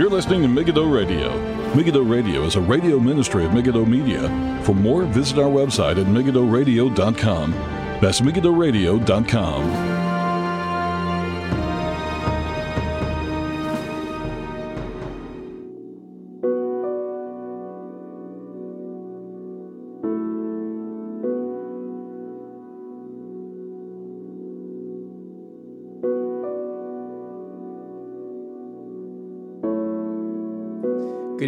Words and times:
You're 0.00 0.08
listening 0.08 0.40
to 0.40 0.48
Megiddo 0.48 0.86
Radio. 0.86 1.38
Megiddo 1.74 2.00
Radio 2.00 2.44
is 2.44 2.56
a 2.56 2.60
radio 2.62 2.98
ministry 2.98 3.44
of 3.44 3.52
Megiddo 3.52 3.84
Media. 3.84 4.30
For 4.64 4.74
more, 4.74 5.04
visit 5.04 5.38
our 5.38 5.50
website 5.50 6.00
at 6.00 6.06
megiddoradio.com. 6.06 7.50
That's 8.00 8.22
megiddoradio.com. 8.22 9.89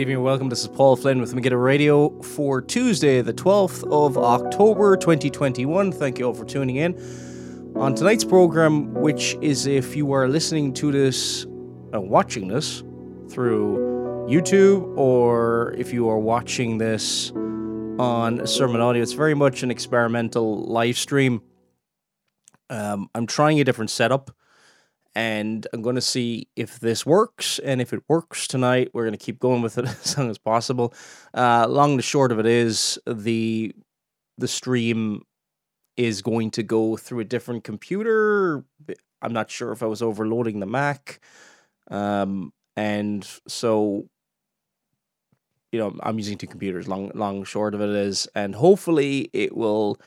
evening 0.02 0.16
and 0.16 0.24
welcome. 0.24 0.48
This 0.48 0.62
is 0.62 0.66
Paul 0.66 0.96
Flynn 0.96 1.20
with 1.20 1.32
Megiddo 1.32 1.54
Radio 1.54 2.10
for 2.22 2.60
Tuesday, 2.60 3.20
the 3.20 3.32
12th 3.32 3.84
of 3.92 4.18
October 4.18 4.96
2021. 4.96 5.92
Thank 5.92 6.18
you 6.18 6.24
all 6.24 6.34
for 6.34 6.44
tuning 6.44 6.74
in. 6.74 7.00
On 7.76 7.94
tonight's 7.94 8.24
program, 8.24 8.92
which 8.94 9.36
is 9.40 9.68
if 9.68 9.94
you 9.94 10.10
are 10.10 10.26
listening 10.26 10.74
to 10.74 10.90
this, 10.90 11.46
uh, 11.94 12.00
watching 12.00 12.48
this 12.48 12.80
through 13.30 14.26
YouTube, 14.28 14.92
or 14.98 15.72
if 15.78 15.92
you 15.92 16.08
are 16.08 16.18
watching 16.18 16.78
this 16.78 17.30
on 17.30 18.44
Sermon 18.44 18.80
Audio, 18.80 19.00
it's 19.00 19.12
very 19.12 19.34
much 19.34 19.62
an 19.62 19.70
experimental 19.70 20.64
live 20.64 20.98
stream. 20.98 21.42
Um, 22.70 23.08
I'm 23.14 23.28
trying 23.28 23.60
a 23.60 23.64
different 23.64 23.90
setup 23.90 24.32
and 25.14 25.66
I'm 25.72 25.82
going 25.82 25.96
to 25.96 26.00
see 26.00 26.48
if 26.56 26.80
this 26.80 27.04
works. 27.04 27.58
And 27.58 27.80
if 27.80 27.92
it 27.92 28.02
works 28.08 28.46
tonight, 28.46 28.90
we're 28.92 29.04
going 29.04 29.12
to 29.12 29.24
keep 29.24 29.38
going 29.38 29.62
with 29.62 29.78
it 29.78 29.84
as 30.04 30.16
long 30.16 30.30
as 30.30 30.38
possible. 30.38 30.94
Uh, 31.34 31.66
long 31.68 31.92
and 31.92 32.04
short 32.04 32.32
of 32.32 32.38
it 32.38 32.46
is 32.46 32.98
the 33.06 33.74
the 34.38 34.48
stream 34.48 35.22
is 35.96 36.22
going 36.22 36.50
to 36.50 36.62
go 36.62 36.96
through 36.96 37.20
a 37.20 37.24
different 37.24 37.64
computer. 37.64 38.64
I'm 39.20 39.32
not 39.32 39.50
sure 39.50 39.72
if 39.72 39.82
I 39.82 39.86
was 39.86 40.02
overloading 40.02 40.58
the 40.58 40.66
Mac, 40.66 41.20
um, 41.90 42.52
and 42.76 43.28
so 43.46 44.08
you 45.70 45.78
know 45.78 45.94
I'm 46.02 46.18
using 46.18 46.38
two 46.38 46.46
computers. 46.46 46.88
Long 46.88 47.12
long 47.14 47.44
short 47.44 47.74
of 47.74 47.82
it 47.82 47.90
is, 47.90 48.26
and 48.34 48.54
hopefully 48.54 49.28
it 49.32 49.54
will 49.54 49.98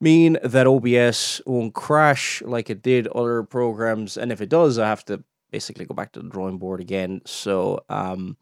mean 0.00 0.38
that 0.42 0.66
OBS 0.66 1.40
won't 1.46 1.74
crash 1.74 2.42
like 2.42 2.70
it 2.70 2.82
did 2.82 3.06
other 3.08 3.42
programs. 3.42 4.16
And 4.16 4.30
if 4.30 4.40
it 4.40 4.48
does, 4.48 4.78
I 4.78 4.88
have 4.88 5.04
to 5.06 5.22
basically 5.50 5.86
go 5.86 5.94
back 5.94 6.12
to 6.12 6.20
the 6.20 6.28
drawing 6.28 6.58
board 6.58 6.80
again. 6.80 7.22
So 7.24 7.84
um, 7.88 8.36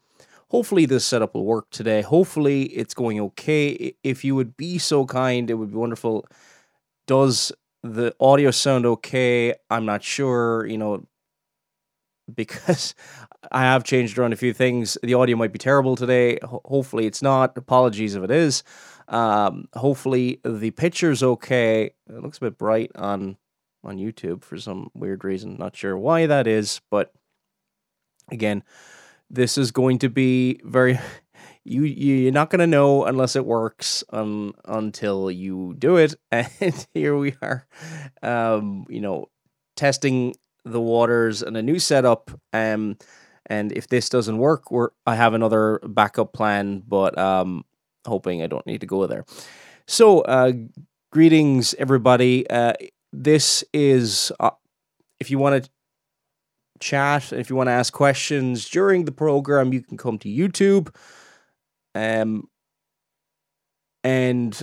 hopefully 0.49 0.85
this 0.85 1.05
setup 1.05 1.33
will 1.33 1.45
work 1.45 1.69
today. 1.69 2.01
Hopefully 2.01 2.63
it's 2.63 2.93
going 2.93 3.19
okay. 3.19 3.95
If 4.03 4.25
you 4.25 4.35
would 4.35 4.57
be 4.57 4.77
so 4.77 5.05
kind, 5.05 5.49
it 5.49 5.55
would 5.55 5.71
be 5.71 5.77
wonderful. 5.77 6.27
Does 7.07 7.51
the 7.83 8.13
audio 8.19 8.51
sound 8.51 8.85
okay? 8.85 9.53
I'm 9.69 9.85
not 9.85 10.03
sure, 10.03 10.65
you 10.65 10.77
know, 10.77 11.05
because 12.33 12.95
I 13.51 13.61
have 13.61 13.83
changed 13.83 14.17
around 14.17 14.33
a 14.33 14.37
few 14.37 14.53
things. 14.53 14.97
The 15.03 15.13
audio 15.13 15.37
might 15.37 15.53
be 15.53 15.59
terrible 15.59 15.95
today. 15.95 16.39
Ho- 16.43 16.61
hopefully 16.65 17.05
it's 17.05 17.21
not. 17.21 17.57
Apologies 17.57 18.15
if 18.15 18.23
it 18.23 18.31
is. 18.31 18.63
Um, 19.07 19.67
hopefully 19.73 20.39
the 20.43 20.71
picture's 20.71 21.23
okay. 21.23 21.91
It 22.09 22.23
looks 22.23 22.37
a 22.37 22.41
bit 22.41 22.57
bright 22.57 22.91
on 22.95 23.37
on 23.83 23.97
YouTube 23.97 24.43
for 24.43 24.57
some 24.57 24.89
weird 24.93 25.23
reason. 25.23 25.57
Not 25.57 25.75
sure 25.75 25.97
why 25.97 26.25
that 26.25 26.47
is, 26.47 26.81
but 26.89 27.13
again, 28.31 28.63
this 29.29 29.57
is 29.57 29.71
going 29.71 29.99
to 29.99 30.09
be 30.09 30.59
very 30.63 30.99
you 31.63 31.83
you're 31.83 32.31
not 32.31 32.49
going 32.49 32.59
to 32.59 32.67
know 32.67 33.05
unless 33.05 33.35
it 33.35 33.45
works 33.45 34.03
um, 34.11 34.53
until 34.65 35.31
you 35.31 35.75
do 35.77 35.97
it 35.97 36.15
and 36.31 36.87
here 36.93 37.17
we 37.17 37.35
are 37.41 37.65
um, 38.21 38.85
you 38.89 39.01
know 39.01 39.29
testing 39.75 40.35
the 40.63 40.81
waters 40.81 41.41
and 41.41 41.57
a 41.57 41.61
new 41.61 41.77
setup 41.77 42.31
um 42.53 42.97
and 43.47 43.71
if 43.73 43.87
this 43.87 44.09
doesn't 44.09 44.37
work 44.37 44.71
we're 44.71 44.89
I 45.05 45.15
have 45.15 45.33
another 45.33 45.79
backup 45.83 46.33
plan 46.33 46.81
but 46.87 47.17
um 47.17 47.65
hoping 48.05 48.41
I 48.41 48.47
don't 48.47 48.65
need 48.65 48.81
to 48.81 48.87
go 48.87 49.07
there. 49.07 49.25
So, 49.87 50.21
uh, 50.21 50.53
greetings, 51.11 51.73
everybody. 51.75 52.49
Uh, 52.49 52.73
this 53.13 53.63
is, 53.73 54.31
uh, 54.39 54.51
if 55.19 55.31
you 55.31 55.39
want 55.39 55.63
to 55.63 55.69
chat, 56.79 57.31
if 57.31 57.49
you 57.49 57.55
want 57.55 57.67
to 57.67 57.73
ask 57.73 57.93
questions 57.93 58.69
during 58.69 59.05
the 59.05 59.11
program, 59.11 59.73
you 59.73 59.81
can 59.81 59.97
come 59.97 60.17
to 60.19 60.29
YouTube. 60.29 60.93
Um, 61.93 62.49
and 64.03 64.61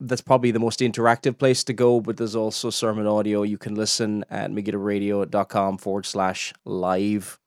that's 0.00 0.20
probably 0.20 0.50
the 0.50 0.58
most 0.58 0.80
interactive 0.80 1.38
place 1.38 1.62
to 1.64 1.72
go, 1.72 2.00
but 2.00 2.16
there's 2.16 2.34
also 2.34 2.70
sermon 2.70 3.06
audio. 3.06 3.42
You 3.42 3.58
can 3.58 3.74
listen 3.74 4.24
at 4.28 4.50
megiddoradio.com 4.50 5.78
forward 5.78 6.06
slash 6.06 6.52
live. 6.64 7.38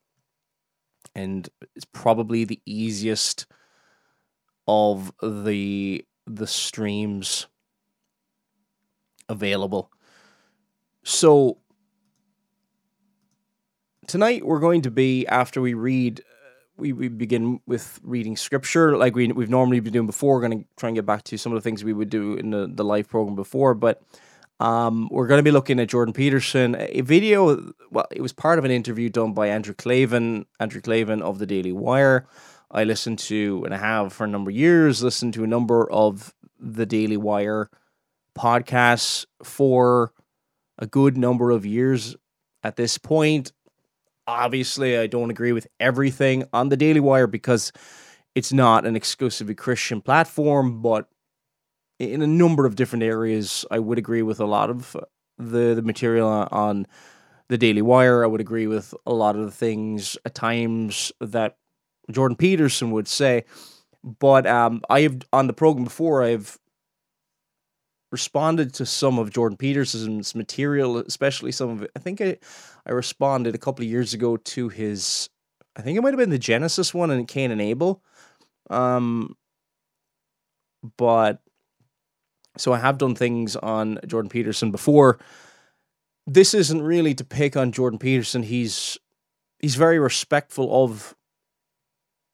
And 1.13 1.47
it's 1.75 1.85
probably 1.85 2.45
the 2.45 2.61
easiest 2.65 3.45
of 4.67 5.11
the 5.21 6.05
the 6.27 6.47
streams 6.47 7.47
available. 9.29 9.91
So 11.03 11.59
tonight 14.07 14.45
we're 14.45 14.59
going 14.59 14.81
to 14.81 14.91
be 14.91 15.27
after 15.27 15.61
we 15.61 15.73
read 15.73 16.23
we, 16.77 16.91
we 16.93 17.07
begin 17.07 17.59
with 17.65 17.99
reading 18.03 18.35
scripture 18.35 18.97
like 18.97 19.15
we, 19.15 19.27
we've 19.31 19.49
normally 19.49 19.79
been 19.79 19.93
doing 19.93 20.07
before. 20.07 20.35
We're 20.35 20.47
going 20.47 20.59
to 20.59 20.65
try 20.75 20.89
and 20.89 20.95
get 20.95 21.05
back 21.05 21.23
to 21.25 21.37
some 21.37 21.53
of 21.53 21.57
the 21.57 21.61
things 21.61 21.83
we 21.83 21.93
would 21.93 22.09
do 22.09 22.33
in 22.33 22.49
the, 22.49 22.69
the 22.69 22.83
live 22.83 23.07
program 23.07 23.35
before, 23.35 23.73
but 23.73 24.01
um, 24.59 25.09
we're 25.11 25.27
going 25.27 25.39
to 25.39 25.43
be 25.43 25.51
looking 25.51 25.79
at 25.79 25.89
Jordan 25.89 26.13
Peterson, 26.13 26.75
a 26.77 27.01
video. 27.01 27.73
Well, 27.91 28.07
it 28.11 28.21
was 28.21 28.33
part 28.33 28.57
of 28.57 28.65
an 28.65 28.71
interview 28.71 29.09
done 29.09 29.33
by 29.33 29.47
Andrew 29.47 29.73
Klavan, 29.73 30.45
Andrew 30.59 30.81
Klavan 30.81 31.21
of 31.21 31.39
the 31.39 31.45
Daily 31.45 31.71
Wire. 31.71 32.27
I 32.75 32.83
listened 32.83 33.19
to, 33.19 33.63
and 33.63 33.73
I 33.73 33.77
have 33.77 34.11
for 34.11 34.25
a 34.25 34.27
number 34.27 34.51
of 34.51 34.55
years, 34.55 35.01
listened 35.01 35.33
to 35.35 35.45
a 35.45 35.47
number 35.47 35.89
of 35.89 36.35
the 36.59 36.85
Daily 36.85 37.15
Wire 37.15 37.69
podcasts 38.37 39.25
for 39.43 40.11
a 40.77 40.85
good 40.85 41.15
number 41.15 41.51
of 41.51 41.65
years 41.65 42.17
at 42.63 42.75
this 42.75 42.97
point. 42.97 43.53
Obviously, 44.27 44.97
I 44.97 45.07
don't 45.07 45.31
agree 45.31 45.53
with 45.53 45.67
everything 45.79 46.43
on 46.51 46.67
the 46.67 46.75
Daily 46.75 46.99
Wire 46.99 47.27
because 47.27 47.71
it's 48.35 48.51
not 48.51 48.85
an 48.85 48.97
exclusively 48.97 49.55
Christian 49.55 50.01
platform, 50.01 50.81
but 50.81 51.07
in 51.97 52.21
a 52.21 52.27
number 52.27 52.65
of 52.65 52.75
different 52.75 53.03
areas, 53.03 53.63
I 53.71 53.79
would 53.79 53.97
agree 53.97 54.21
with 54.21 54.41
a 54.41 54.45
lot 54.45 54.69
of 54.69 54.97
uh, 54.97 55.01
the, 55.37 55.75
the 55.75 55.81
material 55.81 56.27
on 56.51 56.87
the 57.47 57.57
Daily 57.57 57.81
Wire. 57.81 58.21
I 58.21 58.27
would 58.27 58.41
agree 58.41 58.67
with 58.67 58.93
a 59.05 59.13
lot 59.13 59.37
of 59.37 59.45
the 59.45 59.51
things 59.51 60.17
at 60.25 60.35
times 60.35 61.13
that 61.21 61.55
Jordan 62.11 62.37
Peterson 62.37 62.91
would 62.91 63.07
say. 63.07 63.45
But 64.03 64.45
um, 64.45 64.81
I 64.89 65.01
have 65.01 65.21
on 65.33 65.47
the 65.47 65.53
program 65.53 65.83
before 65.83 66.23
I've 66.23 66.59
responded 68.11 68.73
to 68.75 68.85
some 68.85 69.17
of 69.19 69.31
Jordan 69.31 69.57
Peterson's 69.57 70.35
material, 70.35 70.97
especially 70.97 71.51
some 71.51 71.69
of 71.69 71.81
it. 71.81 71.91
I 71.95 71.99
think 71.99 72.21
I, 72.21 72.37
I 72.85 72.91
responded 72.91 73.55
a 73.55 73.57
couple 73.57 73.83
of 73.83 73.89
years 73.89 74.13
ago 74.13 74.37
to 74.37 74.69
his, 74.69 75.29
I 75.75 75.81
think 75.81 75.97
it 75.97 76.01
might 76.01 76.13
have 76.13 76.19
been 76.19 76.29
the 76.29 76.37
Genesis 76.37 76.93
one 76.93 77.11
and 77.11 77.27
Cain 77.27 77.51
and 77.51 77.61
Abel. 77.61 78.03
Um, 78.69 79.35
but 80.97 81.41
so 82.57 82.73
I 82.73 82.79
have 82.79 82.97
done 82.97 83.15
things 83.15 83.55
on 83.55 83.99
Jordan 84.05 84.29
Peterson 84.29 84.71
before. 84.71 85.19
This 86.27 86.53
isn't 86.53 86.81
really 86.81 87.13
to 87.15 87.23
pick 87.23 87.57
on 87.57 87.71
Jordan 87.71 87.99
Peterson. 87.99 88.43
He's 88.43 88.97
he's 89.59 89.75
very 89.75 89.99
respectful 89.99 90.83
of 90.83 91.15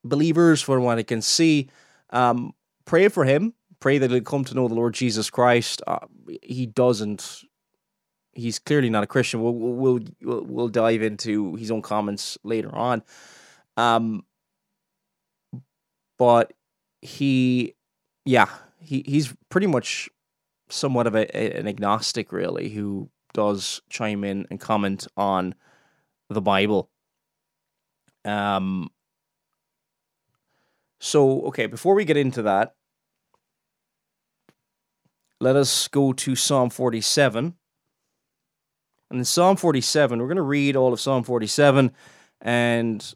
believers, 0.04 0.62
from 0.62 0.84
what 0.84 0.98
I 0.98 1.04
can 1.04 1.22
see. 1.22 1.70
Um, 2.10 2.54
pray 2.86 3.08
for 3.08 3.26
him. 3.26 3.54
Pray 3.80 3.98
that 3.98 4.12
he'll 4.12 4.22
come 4.22 4.44
to 4.46 4.56
know 4.56 4.68
the 4.68 4.76
Lord 4.76 4.94
Jesus 4.94 5.30
Christ. 5.30 5.82
Uh, 5.88 6.00
he 6.42 6.66
doesn't. 6.66 7.44
He's 8.34 8.60
clearly 8.60 8.90
not 8.90 9.04
a 9.04 9.08
Christian. 9.08 9.42
We'll, 9.42 9.54
we'll 9.54 10.00
we'll 10.22 10.44
we'll 10.44 10.68
dive 10.70 11.02
into 11.02 11.56
his 11.56 11.72
own 11.72 11.82
comments 11.82 12.38
later 12.44 12.74
on. 12.74 13.04
Um, 13.78 14.24
but 16.18 16.54
he, 17.02 17.74
yeah, 18.26 18.48
he 18.80 19.04
he's 19.06 19.34
pretty 19.50 19.68
much 19.68 20.10
somewhat 20.70 21.08
of 21.08 21.16
a, 21.16 21.58
an 21.58 21.68
agnostic, 21.68 22.32
really, 22.32 22.70
who 22.70 23.10
does 23.34 23.82
chime 23.90 24.24
in 24.24 24.46
and 24.50 24.60
comment 24.60 25.08
on 25.18 25.56
the 26.30 26.42
Bible. 26.42 26.90
Um, 28.24 28.90
so, 31.04 31.42
okay, 31.48 31.66
before 31.66 31.96
we 31.96 32.06
get 32.06 32.16
into 32.16 32.44
that, 32.44 32.76
let 35.40 35.56
us 35.56 35.88
go 35.88 36.14
to 36.14 36.36
Psalm 36.36 36.70
47. 36.70 37.56
And 39.10 39.20
in 39.20 39.26
Psalm 39.26 39.56
47, 39.56 40.20
we're 40.20 40.28
going 40.28 40.36
to 40.36 40.44
read 40.44 40.76
all 40.76 40.94
of 40.94 41.00
Psalm 41.00 41.24
47 41.24 41.92
and 42.42 43.16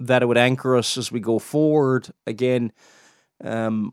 that 0.00 0.22
it 0.22 0.26
would 0.26 0.36
anchor 0.36 0.76
us 0.76 0.98
as 0.98 1.12
we 1.12 1.20
go 1.20 1.38
forward. 1.38 2.08
Again, 2.26 2.72
um, 3.44 3.92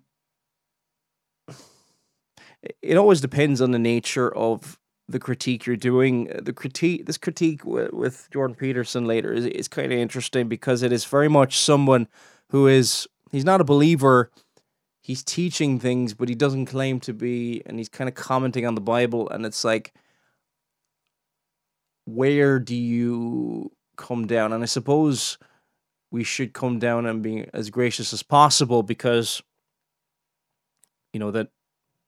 it 2.81 2.97
always 2.97 3.21
depends 3.21 3.61
on 3.61 3.69
the 3.69 3.79
nature 3.79 4.35
of 4.35 4.79
the 5.07 5.19
critique 5.19 5.67
you're 5.67 5.75
doing. 5.75 6.31
The 6.41 6.51
critique, 6.51 7.05
this 7.05 7.19
critique 7.19 7.63
with, 7.63 7.93
with 7.93 8.27
Jordan 8.33 8.55
Peterson 8.55 9.05
later 9.05 9.31
is, 9.31 9.45
is 9.45 9.67
kind 9.67 9.93
of 9.93 9.99
interesting 9.99 10.47
because 10.47 10.81
it 10.81 10.91
is 10.91 11.05
very 11.05 11.29
much 11.29 11.59
someone 11.59 12.07
who 12.49 12.67
is 12.67 13.07
he's 13.31 13.45
not 13.45 13.61
a 13.61 13.65
believer. 13.65 14.31
He's 15.01 15.23
teaching 15.23 15.79
things, 15.79 16.13
but 16.13 16.27
he 16.27 16.35
doesn't 16.35 16.65
claim 16.65 16.99
to 17.01 17.13
be, 17.13 17.61
and 17.65 17.77
he's 17.77 17.87
kind 17.87 18.09
of 18.09 18.15
commenting 18.15 18.65
on 18.65 18.75
the 18.75 18.81
Bible, 18.81 19.29
and 19.29 19.45
it's 19.45 19.63
like, 19.63 19.93
where 22.03 22.59
do 22.59 22.75
you 22.75 23.71
come 23.95 24.27
down? 24.27 24.51
And 24.51 24.63
I 24.63 24.65
suppose 24.65 25.37
we 26.11 26.23
should 26.23 26.53
come 26.53 26.79
down 26.79 27.05
and 27.05 27.21
be 27.21 27.45
as 27.53 27.69
gracious 27.69 28.13
as 28.13 28.23
possible 28.23 28.83
because, 28.83 29.41
you 31.13 31.19
know, 31.19 31.31
that 31.31 31.49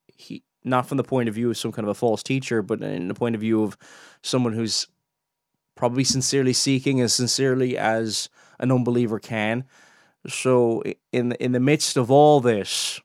he 0.07 0.44
not 0.63 0.86
from 0.86 0.97
the 0.97 1.03
point 1.03 1.30
of 1.30 1.36
view 1.36 1.50
of 1.50 1.57
some 1.57 1.71
kind 1.71 1.86
of 1.86 1.89
a 1.89 1.94
false 1.94 2.21
teacher, 2.21 2.62
but 2.62 2.81
in 2.81 3.07
the 3.07 3.13
point 3.13 3.36
of 3.36 3.41
view 3.41 3.63
of 3.63 3.77
someone 4.21 4.53
who's 4.53 4.88
probably 5.75 6.03
sincerely 6.03 6.53
seeking 6.53 7.00
as 7.00 7.13
sincerely 7.13 7.77
as 7.77 8.30
an 8.59 8.71
unbeliever 8.71 9.19
can. 9.19 9.63
So 10.27 10.83
in 11.12 11.31
in 11.33 11.51
the 11.54 11.60
midst 11.60 11.98
of 11.98 12.12
all 12.12 12.42
this, 12.42 13.00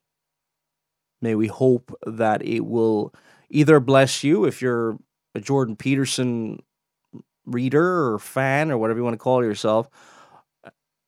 may 1.22 1.34
we 1.34 1.46
hope 1.46 1.96
that 2.06 2.44
it 2.44 2.66
will 2.66 3.14
either 3.50 3.80
bless 3.80 4.24
you 4.24 4.44
if 4.44 4.60
you're 4.60 4.98
a 5.34 5.40
Jordan 5.40 5.76
Peterson 5.76 6.60
reader 7.46 8.12
or 8.12 8.18
fan 8.18 8.70
or 8.70 8.78
whatever 8.78 8.98
you 8.98 9.04
want 9.04 9.14
to 9.14 9.18
call 9.18 9.44
yourself, 9.44 9.88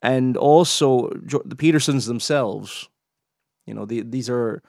and 0.02 0.36
also 0.36 1.08
the 1.44 1.56
Petersons 1.56 2.06
themselves. 2.06 2.88
You 3.66 3.74
know, 3.74 3.84
the, 3.84 4.02
these 4.02 4.30
are 4.30 4.62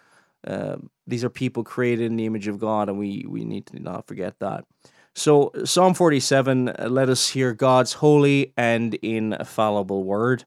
uh, 0.45 0.77
these 1.05 1.23
are 1.23 1.29
people 1.29 1.63
created 1.63 2.07
in 2.07 2.15
the 2.15 2.25
image 2.25 2.47
of 2.47 2.59
God, 2.59 2.89
and 2.89 2.97
we 2.97 3.25
we 3.27 3.45
need 3.45 3.67
to 3.67 3.79
not 3.79 4.07
forget 4.07 4.39
that. 4.39 4.65
So 5.13 5.51
Psalm 5.65 5.93
forty 5.93 6.19
seven, 6.19 6.69
uh, 6.69 6.87
let 6.89 7.09
us 7.09 7.29
hear 7.29 7.53
God's 7.53 7.93
holy 7.93 8.53
and 8.57 8.95
infallible 8.95 10.03
word. 10.03 10.45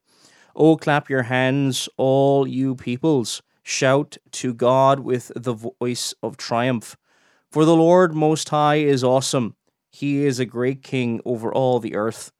Oh, 0.54 0.76
clap 0.76 1.08
your 1.08 1.24
hands, 1.24 1.88
all 1.96 2.46
you 2.46 2.74
peoples! 2.74 3.42
Shout 3.62 4.16
to 4.32 4.52
God 4.52 5.00
with 5.00 5.30
the 5.36 5.54
voice 5.54 6.14
of 6.22 6.36
triumph. 6.36 6.96
For 7.50 7.64
the 7.64 7.76
Lord 7.76 8.14
Most 8.14 8.48
High 8.48 8.76
is 8.76 9.04
awesome. 9.04 9.56
He 9.90 10.24
is 10.24 10.38
a 10.38 10.46
great 10.46 10.82
king 10.82 11.20
over 11.24 11.52
all 11.52 11.78
the 11.78 11.94
earth. 11.94 12.32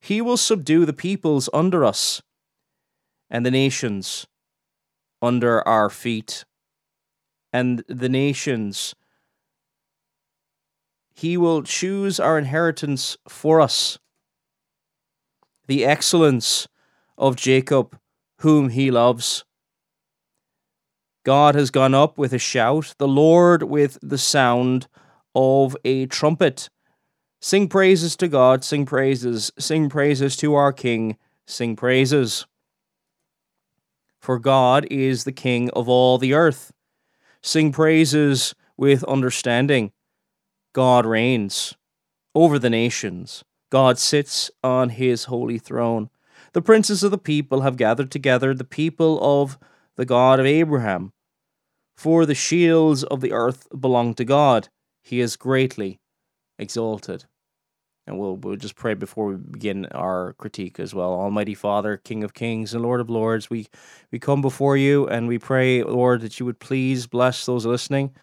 He 0.00 0.20
will 0.20 0.36
subdue 0.36 0.86
the 0.86 0.92
peoples 0.92 1.48
under 1.52 1.84
us 1.84 2.22
and 3.30 3.44
the 3.44 3.50
nations 3.50 4.26
under 5.20 5.66
our 5.66 5.90
feet 5.90 6.44
and 7.52 7.82
the 7.88 8.08
nations. 8.08 8.94
He 11.14 11.36
will 11.36 11.62
choose 11.62 12.20
our 12.20 12.38
inheritance 12.38 13.16
for 13.28 13.60
us. 13.60 13.98
The 15.66 15.84
excellence 15.84 16.68
of 17.18 17.36
Jacob, 17.36 17.98
whom 18.38 18.70
he 18.70 18.90
loves. 18.90 19.44
God 21.24 21.54
has 21.54 21.70
gone 21.70 21.92
up 21.92 22.16
with 22.16 22.32
a 22.32 22.38
shout, 22.38 22.94
the 22.96 23.08
Lord 23.08 23.64
with 23.64 23.98
the 24.00 24.16
sound 24.16 24.88
of 25.34 25.76
a 25.84 26.06
trumpet. 26.06 26.70
Sing 27.40 27.68
praises 27.68 28.16
to 28.16 28.28
God, 28.28 28.64
sing 28.64 28.86
praises, 28.86 29.52
sing 29.58 29.90
praises 29.90 30.36
to 30.36 30.54
our 30.54 30.72
King, 30.72 31.18
sing 31.46 31.76
praises. 31.76 32.46
For 34.20 34.38
God 34.38 34.86
is 34.90 35.24
the 35.24 35.32
King 35.32 35.70
of 35.70 35.88
all 35.88 36.18
the 36.18 36.34
earth. 36.34 36.72
Sing 37.42 37.72
praises 37.72 38.54
with 38.76 39.04
understanding. 39.04 39.92
God 40.72 41.04
reigns 41.06 41.74
over 42.34 42.58
the 42.58 42.70
nations. 42.70 43.44
God 43.70 43.98
sits 43.98 44.50
on 44.62 44.90
his 44.90 45.24
holy 45.24 45.58
throne. 45.58 46.10
The 46.58 46.62
princes 46.62 47.04
of 47.04 47.12
the 47.12 47.18
people 47.18 47.60
have 47.60 47.76
gathered 47.76 48.10
together, 48.10 48.52
the 48.52 48.64
people 48.64 49.20
of 49.22 49.60
the 49.94 50.04
God 50.04 50.40
of 50.40 50.46
Abraham. 50.46 51.12
For 51.96 52.26
the 52.26 52.34
shields 52.34 53.04
of 53.04 53.20
the 53.20 53.30
earth 53.30 53.68
belong 53.80 54.14
to 54.14 54.24
God. 54.24 54.68
He 55.00 55.20
is 55.20 55.36
greatly 55.36 56.00
exalted. 56.58 57.26
And 58.08 58.18
we'll, 58.18 58.34
we'll 58.38 58.56
just 58.56 58.74
pray 58.74 58.94
before 58.94 59.26
we 59.26 59.36
begin 59.36 59.86
our 59.92 60.32
critique 60.32 60.80
as 60.80 60.92
well. 60.92 61.12
Almighty 61.12 61.54
Father, 61.54 61.96
King 61.96 62.24
of 62.24 62.34
Kings 62.34 62.74
and 62.74 62.82
Lord 62.82 63.00
of 63.00 63.08
Lords, 63.08 63.48
we, 63.48 63.68
we 64.10 64.18
come 64.18 64.42
before 64.42 64.76
you 64.76 65.06
and 65.06 65.28
we 65.28 65.38
pray, 65.38 65.84
Lord, 65.84 66.22
that 66.22 66.40
you 66.40 66.46
would 66.46 66.58
please 66.58 67.06
bless 67.06 67.46
those 67.46 67.66
listening 67.66 68.16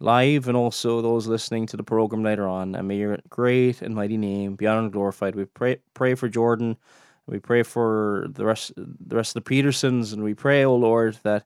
live 0.00 0.48
and 0.48 0.56
also 0.56 1.00
those 1.00 1.28
listening 1.28 1.66
to 1.66 1.76
the 1.76 1.84
program 1.84 2.24
later 2.24 2.48
on. 2.48 2.74
And 2.74 2.88
may 2.88 2.96
your 2.96 3.20
great 3.30 3.82
and 3.82 3.94
mighty 3.94 4.16
name 4.16 4.56
be 4.56 4.66
honored 4.66 4.82
and 4.82 4.92
glorified. 4.92 5.36
We 5.36 5.44
pray 5.44 5.76
pray 5.94 6.16
for 6.16 6.28
Jordan. 6.28 6.76
We 7.28 7.38
pray 7.40 7.62
for 7.62 8.26
the 8.30 8.46
rest 8.46 8.72
the 8.76 9.16
rest 9.16 9.36
of 9.36 9.44
the 9.44 9.48
Petersons, 9.48 10.14
and 10.14 10.24
we 10.24 10.32
pray, 10.32 10.64
oh 10.64 10.76
Lord, 10.76 11.18
that 11.24 11.44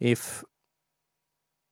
if 0.00 0.44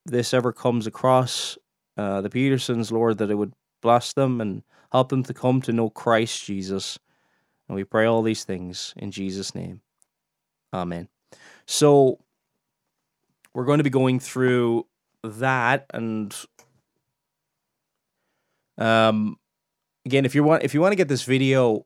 this 0.05 0.33
ever 0.33 0.53
comes 0.53 0.87
across 0.87 1.57
uh, 1.97 2.21
the 2.21 2.29
Petersons, 2.29 2.91
Lord, 2.91 3.17
that 3.17 3.29
it 3.29 3.35
would 3.35 3.53
bless 3.81 4.13
them 4.13 4.39
and 4.39 4.63
help 4.91 5.09
them 5.09 5.23
to 5.23 5.33
come 5.33 5.61
to 5.63 5.73
know 5.73 5.89
Christ 5.89 6.45
Jesus. 6.45 6.97
And 7.67 7.75
we 7.75 7.83
pray 7.83 8.05
all 8.05 8.21
these 8.21 8.45
things 8.45 8.93
in 8.95 9.11
Jesus' 9.11 9.53
name. 9.53 9.81
Amen. 10.73 11.09
So 11.65 12.19
we're 13.53 13.65
going 13.65 13.79
to 13.79 13.83
be 13.83 13.89
going 13.89 14.19
through 14.19 14.85
that 15.23 15.87
and 15.91 16.35
um 18.77 19.39
again 20.05 20.23
if 20.23 20.35
you 20.35 20.43
want 20.43 20.61
if 20.63 20.73
you 20.75 20.81
want 20.81 20.91
to 20.91 20.97
get 20.97 21.07
this 21.07 21.23
video 21.23 21.83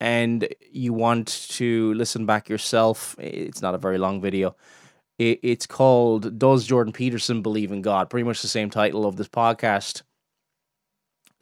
and 0.00 0.48
you 0.70 0.92
want 0.92 1.48
to 1.50 1.94
listen 1.94 2.26
back 2.26 2.48
yourself 2.48 3.14
it's 3.18 3.62
not 3.62 3.74
a 3.74 3.78
very 3.78 3.98
long 3.98 4.20
video 4.20 4.54
it, 5.18 5.38
it's 5.42 5.66
called 5.66 6.38
does 6.38 6.66
jordan 6.66 6.92
peterson 6.92 7.42
believe 7.42 7.70
in 7.72 7.82
god 7.82 8.10
pretty 8.10 8.24
much 8.24 8.42
the 8.42 8.48
same 8.48 8.70
title 8.70 9.06
of 9.06 9.16
this 9.16 9.28
podcast 9.28 10.02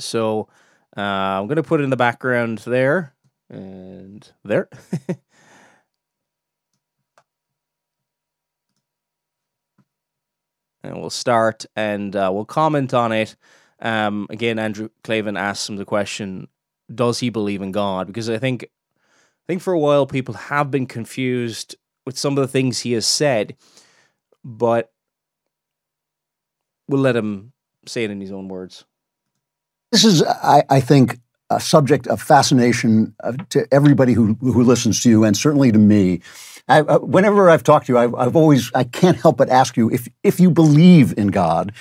so 0.00 0.49
uh, 0.97 1.00
I'm 1.00 1.47
going 1.47 1.56
to 1.56 1.62
put 1.62 1.80
it 1.80 1.85
in 1.85 1.90
the 1.90 1.97
background 1.97 2.59
there 2.59 3.14
and 3.49 4.30
there. 4.44 4.68
and 10.82 11.00
we'll 11.00 11.11
start 11.11 11.64
and 11.76 12.14
uh, 12.14 12.30
we'll 12.32 12.44
comment 12.44 12.92
on 12.92 13.12
it. 13.12 13.37
Um, 13.80 14.26
again, 14.30 14.59
Andrew 14.59 14.90
Klavan 15.02 15.37
asks 15.37 15.68
him 15.68 15.76
the 15.76 15.85
question: 15.85 16.49
Does 16.94 17.20
he 17.20 17.30
believe 17.30 17.62
in 17.62 17.72
God? 17.72 18.06
Because 18.06 18.28
I 18.28 18.38
think, 18.38 18.64
I 18.64 19.46
think 19.46 19.62
for 19.62 19.72
a 19.72 19.78
while 19.78 20.06
people 20.06 20.34
have 20.34 20.70
been 20.70 20.87
confused 20.87 21.76
with 22.04 22.18
some 22.18 22.37
of 22.37 22.42
the 22.42 22.49
things 22.49 22.80
he 22.80 22.92
has 22.92 23.06
said, 23.06 23.56
but 24.44 24.92
we'll 26.88 27.00
let 27.00 27.16
him 27.16 27.52
say 27.87 28.04
it 28.04 28.11
in 28.11 28.20
his 28.20 28.32
own 28.32 28.49
words. 28.49 28.84
This 29.90 30.04
is, 30.04 30.22
I, 30.22 30.64
I 30.70 30.80
think, 30.80 31.18
a 31.50 31.61
subject 31.61 32.06
of 32.06 32.20
fascination 32.20 33.14
to 33.50 33.66
everybody 33.70 34.14
who, 34.14 34.34
who 34.40 34.62
listens 34.62 35.00
to 35.02 35.11
you, 35.11 35.25
and 35.25 35.37
certainly 35.37 35.70
to 35.70 35.78
me. 35.78 36.20
I, 36.68 36.80
uh, 36.80 36.99
whenever 37.00 37.50
I've 37.50 37.62
talked 37.62 37.87
to 37.87 37.92
you, 37.92 37.99
I've, 37.99 38.14
I've, 38.14 38.37
always, 38.37 38.70
I 38.75 38.84
can't 38.84 39.20
help 39.20 39.37
but 39.37 39.50
ask 39.50 39.76
you 39.76 39.90
if, 39.90 40.08
if 40.22 40.40
you 40.40 40.50
believe 40.50 41.12
in 41.18 41.28
God. 41.28 41.72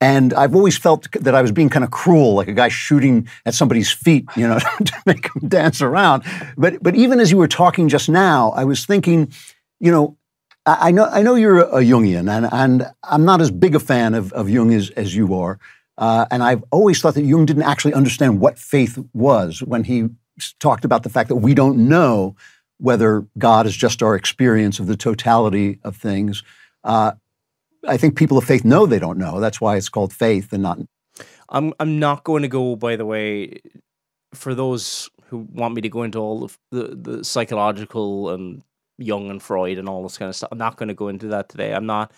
And 0.00 0.34
I've 0.34 0.54
always 0.54 0.76
felt 0.76 1.10
that 1.12 1.34
I 1.34 1.40
was 1.40 1.52
being 1.52 1.70
kind 1.70 1.84
of 1.84 1.90
cruel, 1.90 2.34
like 2.34 2.48
a 2.48 2.52
guy 2.52 2.68
shooting 2.68 3.28
at 3.46 3.54
somebody's 3.54 3.90
feet, 3.90 4.26
you 4.36 4.46
know, 4.46 4.58
to 4.84 5.02
make 5.06 5.32
them 5.32 5.48
dance 5.48 5.80
around. 5.80 6.22
But, 6.56 6.82
but 6.82 6.94
even 6.94 7.18
as 7.18 7.30
you 7.30 7.38
were 7.38 7.48
talking 7.48 7.88
just 7.88 8.08
now, 8.08 8.50
I 8.50 8.64
was 8.64 8.84
thinking, 8.84 9.32
you 9.80 9.90
know, 9.90 10.18
I, 10.66 10.88
I 10.88 10.90
know, 10.90 11.06
I 11.06 11.22
know 11.22 11.34
you're 11.34 11.60
a 11.60 11.82
Jungian, 11.82 12.30
and, 12.30 12.46
and 12.52 12.92
I'm 13.04 13.24
not 13.24 13.40
as 13.40 13.50
big 13.50 13.74
a 13.74 13.80
fan 13.80 14.14
of, 14.14 14.32
of 14.34 14.50
Jung 14.50 14.74
as, 14.74 14.90
as 14.90 15.16
you 15.16 15.34
are. 15.34 15.58
Uh, 15.96 16.26
and 16.30 16.42
I've 16.42 16.62
always 16.70 17.00
thought 17.00 17.14
that 17.14 17.24
Jung 17.24 17.46
didn't 17.46 17.62
actually 17.62 17.94
understand 17.94 18.40
what 18.40 18.58
faith 18.58 18.98
was 19.14 19.62
when 19.62 19.84
he 19.84 20.10
talked 20.60 20.84
about 20.84 21.02
the 21.02 21.08
fact 21.08 21.28
that 21.28 21.36
we 21.36 21.54
don't 21.54 21.88
know 21.88 22.36
whether 22.78 23.26
God 23.38 23.66
is 23.66 23.74
just 23.74 24.02
our 24.02 24.14
experience 24.14 24.78
of 24.78 24.86
the 24.86 24.96
totality 24.96 25.78
of 25.82 25.96
things. 25.96 26.42
Uh, 26.84 27.12
I 27.86 27.96
think 27.96 28.16
people 28.16 28.38
of 28.38 28.44
faith 28.44 28.64
know 28.64 28.86
they 28.86 28.98
don't 28.98 29.18
know. 29.18 29.40
That's 29.40 29.60
why 29.60 29.76
it's 29.76 29.88
called 29.88 30.12
faith 30.12 30.52
and 30.52 30.62
not. 30.62 30.78
I'm 31.48 31.72
I'm 31.80 31.98
not 31.98 32.24
going 32.24 32.42
to 32.42 32.48
go. 32.48 32.76
By 32.76 32.96
the 32.96 33.06
way, 33.06 33.60
for 34.34 34.54
those 34.54 35.08
who 35.26 35.46
want 35.52 35.74
me 35.74 35.82
to 35.82 35.88
go 35.88 36.02
into 36.02 36.18
all 36.18 36.44
of 36.44 36.58
the 36.70 36.96
the 36.96 37.24
psychological 37.24 38.30
and 38.30 38.62
Jung 38.98 39.30
and 39.30 39.42
Freud 39.42 39.78
and 39.78 39.88
all 39.88 40.02
this 40.02 40.18
kind 40.18 40.28
of 40.28 40.36
stuff, 40.36 40.48
I'm 40.52 40.58
not 40.58 40.76
going 40.76 40.88
to 40.88 40.94
go 40.94 41.08
into 41.08 41.28
that 41.28 41.48
today. 41.48 41.72
I'm 41.72 41.86
not 41.86 42.12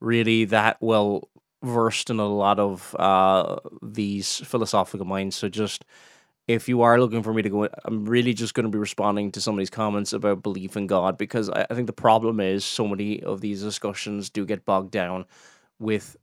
really 0.00 0.44
that 0.46 0.78
well 0.80 1.28
versed 1.62 2.10
in 2.10 2.18
a 2.18 2.26
lot 2.26 2.58
of 2.58 2.94
uh, 2.98 3.56
these 3.82 4.38
philosophical 4.38 5.06
minds. 5.06 5.36
So 5.36 5.48
just 5.48 5.84
if 6.52 6.68
you 6.68 6.82
are 6.82 7.00
looking 7.00 7.22
for 7.22 7.32
me 7.32 7.42
to 7.42 7.48
go, 7.48 7.68
I'm 7.84 8.04
really 8.04 8.34
just 8.34 8.54
going 8.54 8.64
to 8.64 8.70
be 8.70 8.78
responding 8.78 9.32
to 9.32 9.40
somebody's 9.40 9.70
comments 9.70 10.12
about 10.12 10.42
belief 10.42 10.76
in 10.76 10.86
God 10.86 11.16
because 11.16 11.48
I, 11.48 11.66
I 11.70 11.74
think 11.74 11.86
the 11.86 11.92
problem 11.92 12.40
is 12.40 12.64
so 12.64 12.86
many 12.86 13.22
of 13.22 13.40
these 13.40 13.62
discussions 13.62 14.28
do 14.28 14.44
get 14.44 14.66
bogged 14.66 14.90
down 14.90 15.24
with 15.78 16.16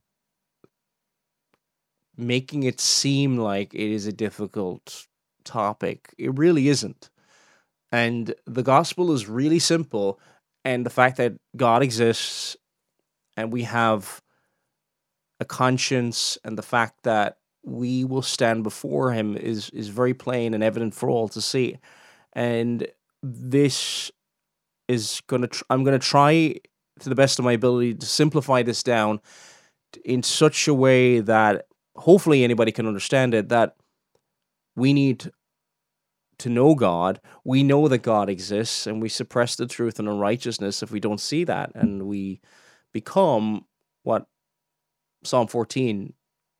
making 2.16 2.62
it 2.62 2.80
seem 2.80 3.38
like 3.38 3.74
it 3.74 3.92
is 3.92 4.06
a 4.06 4.12
difficult 4.12 5.06
topic. 5.44 6.14
It 6.16 6.38
really 6.38 6.68
isn't. 6.68 7.10
And 7.90 8.34
the 8.46 8.62
gospel 8.62 9.12
is 9.12 9.28
really 9.28 9.58
simple. 9.58 10.20
And 10.64 10.86
the 10.86 10.90
fact 10.90 11.16
that 11.16 11.34
God 11.56 11.82
exists 11.82 12.56
and 13.36 13.52
we 13.52 13.62
have 13.64 14.20
a 15.40 15.44
conscience 15.44 16.38
and 16.44 16.56
the 16.56 16.62
fact 16.62 17.02
that 17.02 17.38
we 17.62 18.04
will 18.04 18.22
stand 18.22 18.62
before 18.62 19.12
him 19.12 19.36
is 19.36 19.70
is 19.70 19.88
very 19.88 20.14
plain 20.14 20.54
and 20.54 20.62
evident 20.62 20.94
for 20.94 21.10
all 21.10 21.28
to 21.28 21.40
see. 21.40 21.78
And 22.32 22.86
this 23.22 24.10
is 24.88 25.20
going 25.26 25.42
to 25.42 25.48
tr- 25.48 25.64
I'm 25.70 25.84
going 25.84 25.98
to 25.98 26.06
try 26.06 26.56
to 27.00 27.08
the 27.08 27.14
best 27.14 27.38
of 27.38 27.44
my 27.44 27.52
ability 27.52 27.94
to 27.94 28.06
simplify 28.06 28.62
this 28.62 28.82
down 28.82 29.20
in 30.04 30.22
such 30.22 30.68
a 30.68 30.74
way 30.74 31.20
that 31.20 31.66
hopefully 31.96 32.44
anybody 32.44 32.72
can 32.72 32.86
understand 32.86 33.34
it 33.34 33.48
that 33.48 33.76
we 34.76 34.92
need 34.92 35.30
to 36.38 36.48
know 36.48 36.74
God. 36.74 37.20
We 37.44 37.62
know 37.62 37.88
that 37.88 37.98
God 37.98 38.28
exists 38.28 38.86
and 38.86 39.02
we 39.02 39.08
suppress 39.08 39.56
the 39.56 39.66
truth 39.66 39.98
and 39.98 40.08
unrighteousness 40.08 40.82
if 40.82 40.90
we 40.90 41.00
don't 41.00 41.20
see 41.20 41.44
that 41.44 41.72
and 41.74 42.06
we 42.06 42.40
become 42.92 43.66
what 44.02 44.26
Psalm 45.22 45.46
14 45.46 46.14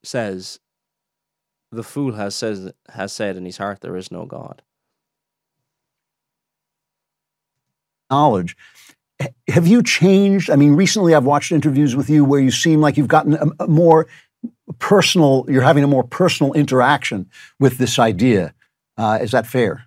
says 0.04 0.60
the 1.72 1.82
fool 1.82 2.12
has 2.12 2.34
says 2.34 2.72
has 2.90 3.12
said 3.12 3.36
in 3.36 3.44
his 3.44 3.58
heart 3.58 3.80
there 3.80 3.96
is 3.96 4.10
no 4.10 4.24
God. 4.26 4.62
Knowledge. 8.10 8.56
Have 9.48 9.66
you 9.66 9.82
changed? 9.82 10.50
I 10.50 10.56
mean, 10.56 10.72
recently 10.72 11.14
I've 11.14 11.24
watched 11.24 11.52
interviews 11.52 11.94
with 11.94 12.08
you 12.08 12.24
where 12.24 12.40
you 12.40 12.50
seem 12.50 12.80
like 12.80 12.96
you've 12.96 13.08
gotten 13.08 13.34
a, 13.34 13.64
a 13.64 13.68
more 13.68 14.08
personal. 14.78 15.44
You're 15.48 15.62
having 15.62 15.84
a 15.84 15.88
more 15.88 16.02
personal 16.02 16.52
interaction 16.54 17.28
with 17.58 17.78
this 17.78 17.98
idea. 17.98 18.54
Uh, 18.96 19.18
is 19.20 19.30
that 19.30 19.46
fair? 19.46 19.84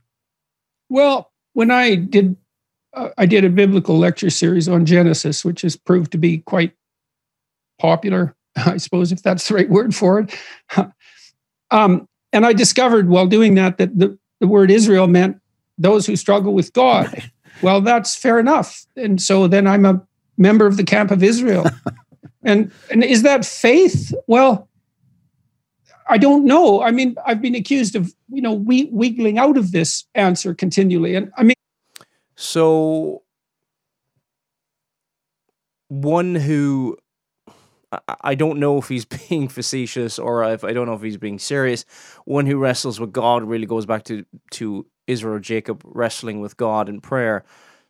Well, 0.90 1.32
when 1.54 1.72
I 1.72 1.96
did, 1.96 2.38
uh, 2.94 3.10
I 3.18 3.26
did 3.26 3.44
a 3.44 3.50
biblical 3.50 3.98
lecture 3.98 4.30
series 4.30 4.70
on 4.70 4.86
Genesis, 4.86 5.44
which 5.44 5.64
has 5.64 5.76
proved 5.76 6.12
to 6.12 6.18
be 6.18 6.40
quite 6.40 6.74
popular. 7.80 8.36
I 8.56 8.78
suppose 8.78 9.12
if 9.12 9.24
that's 9.24 9.48
the 9.48 9.56
right 9.56 9.70
word 9.70 9.96
for 9.96 10.20
it. 10.20 10.36
Um, 11.74 12.08
and 12.32 12.46
I 12.46 12.54
discovered 12.54 13.10
while 13.10 13.28
doing 13.28 13.56
that 13.56 13.78
that 13.80 13.98
the, 13.98 14.18
the 14.40 14.48
word 14.48 14.72
Israel 14.72 15.08
meant 15.08 15.42
those 15.78 16.06
who 16.06 16.16
struggle 16.16 16.54
with 16.54 16.72
God. 16.72 17.30
Well, 17.62 17.82
that's 17.82 18.16
fair 18.16 18.40
enough. 18.40 18.86
And 18.96 19.22
so 19.22 19.48
then 19.48 19.68
I'm 19.68 19.86
a 19.86 20.02
member 20.38 20.66
of 20.66 20.78
the 20.78 20.84
camp 20.84 21.12
of 21.12 21.24
Israel. 21.24 21.66
and 22.44 22.72
and 22.92 23.04
is 23.04 23.24
that 23.24 23.44
faith? 23.44 24.14
Well, 24.28 24.70
I 26.08 26.18
don't 26.18 26.46
know. 26.46 26.82
I 26.82 26.92
mean, 26.92 27.16
I've 27.26 27.42
been 27.42 27.56
accused 27.56 27.96
of, 27.96 28.14
you 28.30 28.42
know, 28.42 28.54
we, 28.54 28.86
wiggling 28.92 29.38
out 29.38 29.58
of 29.58 29.72
this 29.72 30.06
answer 30.14 30.54
continually. 30.54 31.16
And 31.16 31.32
I 31.38 31.44
mean, 31.44 31.56
so 32.36 33.24
one 35.88 36.36
who 36.36 36.98
I 38.22 38.36
don't 38.36 38.60
know 38.60 38.78
if 38.78 38.88
he's 38.88 39.06
being 39.30 39.48
facetious 39.48 40.20
or 40.20 40.44
if 40.46 40.64
I 40.64 40.74
don't 40.74 40.88
know 40.88 40.94
if 40.94 41.02
he's 41.02 41.18
being 41.18 41.40
serious. 41.40 41.86
One 42.26 42.46
who 42.46 42.58
wrestles 42.58 43.00
with 43.00 43.12
God 43.12 43.44
really 43.44 43.66
goes 43.66 43.86
back 43.86 44.04
to 44.06 44.26
to 44.52 44.86
Israel 45.08 45.40
Jacob 45.40 45.82
wrestling 45.86 46.40
with 46.40 46.58
God 46.58 46.90
in 46.90 47.02
prayer. 47.02 47.44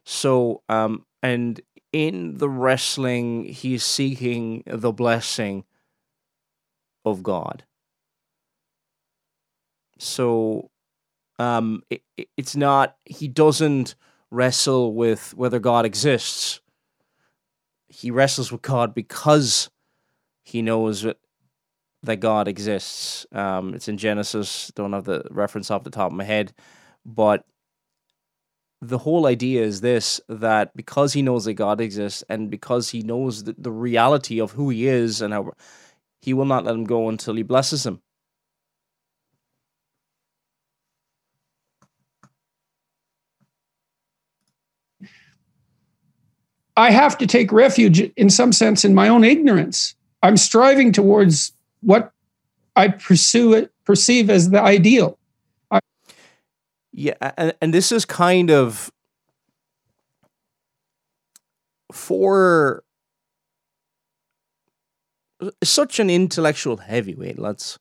So 0.04 0.64
um 0.70 1.06
and 1.22 1.62
in 1.92 2.38
the 2.38 2.50
wrestling 2.50 3.46
he's 3.46 3.86
seeking 3.86 4.64
the 4.66 4.92
blessing 4.92 5.64
of 7.06 7.24
God. 7.24 7.64
So 10.00 10.72
um 11.40 11.84
it, 11.90 12.02
it's 12.38 12.56
not 12.56 12.98
he 13.06 13.28
doesn't 13.28 13.96
wrestle 14.32 14.96
with 14.96 15.34
whether 15.36 15.60
God 15.60 15.86
exists. 15.86 16.60
He 17.88 18.10
wrestles 18.10 18.52
with 18.52 18.64
God 18.64 18.96
because 18.96 19.70
he 20.44 20.62
knows 20.62 21.06
that 22.04 22.18
God 22.18 22.48
exists. 22.48 23.26
Um, 23.32 23.74
it's 23.74 23.88
in 23.88 23.98
Genesis. 23.98 24.72
Don't 24.76 24.94
have 24.94 25.06
the 25.06 25.24
reference 25.32 25.72
off 25.72 25.84
the 25.84 25.90
top 25.90 26.12
of 26.12 26.18
my 26.18 26.26
head, 26.26 26.54
but 27.06 27.46
the 28.82 28.98
whole 28.98 29.26
idea 29.26 29.64
is 29.64 29.82
this: 29.82 30.20
that 30.28 30.76
because 30.76 31.14
he 31.14 31.22
knows 31.22 31.46
that 31.46 31.54
God 31.54 31.80
exists, 31.80 32.24
and 32.28 32.52
because 32.52 32.90
he 32.90 33.02
knows 33.02 33.46
the, 33.46 33.56
the 33.58 33.72
reality 33.72 34.40
of 34.40 34.52
who 34.52 34.70
he 34.70 34.88
is, 34.88 35.22
and 35.22 35.34
how 35.34 35.54
he 36.22 36.34
will 36.34 36.46
not 36.46 36.66
let 36.66 36.76
him 36.76 36.84
go 36.84 37.10
until 37.10 37.36
he 37.36 37.44
blesses 37.44 37.86
him. 37.86 38.02
I 46.76 46.90
have 46.92 47.18
to 47.20 47.28
take 47.28 47.52
refuge, 47.52 48.00
in 48.18 48.30
some 48.30 48.52
sense, 48.52 48.84
in 48.84 48.96
my 48.96 49.08
own 49.08 49.24
ignorance. 49.24 49.96
I'm 50.24 50.38
striving 50.38 50.94
towards 50.94 51.52
what 51.82 52.12
I 52.76 52.88
pursue 52.88 53.54
it, 53.54 53.72
perceive 53.84 54.30
as 54.30 54.50
the 54.50 54.62
ideal. 54.62 55.20
I- 55.70 55.82
yeah, 56.94 57.14
and, 57.38 57.54
and 57.62 57.74
this 57.74 57.92
is 57.92 58.06
kind 58.06 58.50
of 58.50 58.90
for 61.92 62.84
such 65.64 66.00
an 66.00 66.10
intellectual 66.10 66.78
heavyweight. 66.78 67.38
Let's, 67.38 67.78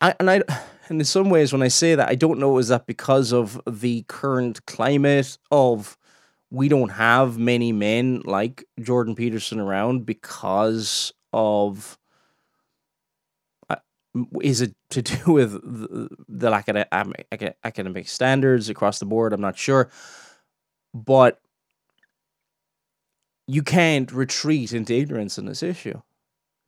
I 0.00 0.14
and 0.20 0.30
I, 0.30 0.42
and 0.88 1.00
in 1.00 1.04
some 1.04 1.30
ways, 1.30 1.52
when 1.52 1.62
I 1.62 1.68
say 1.68 1.94
that, 1.94 2.08
I 2.08 2.14
don't 2.14 2.38
know 2.38 2.58
is 2.58 2.68
that 2.68 2.86
because 2.86 3.32
of 3.32 3.60
the 3.66 4.04
current 4.06 4.66
climate 4.66 5.38
of 5.50 5.96
we 6.54 6.68
don't 6.68 6.90
have 6.90 7.36
many 7.36 7.72
men 7.72 8.22
like 8.24 8.64
Jordan 8.80 9.16
Peterson 9.16 9.58
around 9.58 10.06
because 10.06 11.12
of 11.32 11.98
uh, 13.68 13.76
is 14.40 14.60
it 14.60 14.72
to 14.90 15.02
do 15.02 15.32
with 15.32 15.52
the, 15.52 16.08
the 16.28 16.50
lack 16.50 16.68
of 16.68 16.76
academic 17.64 18.08
standards 18.08 18.68
across 18.68 19.00
the 19.00 19.04
board? 19.04 19.32
I'm 19.32 19.40
not 19.40 19.58
sure, 19.58 19.90
but 20.94 21.40
you 23.48 23.64
can't 23.64 24.12
retreat 24.12 24.72
into 24.72 24.94
ignorance 24.94 25.38
on 25.40 25.46
this 25.46 25.62
issue. 25.62 26.00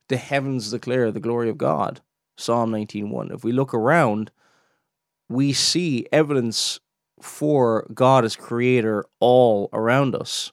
The 0.09 0.17
heavens 0.17 0.69
declare 0.69 1.11
the 1.11 1.21
glory 1.21 1.49
of 1.49 1.57
God. 1.57 2.01
Psalm 2.35 2.71
19:1. 2.71 3.33
If 3.33 3.45
we 3.45 3.53
look 3.53 3.73
around, 3.73 4.31
we 5.29 5.53
see 5.53 6.07
evidence 6.11 6.81
for 7.21 7.87
God 7.93 8.25
as 8.25 8.35
creator 8.35 9.05
all 9.19 9.69
around 9.73 10.15
us. 10.15 10.51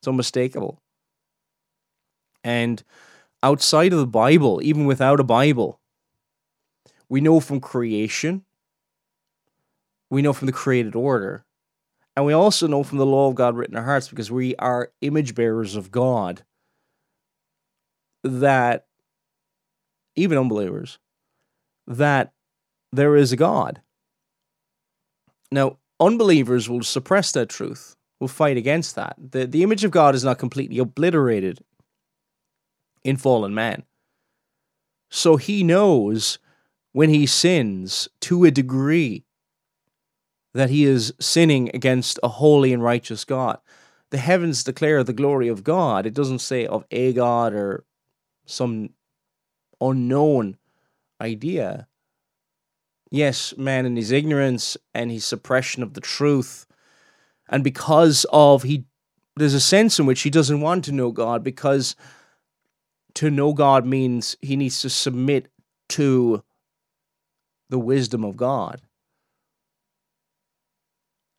It's 0.00 0.08
unmistakable. 0.08 0.80
And 2.42 2.82
outside 3.42 3.92
of 3.92 3.98
the 3.98 4.06
Bible, 4.06 4.60
even 4.62 4.86
without 4.86 5.20
a 5.20 5.24
Bible, 5.24 5.80
we 7.08 7.20
know 7.20 7.40
from 7.40 7.60
creation, 7.60 8.44
we 10.08 10.22
know 10.22 10.32
from 10.32 10.46
the 10.46 10.52
created 10.52 10.94
order, 10.94 11.44
and 12.16 12.24
we 12.24 12.32
also 12.32 12.66
know 12.66 12.82
from 12.82 12.98
the 12.98 13.06
law 13.06 13.28
of 13.28 13.34
God 13.34 13.56
written 13.56 13.74
in 13.74 13.78
our 13.78 13.84
hearts 13.84 14.08
because 14.08 14.30
we 14.30 14.56
are 14.56 14.92
image 15.00 15.34
bearers 15.34 15.76
of 15.76 15.90
God 15.90 16.42
that 18.22 18.86
even 20.16 20.36
unbelievers 20.36 20.98
that 21.86 22.32
there 22.92 23.16
is 23.16 23.32
a 23.32 23.36
God 23.36 23.80
now, 25.50 25.78
unbelievers 25.98 26.68
will 26.68 26.82
suppress 26.82 27.32
that 27.32 27.48
truth, 27.48 27.96
will 28.20 28.28
fight 28.28 28.56
against 28.56 28.94
that. 28.94 29.16
The, 29.18 29.46
the 29.46 29.62
image 29.62 29.84
of 29.84 29.90
God 29.90 30.14
is 30.14 30.24
not 30.24 30.38
completely 30.38 30.78
obliterated 30.78 31.60
in 33.04 33.16
fallen 33.16 33.54
man. 33.54 33.84
So 35.10 35.36
he 35.36 35.64
knows 35.64 36.38
when 36.92 37.10
he 37.10 37.26
sins 37.26 38.08
to 38.20 38.44
a 38.44 38.50
degree 38.50 39.24
that 40.54 40.70
he 40.70 40.84
is 40.84 41.12
sinning 41.20 41.70
against 41.74 42.18
a 42.22 42.28
holy 42.28 42.72
and 42.72 42.82
righteous 42.82 43.24
God. 43.24 43.58
The 44.10 44.18
heavens 44.18 44.64
declare 44.64 45.04
the 45.04 45.12
glory 45.12 45.48
of 45.48 45.62
God. 45.62 46.06
It 46.06 46.14
doesn't 46.14 46.40
say 46.40 46.66
of 46.66 46.84
a 46.90 47.12
God 47.12 47.52
or 47.52 47.84
some 48.46 48.90
unknown 49.80 50.56
idea 51.20 51.86
yes, 53.10 53.56
man, 53.56 53.86
in 53.86 53.96
his 53.96 54.12
ignorance 54.12 54.76
and 54.94 55.10
his 55.10 55.24
suppression 55.24 55.82
of 55.82 55.94
the 55.94 56.00
truth, 56.00 56.66
and 57.48 57.64
because 57.64 58.24
of 58.32 58.62
he, 58.62 58.84
there's 59.36 59.54
a 59.54 59.60
sense 59.60 59.98
in 59.98 60.06
which 60.06 60.22
he 60.22 60.30
doesn't 60.30 60.60
want 60.60 60.84
to 60.84 60.92
know 60.92 61.10
God 61.10 61.42
because 61.42 61.96
to 63.14 63.30
know 63.30 63.52
God 63.52 63.84
means 63.84 64.36
he 64.40 64.56
needs 64.56 64.80
to 64.82 64.90
submit 64.90 65.48
to 65.90 66.42
the 67.68 67.78
wisdom 67.78 68.24
of 68.24 68.36
God. 68.36 68.82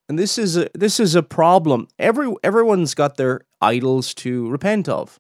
And 0.10 0.20
this 0.20 0.38
is 0.38 0.58
a 0.58 0.70
this 0.74 1.00
is 1.00 1.16
a 1.16 1.24
problem. 1.24 1.88
Every 1.98 2.34
everyone's 2.44 2.94
got 2.94 3.16
their 3.16 3.42
idols 3.62 4.14
to 4.16 4.50
repent 4.50 4.90
of. 4.90 5.20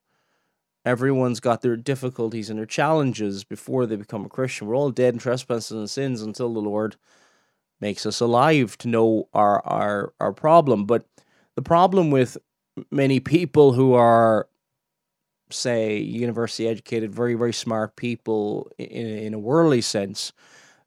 Everyone's 0.83 1.39
got 1.39 1.61
their 1.61 1.75
difficulties 1.77 2.49
and 2.49 2.57
their 2.57 2.65
challenges 2.65 3.43
before 3.43 3.85
they 3.85 3.95
become 3.95 4.25
a 4.25 4.29
Christian. 4.29 4.67
We're 4.67 4.75
all 4.75 4.89
dead 4.91 5.13
in 5.13 5.19
trespasses 5.19 5.77
and 5.77 5.89
sins 5.89 6.21
until 6.21 6.53
the 6.53 6.59
Lord 6.59 6.95
makes 7.79 8.05
us 8.05 8.19
alive 8.19 8.77
to 8.79 8.87
know 8.87 9.27
our 9.33 9.65
our 9.65 10.13
our 10.19 10.33
problem. 10.33 10.85
But 10.85 11.05
the 11.55 11.61
problem 11.61 12.09
with 12.09 12.37
many 12.89 13.19
people 13.19 13.73
who 13.73 13.93
are 13.93 14.47
say 15.49 15.97
university 15.97 16.67
educated, 16.67 17.13
very, 17.13 17.33
very 17.33 17.53
smart 17.53 17.95
people 17.95 18.71
in, 18.77 18.87
in 19.07 19.33
a 19.33 19.39
worldly 19.39 19.81
sense, 19.81 20.31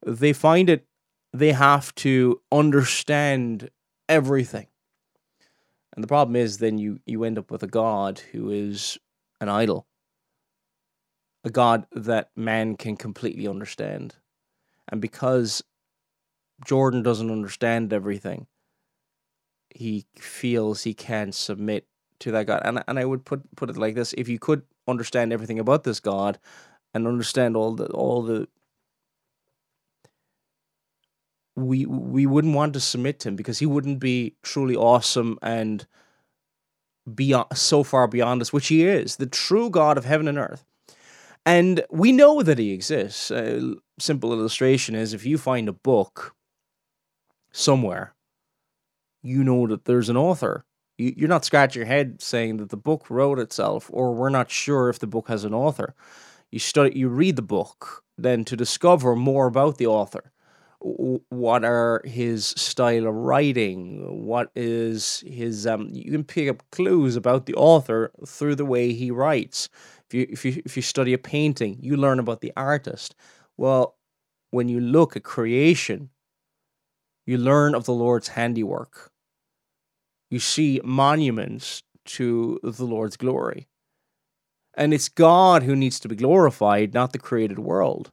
they 0.05 0.33
find 0.33 0.71
it 0.71 0.87
they 1.33 1.53
have 1.53 1.95
to 1.97 2.41
understand 2.53 3.69
everything. 4.09 4.69
And 5.95 6.03
the 6.03 6.09
problem 6.09 6.37
is 6.37 6.59
then 6.59 6.79
you 6.79 7.01
you 7.07 7.25
end 7.25 7.39
up 7.39 7.51
with 7.51 7.63
a 7.63 7.69
God 7.69 8.21
who 8.33 8.51
is 8.51 8.99
an 9.41 9.49
idol. 9.49 9.87
A 11.45 11.51
God 11.51 11.87
that 11.93 12.31
man 12.37 12.77
can 12.77 12.97
completely 12.97 13.47
understand. 13.47 14.17
And 14.89 15.01
because 15.01 15.63
Jordan 16.65 17.03
doesn't 17.03 17.31
understand 17.31 17.93
everything, 17.93 18.47
he 19.75 20.07
feels 20.17 20.83
he 20.83 20.95
can 20.95 21.33
submit 21.33 21.87
to 22.21 22.31
that 22.33 22.47
God. 22.47 22.63
And 22.65 22.83
and 22.89 22.99
I 22.99 23.05
would 23.05 23.25
put 23.25 23.43
put 23.57 23.71
it 23.71 23.77
like 23.77 23.95
this: 23.95 24.15
if 24.17 24.29
you 24.29 24.39
could 24.39 24.63
understand 24.87 25.33
everything 25.33 25.59
about 25.59 25.85
this 25.85 26.01
God 26.01 26.39
and 26.95 27.07
understand 27.07 27.57
all 27.57 27.75
the 27.75 27.87
all 27.87 28.23
the 28.23 28.49
we 31.57 31.87
we 31.87 32.27
wouldn't 32.27 32.55
want 32.55 32.73
to 32.75 32.81
submit 32.81 33.21
to 33.21 33.29
him 33.29 33.37
because 33.37 33.59
he 33.59 33.67
wouldn't 33.67 33.99
be 33.99 34.35
truly 34.43 34.77
awesome 34.77 35.39
and 35.43 35.87
beyond 37.13 37.47
so 37.55 37.83
far 37.83 38.07
beyond 38.07 38.41
us, 38.43 38.53
which 38.53 38.69
he 38.69 38.85
is, 38.85 39.17
the 39.17 39.27
true 39.27 39.71
God 39.71 39.99
of 39.99 40.05
heaven 40.05 40.29
and 40.29 40.39
earth. 40.39 40.65
And 41.47 41.85
we 41.91 42.13
know 42.13 42.43
that 42.43 42.59
he 42.59 42.73
exists. 42.73 43.31
A 43.31 43.75
simple 43.99 44.33
illustration 44.33 44.95
is 44.95 45.13
if 45.13 45.27
you 45.27 45.37
find 45.37 45.69
a 45.69 45.73
book 45.73 46.35
somewhere, 47.53 48.15
you 49.23 49.45
know 49.45 49.67
that 49.67 49.85
there's 49.85 50.09
an 50.09 50.17
author. 50.17 50.65
You're 50.97 51.29
not 51.29 51.45
scratching 51.45 51.81
your 51.81 51.87
head 51.87 52.23
saying 52.23 52.59
that 52.59 52.71
the 52.71 52.77
book 52.77 53.11
wrote 53.11 53.39
itself, 53.39 53.91
or 53.93 54.15
we're 54.15 54.29
not 54.29 54.51
sure 54.51 54.89
if 54.89 54.99
the 54.99 55.07
book 55.07 55.29
has 55.29 55.45
an 55.45 55.53
author. 55.53 55.95
You 56.51 56.61
study, 56.61 56.99
you 56.99 57.09
read 57.09 57.37
the 57.37 57.43
book, 57.43 58.05
then 58.17 58.45
to 58.45 58.57
discover 58.57 59.17
more 59.17 59.47
about 59.47 59.77
the 59.77 59.87
author 59.87 60.31
what 60.85 61.65
are 61.65 62.03
his 62.05 62.47
style 62.47 63.07
of 63.07 63.15
writing? 63.15 64.27
What 64.27 64.51
is 64.55 65.25
his 65.27 65.67
um 65.67 65.89
you 65.91 66.11
can 66.13 66.25
pick 66.25 66.49
up 66.51 66.63
clues 66.73 67.17
about 67.17 67.47
the 67.47 67.55
author 67.55 68.11
through 68.27 68.57
the 68.57 68.67
way 68.67 68.93
he 68.93 69.11
writes. 69.11 69.71
If 70.07 70.15
you 70.15 70.27
if 70.29 70.45
you 70.45 70.63
if 70.67 70.77
you 70.77 70.83
study 70.83 71.15
a 71.15 71.19
painting 71.19 71.79
you 71.81 71.97
learn 71.97 72.19
about 72.19 72.43
the 72.43 72.53
artist. 72.57 73.15
Well 73.57 73.97
when 74.51 74.69
you 74.69 74.79
look 74.79 75.17
at 75.17 75.25
creation 75.25 76.11
you 77.27 77.39
learn 77.39 77.75
of 77.75 77.87
the 77.87 77.95
lord's 77.95 78.29
handiwork. 78.29 79.11
You 80.31 80.39
see 80.39 80.83
monuments 80.85 81.83
to 82.07 82.61
the 82.63 82.85
lord's 82.85 83.17
glory. 83.17 83.69
And 84.77 84.93
it's 84.93 85.09
god 85.09 85.63
who 85.63 85.75
needs 85.77 85.99
to 86.01 86.09
be 86.09 86.17
glorified 86.17 86.93
not 86.93 87.13
the 87.15 87.19
created 87.19 87.59
world 87.59 88.11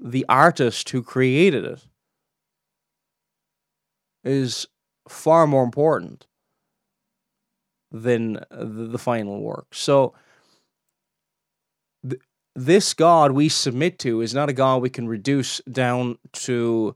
the 0.00 0.24
artist 0.28 0.88
who 0.90 1.02
created 1.02 1.64
it 1.64 1.86
is 4.24 4.66
far 5.08 5.46
more 5.46 5.64
important 5.64 6.26
than 7.90 8.44
the, 8.50 8.98
final 8.98 9.40
work. 9.40 9.66
So, 9.72 10.14
th- 12.08 12.22
this 12.54 12.94
God 12.94 13.32
we 13.32 13.48
submit 13.48 13.98
to 14.00 14.20
is 14.20 14.32
not 14.32 14.48
a 14.48 14.52
God 14.52 14.80
we 14.80 14.90
can 14.90 15.08
reduce 15.08 15.60
down 15.70 16.18
to 16.32 16.94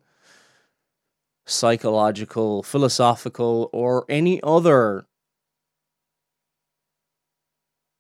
psychological, 1.47 2.63
philosophical, 2.63 3.71
or 3.73 4.05
any 4.09 4.41
other 4.43 5.07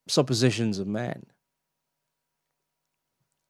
suppositions 0.06 0.78
of 0.78 0.86
man 0.86 1.26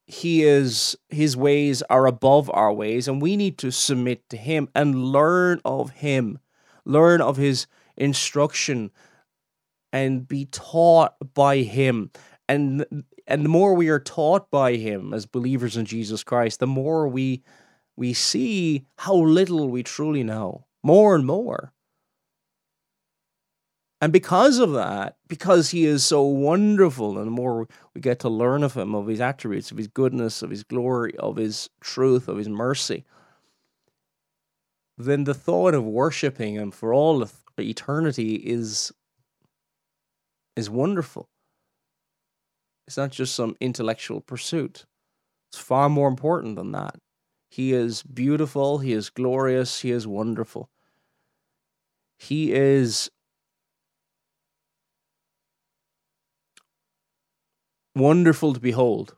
he 0.07 0.43
is 0.43 0.97
his 1.09 1.37
ways 1.37 1.83
are 1.89 2.07
above 2.07 2.51
our 2.53 2.73
ways 2.73 3.09
and 3.09 3.23
we 3.23 3.37
need 3.37 3.57
to 3.59 3.71
submit 3.71 4.29
to 4.29 4.37
him 4.37 4.69
and 4.75 5.07
learn 5.07 5.61
of 5.65 5.91
him 5.91 6.39
learn 6.85 7.21
of 7.21 7.37
his 7.37 7.67
instruction 7.97 8.91
and 9.93 10.27
be 10.27 10.47
taught 10.47 11.15
by 11.35 11.59
him. 11.59 12.11
And 12.49 13.05
and 13.27 13.45
the 13.45 13.49
more 13.49 13.75
we 13.75 13.89
are 13.89 14.01
taught 14.01 14.51
by 14.51 14.75
him 14.75 15.15
as 15.15 15.25
believers 15.25 15.77
in 15.77 15.87
Jesus 15.87 16.23
Christ 16.23 16.61
the 16.61 16.67
more 16.67 17.09
we 17.09 17.43
we 17.97 18.13
see 18.13 18.85
how 18.99 19.15
little 19.15 19.69
we 19.69 19.83
truly 19.83 20.23
know 20.23 20.67
more 20.83 21.15
and 21.15 21.25
more 21.25 21.73
and 24.01 24.13
because 24.13 24.59
of 24.59 24.73
that, 24.73 25.17
because 25.29 25.71
he 25.71 25.85
is 25.85 26.05
so 26.05 26.23
wonderful, 26.23 27.17
and 27.17 27.27
the 27.27 27.31
more 27.31 27.67
we 27.95 28.01
get 28.01 28.19
to 28.21 28.29
learn 28.29 28.63
of 28.63 28.75
him, 28.75 28.95
of 28.95 29.07
his 29.07 29.21
attributes, 29.21 29.71
of 29.71 29.79
his 29.79 29.89
goodness, 29.89 30.43
of 30.43 30.51
his 30.51 30.65
glory, 30.65 31.17
of 31.19 31.37
his 31.37 31.71
truth, 31.81 32.29
of 32.29 32.37
his 32.37 32.49
mercy, 32.49 33.05
then 34.99 35.25
the 35.25 35.35
thought 35.35 35.75
of 35.75 35.85
worshiping 35.85 36.55
him 36.55 36.71
for 36.71 36.93
all 36.93 37.27
eternity 37.59 38.35
is 38.35 38.93
is 40.57 40.71
wonderful. 40.71 41.29
It's 42.87 42.97
not 42.97 43.11
just 43.11 43.35
some 43.35 43.57
intellectual 43.61 44.21
pursuit. 44.21 44.85
It's 45.51 45.61
far 45.61 45.89
more 45.89 46.09
important 46.09 46.57
than 46.57 46.73
that. 46.73 46.97
He 47.49 47.73
is 47.73 48.03
beautiful, 48.03 48.79
he 48.79 48.93
is 48.93 49.11
glorious, 49.11 49.81
he 49.81 49.91
is 49.91 50.07
wonderful. 50.07 50.69
He 52.19 52.53
is 52.53 53.11
wonderful 57.95 58.55
to 58.55 58.61
behold. 58.61 59.15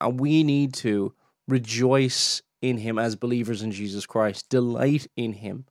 And 0.00 0.18
we 0.20 0.42
need 0.42 0.74
to 0.74 1.14
rejoice 1.48 2.42
in 2.62 2.78
him 2.78 2.98
as 2.98 3.16
believers 3.16 3.62
in 3.62 3.70
Jesus 3.70 4.06
Christ, 4.06 4.48
delight 4.48 5.06
in 5.16 5.32
him. 5.34 5.66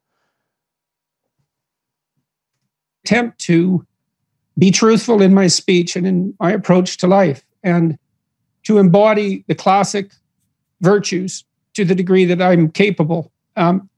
Attempt 3.04 3.40
to 3.40 3.86
be 4.58 4.72
truthful 4.72 5.22
in 5.22 5.34
my 5.34 5.48
speech 5.48 5.96
and 5.96 6.06
in 6.06 6.36
my 6.40 6.52
approach 6.52 6.98
to 6.98 7.08
life, 7.08 7.44
and 7.64 7.98
to 8.64 8.78
embody 8.78 9.44
the 9.48 9.56
classic 9.56 10.12
virtues 10.82 11.44
to 11.74 11.84
the 11.84 11.96
degree 11.96 12.26
that 12.26 12.42
I'm 12.42 12.70
capable. 12.70 13.32
Um, 13.56 13.90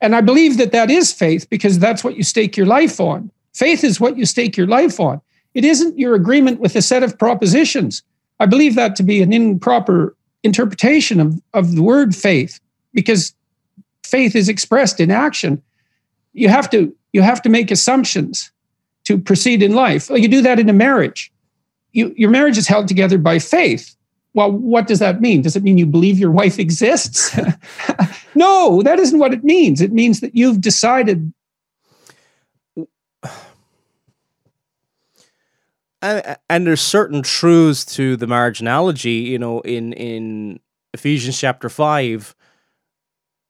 and 0.00 0.16
I 0.16 0.20
believe 0.20 0.58
that 0.58 0.72
that 0.72 0.90
is 0.90 1.12
faith 1.12 1.48
because 1.48 1.78
that's 1.78 2.02
what 2.02 2.16
you 2.16 2.24
stake 2.24 2.56
your 2.56 2.66
life 2.66 2.98
on. 3.00 3.30
Faith 3.52 3.84
is 3.84 4.00
what 4.00 4.16
you 4.16 4.26
stake 4.26 4.56
your 4.56 4.66
life 4.66 4.98
on. 4.98 5.20
It 5.54 5.64
isn't 5.64 5.98
your 5.98 6.14
agreement 6.14 6.60
with 6.60 6.74
a 6.76 6.82
set 6.82 7.02
of 7.02 7.18
propositions. 7.18 8.02
I 8.40 8.46
believe 8.46 8.74
that 8.74 8.96
to 8.96 9.02
be 9.02 9.22
an 9.22 9.32
improper 9.32 10.16
interpretation 10.42 11.20
of, 11.20 11.40
of 11.52 11.74
the 11.74 11.82
word 11.82 12.14
faith 12.14 12.58
because 12.92 13.34
faith 14.04 14.34
is 14.34 14.48
expressed 14.48 15.00
in 15.00 15.10
action. 15.10 15.62
You 16.32 16.48
have 16.48 16.68
to 16.70 16.94
you 17.12 17.22
have 17.22 17.42
to 17.42 17.50
make 17.50 17.70
assumptions 17.70 18.50
to 19.04 19.18
proceed 19.18 19.62
in 19.62 19.74
life. 19.74 20.08
You 20.08 20.28
do 20.28 20.42
that 20.42 20.58
in 20.58 20.68
a 20.68 20.72
marriage. 20.72 21.30
You, 21.92 22.14
your 22.16 22.30
marriage 22.30 22.56
is 22.56 22.66
held 22.66 22.88
together 22.88 23.18
by 23.18 23.38
faith. 23.38 23.94
Well, 24.32 24.50
what 24.50 24.86
does 24.86 24.98
that 25.00 25.20
mean? 25.20 25.42
Does 25.42 25.56
it 25.56 25.62
mean 25.62 25.76
you 25.76 25.84
believe 25.84 26.18
your 26.18 26.30
wife 26.30 26.58
exists? 26.58 27.38
no, 28.34 28.82
that 28.82 28.98
isn't 28.98 29.18
what 29.18 29.34
it 29.34 29.44
means. 29.44 29.82
It 29.82 29.92
means 29.92 30.20
that 30.20 30.34
you've 30.34 30.62
decided 30.62 31.34
and, 36.02 36.66
there's 36.66 36.80
certain 36.80 37.22
truths 37.22 37.84
to 37.84 38.16
the 38.16 38.26
marriage 38.26 38.60
analogy 38.60 39.12
you 39.12 39.38
know 39.38 39.60
in 39.60 39.92
in 39.92 40.60
ephesians 40.92 41.38
chapter 41.38 41.68
5 41.68 42.34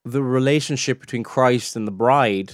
the 0.04 0.22
relationship 0.22 1.00
between 1.00 1.22
christ 1.22 1.76
and 1.76 1.86
the 1.86 1.92
bride 1.92 2.52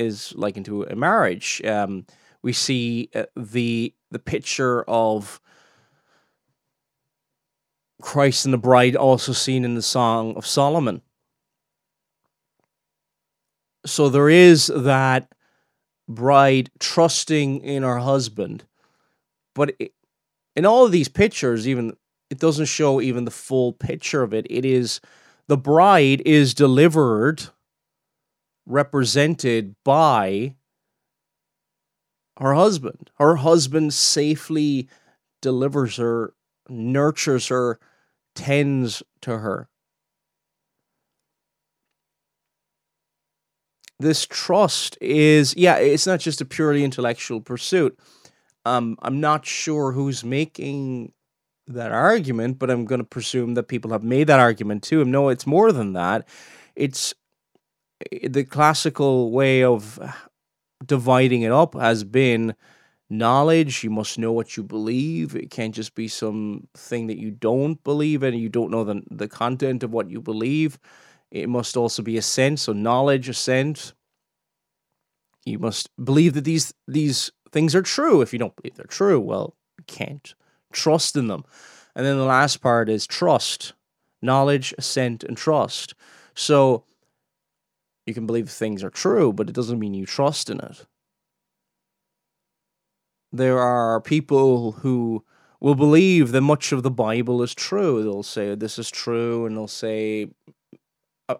is 0.00 0.32
like 0.34 0.56
into 0.56 0.82
a 0.84 0.96
marriage. 0.96 1.62
Um, 1.64 2.06
we 2.42 2.52
see 2.52 3.10
uh, 3.14 3.24
the 3.36 3.94
the 4.10 4.18
picture 4.18 4.82
of 4.84 5.40
christ 8.02 8.46
and 8.46 8.54
the 8.54 8.58
bride 8.58 8.96
also 8.96 9.32
seen 9.32 9.64
in 9.64 9.74
the 9.74 9.82
song 9.82 10.34
of 10.36 10.46
solomon. 10.46 11.02
So 13.86 14.08
there 14.08 14.28
is 14.28 14.66
that 14.74 15.32
bride 16.08 16.70
trusting 16.78 17.60
in 17.60 17.82
her 17.82 17.98
husband 17.98 18.64
but 19.54 19.74
it, 19.78 19.92
in 20.56 20.66
all 20.66 20.84
of 20.84 20.92
these 20.92 21.08
pictures, 21.08 21.66
even 21.66 21.96
it 22.30 22.38
doesn't 22.38 22.66
show 22.66 23.00
even 23.00 23.24
the 23.24 23.30
full 23.30 23.72
picture 23.72 24.22
of 24.22 24.32
it. 24.32 24.46
It 24.48 24.64
is 24.64 25.00
the 25.48 25.56
bride 25.56 26.22
is 26.24 26.54
delivered, 26.54 27.48
represented 28.66 29.74
by 29.84 30.54
her 32.38 32.54
husband. 32.54 33.10
Her 33.18 33.36
husband 33.36 33.92
safely 33.92 34.88
delivers 35.42 35.96
her, 35.96 36.34
nurtures 36.68 37.48
her, 37.48 37.78
tends 38.34 39.02
to 39.22 39.38
her. 39.38 39.68
This 43.98 44.24
trust 44.24 44.96
is, 45.00 45.54
yeah, 45.56 45.76
it's 45.76 46.06
not 46.06 46.20
just 46.20 46.40
a 46.40 46.46
purely 46.46 46.84
intellectual 46.84 47.40
pursuit. 47.40 47.98
Um, 48.64 48.96
I'm 49.02 49.20
not 49.20 49.46
sure 49.46 49.92
who's 49.92 50.24
making 50.24 51.12
that 51.68 51.92
argument, 51.92 52.58
but 52.58 52.70
I'm 52.70 52.84
going 52.84 53.00
to 53.00 53.04
presume 53.06 53.54
that 53.54 53.64
people 53.64 53.92
have 53.92 54.02
made 54.02 54.26
that 54.26 54.40
argument 54.40 54.82
to 54.84 55.00
him. 55.00 55.10
No, 55.10 55.28
it's 55.28 55.46
more 55.46 55.72
than 55.72 55.92
that. 55.94 56.28
It's 56.76 57.14
eh, 58.12 58.28
the 58.28 58.44
classical 58.44 59.30
way 59.30 59.64
of 59.64 59.98
dividing 60.84 61.42
it 61.42 61.52
up 61.52 61.74
has 61.74 62.04
been 62.04 62.54
knowledge. 63.10 63.84
You 63.84 63.90
must 63.90 64.18
know 64.18 64.32
what 64.32 64.56
you 64.56 64.62
believe. 64.62 65.36
It 65.36 65.50
can't 65.50 65.74
just 65.74 65.94
be 65.94 66.08
something 66.08 67.08
that 67.08 67.18
you 67.18 67.30
don't 67.30 67.82
believe 67.84 68.22
in. 68.22 68.34
You 68.34 68.48
don't 68.48 68.70
know 68.70 68.84
the, 68.84 69.02
the 69.10 69.28
content 69.28 69.82
of 69.82 69.92
what 69.92 70.10
you 70.10 70.20
believe. 70.20 70.78
It 71.30 71.48
must 71.48 71.76
also 71.76 72.02
be 72.02 72.16
a 72.16 72.22
sense, 72.22 72.62
So 72.62 72.72
knowledge, 72.72 73.28
a 73.28 73.34
sense. 73.34 73.94
You 75.44 75.58
must 75.58 75.88
believe 76.02 76.34
that 76.34 76.44
these 76.44 76.74
these 76.86 77.30
things 77.52 77.74
are 77.74 77.82
true. 77.82 78.22
If 78.22 78.32
you 78.32 78.38
don't 78.38 78.56
believe 78.56 78.76
they're 78.76 78.86
true, 78.86 79.20
well, 79.20 79.54
you 79.78 79.84
can't 79.86 80.34
trust 80.72 81.16
in 81.16 81.28
them. 81.28 81.44
And 81.94 82.06
then 82.06 82.16
the 82.16 82.24
last 82.24 82.58
part 82.58 82.88
is 82.88 83.06
trust, 83.06 83.72
knowledge, 84.22 84.74
assent, 84.78 85.24
and 85.24 85.36
trust. 85.36 85.94
So 86.34 86.84
you 88.06 88.14
can 88.14 88.26
believe 88.26 88.48
things 88.48 88.82
are 88.84 88.90
true, 88.90 89.32
but 89.32 89.48
it 89.48 89.54
doesn't 89.54 89.78
mean 89.78 89.94
you 89.94 90.06
trust 90.06 90.50
in 90.50 90.60
it. 90.60 90.86
There 93.32 93.58
are 93.58 94.00
people 94.00 94.72
who 94.72 95.24
will 95.60 95.74
believe 95.74 96.32
that 96.32 96.40
much 96.40 96.72
of 96.72 96.82
the 96.82 96.90
Bible 96.90 97.42
is 97.42 97.54
true. 97.54 98.02
They'll 98.02 98.22
say 98.22 98.54
this 98.54 98.78
is 98.78 98.90
true, 98.90 99.46
and 99.46 99.56
they'll 99.56 99.68
say 99.68 100.30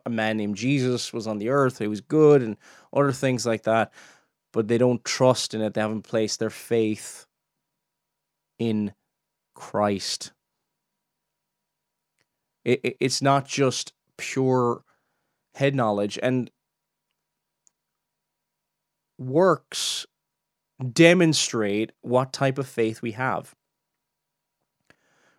a 0.06 0.10
man 0.10 0.36
named 0.36 0.56
Jesus 0.56 1.12
was 1.12 1.26
on 1.26 1.38
the 1.38 1.48
earth, 1.48 1.78
he 1.78 1.88
was 1.88 2.00
good, 2.00 2.42
and 2.42 2.56
other 2.92 3.12
things 3.12 3.44
like 3.44 3.64
that. 3.64 3.92
But 4.52 4.68
they 4.68 4.78
don't 4.78 5.04
trust 5.04 5.54
in 5.54 5.60
it. 5.60 5.74
They 5.74 5.80
haven't 5.80 6.02
placed 6.02 6.40
their 6.40 6.50
faith 6.50 7.26
in 8.58 8.92
Christ. 9.54 10.32
It, 12.64 12.80
it, 12.82 12.96
it's 13.00 13.22
not 13.22 13.46
just 13.46 13.92
pure 14.16 14.84
head 15.54 15.74
knowledge 15.74 16.18
and 16.22 16.50
works 19.18 20.06
demonstrate 20.92 21.92
what 22.00 22.32
type 22.32 22.58
of 22.58 22.66
faith 22.66 23.02
we 23.02 23.12
have. 23.12 23.54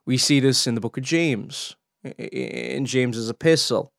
We 0.06 0.17
see 0.17 0.39
this 0.39 0.67
in 0.67 0.76
the 0.76 0.82
book 0.82 0.97
of 0.97 1.04
James, 1.04 1.76
in 2.04 2.86
James's 2.86 3.30
epistle, 3.30 3.91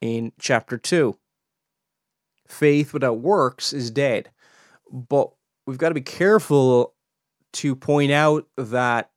in 0.00 0.32
chapter 0.38 0.78
2. 0.78 1.16
Faith 2.46 2.92
without 2.92 3.20
works 3.20 3.72
is 3.72 3.90
dead. 3.90 4.30
But 4.90 5.30
we've 5.66 5.78
got 5.78 5.88
to 5.88 5.94
be 5.94 6.00
careful 6.00 6.94
to 7.54 7.76
point 7.76 8.12
out 8.12 8.46
that 8.56 9.10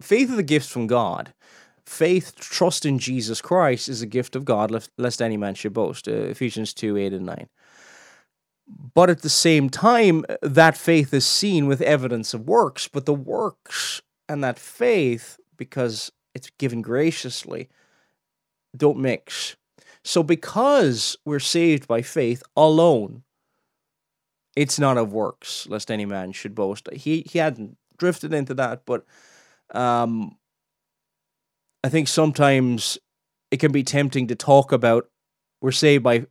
faith 0.00 0.30
is 0.30 0.38
a 0.38 0.42
gift 0.42 0.68
from 0.68 0.86
God. 0.86 1.34
Faith, 1.84 2.36
trust 2.36 2.86
in 2.86 2.98
Jesus 2.98 3.40
Christ, 3.40 3.88
is 3.88 4.00
a 4.00 4.06
gift 4.06 4.36
of 4.36 4.44
God, 4.44 4.70
lest 4.96 5.20
any 5.20 5.36
man 5.36 5.54
should 5.54 5.72
boast. 5.72 6.06
Uh, 6.06 6.12
Ephesians 6.12 6.72
2 6.72 6.96
8 6.96 7.12
and 7.12 7.26
9. 7.26 7.48
But 8.94 9.10
at 9.10 9.22
the 9.22 9.28
same 9.28 9.68
time, 9.68 10.24
that 10.42 10.76
faith 10.76 11.12
is 11.12 11.26
seen 11.26 11.66
with 11.66 11.82
evidence 11.82 12.32
of 12.32 12.46
works, 12.46 12.86
but 12.86 13.06
the 13.06 13.14
works 13.14 14.00
and 14.28 14.44
that 14.44 14.58
faith, 14.58 15.40
because 15.56 16.12
it's 16.34 16.50
given 16.58 16.80
graciously, 16.80 17.68
don't 18.76 18.98
mix. 18.98 19.56
So, 20.04 20.22
because 20.22 21.16
we're 21.24 21.38
saved 21.40 21.86
by 21.86 22.02
faith 22.02 22.42
alone, 22.56 23.22
it's 24.56 24.78
not 24.78 24.98
of 24.98 25.12
works, 25.12 25.66
lest 25.68 25.90
any 25.90 26.06
man 26.06 26.32
should 26.32 26.54
boast. 26.54 26.88
He 26.92 27.24
he 27.30 27.38
hadn't 27.38 27.76
drifted 27.98 28.32
into 28.32 28.54
that, 28.54 28.82
but 28.86 29.04
um, 29.72 30.36
I 31.84 31.88
think 31.88 32.08
sometimes 32.08 32.98
it 33.50 33.58
can 33.58 33.72
be 33.72 33.82
tempting 33.82 34.26
to 34.28 34.34
talk 34.34 34.72
about 34.72 35.08
we're 35.60 35.72
saved 35.72 36.02
by 36.02 36.26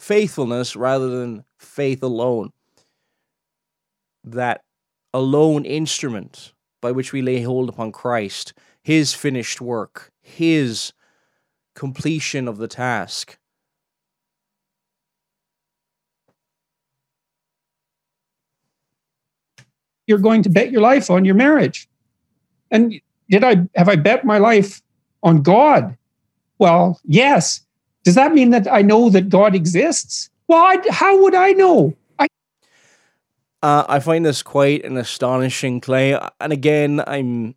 faithfulness 0.00 0.76
rather 0.76 1.08
than 1.08 1.44
faith 1.58 2.02
alone. 2.02 2.52
That 4.24 4.62
alone 5.14 5.64
instrument 5.64 6.52
by 6.80 6.92
which 6.92 7.12
we 7.12 7.22
lay 7.22 7.42
hold 7.42 7.68
upon 7.68 7.92
Christ, 7.92 8.52
his 8.82 9.14
finished 9.14 9.60
work, 9.60 10.12
his 10.20 10.92
completion 11.78 12.48
of 12.48 12.58
the 12.58 12.66
task. 12.66 13.38
You're 20.08 20.18
going 20.18 20.42
to 20.42 20.50
bet 20.50 20.72
your 20.72 20.80
life 20.80 21.08
on 21.08 21.24
your 21.24 21.36
marriage. 21.36 21.88
And 22.72 23.00
did 23.30 23.44
I 23.44 23.68
have 23.76 23.88
I 23.88 23.94
bet 23.94 24.24
my 24.24 24.38
life 24.38 24.82
on 25.22 25.42
God? 25.42 25.96
Well, 26.58 26.98
yes. 27.04 27.60
Does 28.02 28.16
that 28.16 28.32
mean 28.32 28.50
that 28.50 28.66
I 28.66 28.82
know 28.82 29.08
that 29.10 29.28
God 29.28 29.54
exists? 29.54 30.30
Well, 30.48 30.58
I, 30.58 30.82
how 30.90 31.22
would 31.22 31.34
I 31.34 31.52
know? 31.52 31.94
I 32.18 32.26
uh, 33.62 33.84
I 33.88 34.00
find 34.00 34.26
this 34.26 34.42
quite 34.42 34.84
an 34.84 34.96
astonishing 34.96 35.80
claim, 35.80 36.18
and 36.40 36.52
again, 36.52 37.02
I'm 37.06 37.54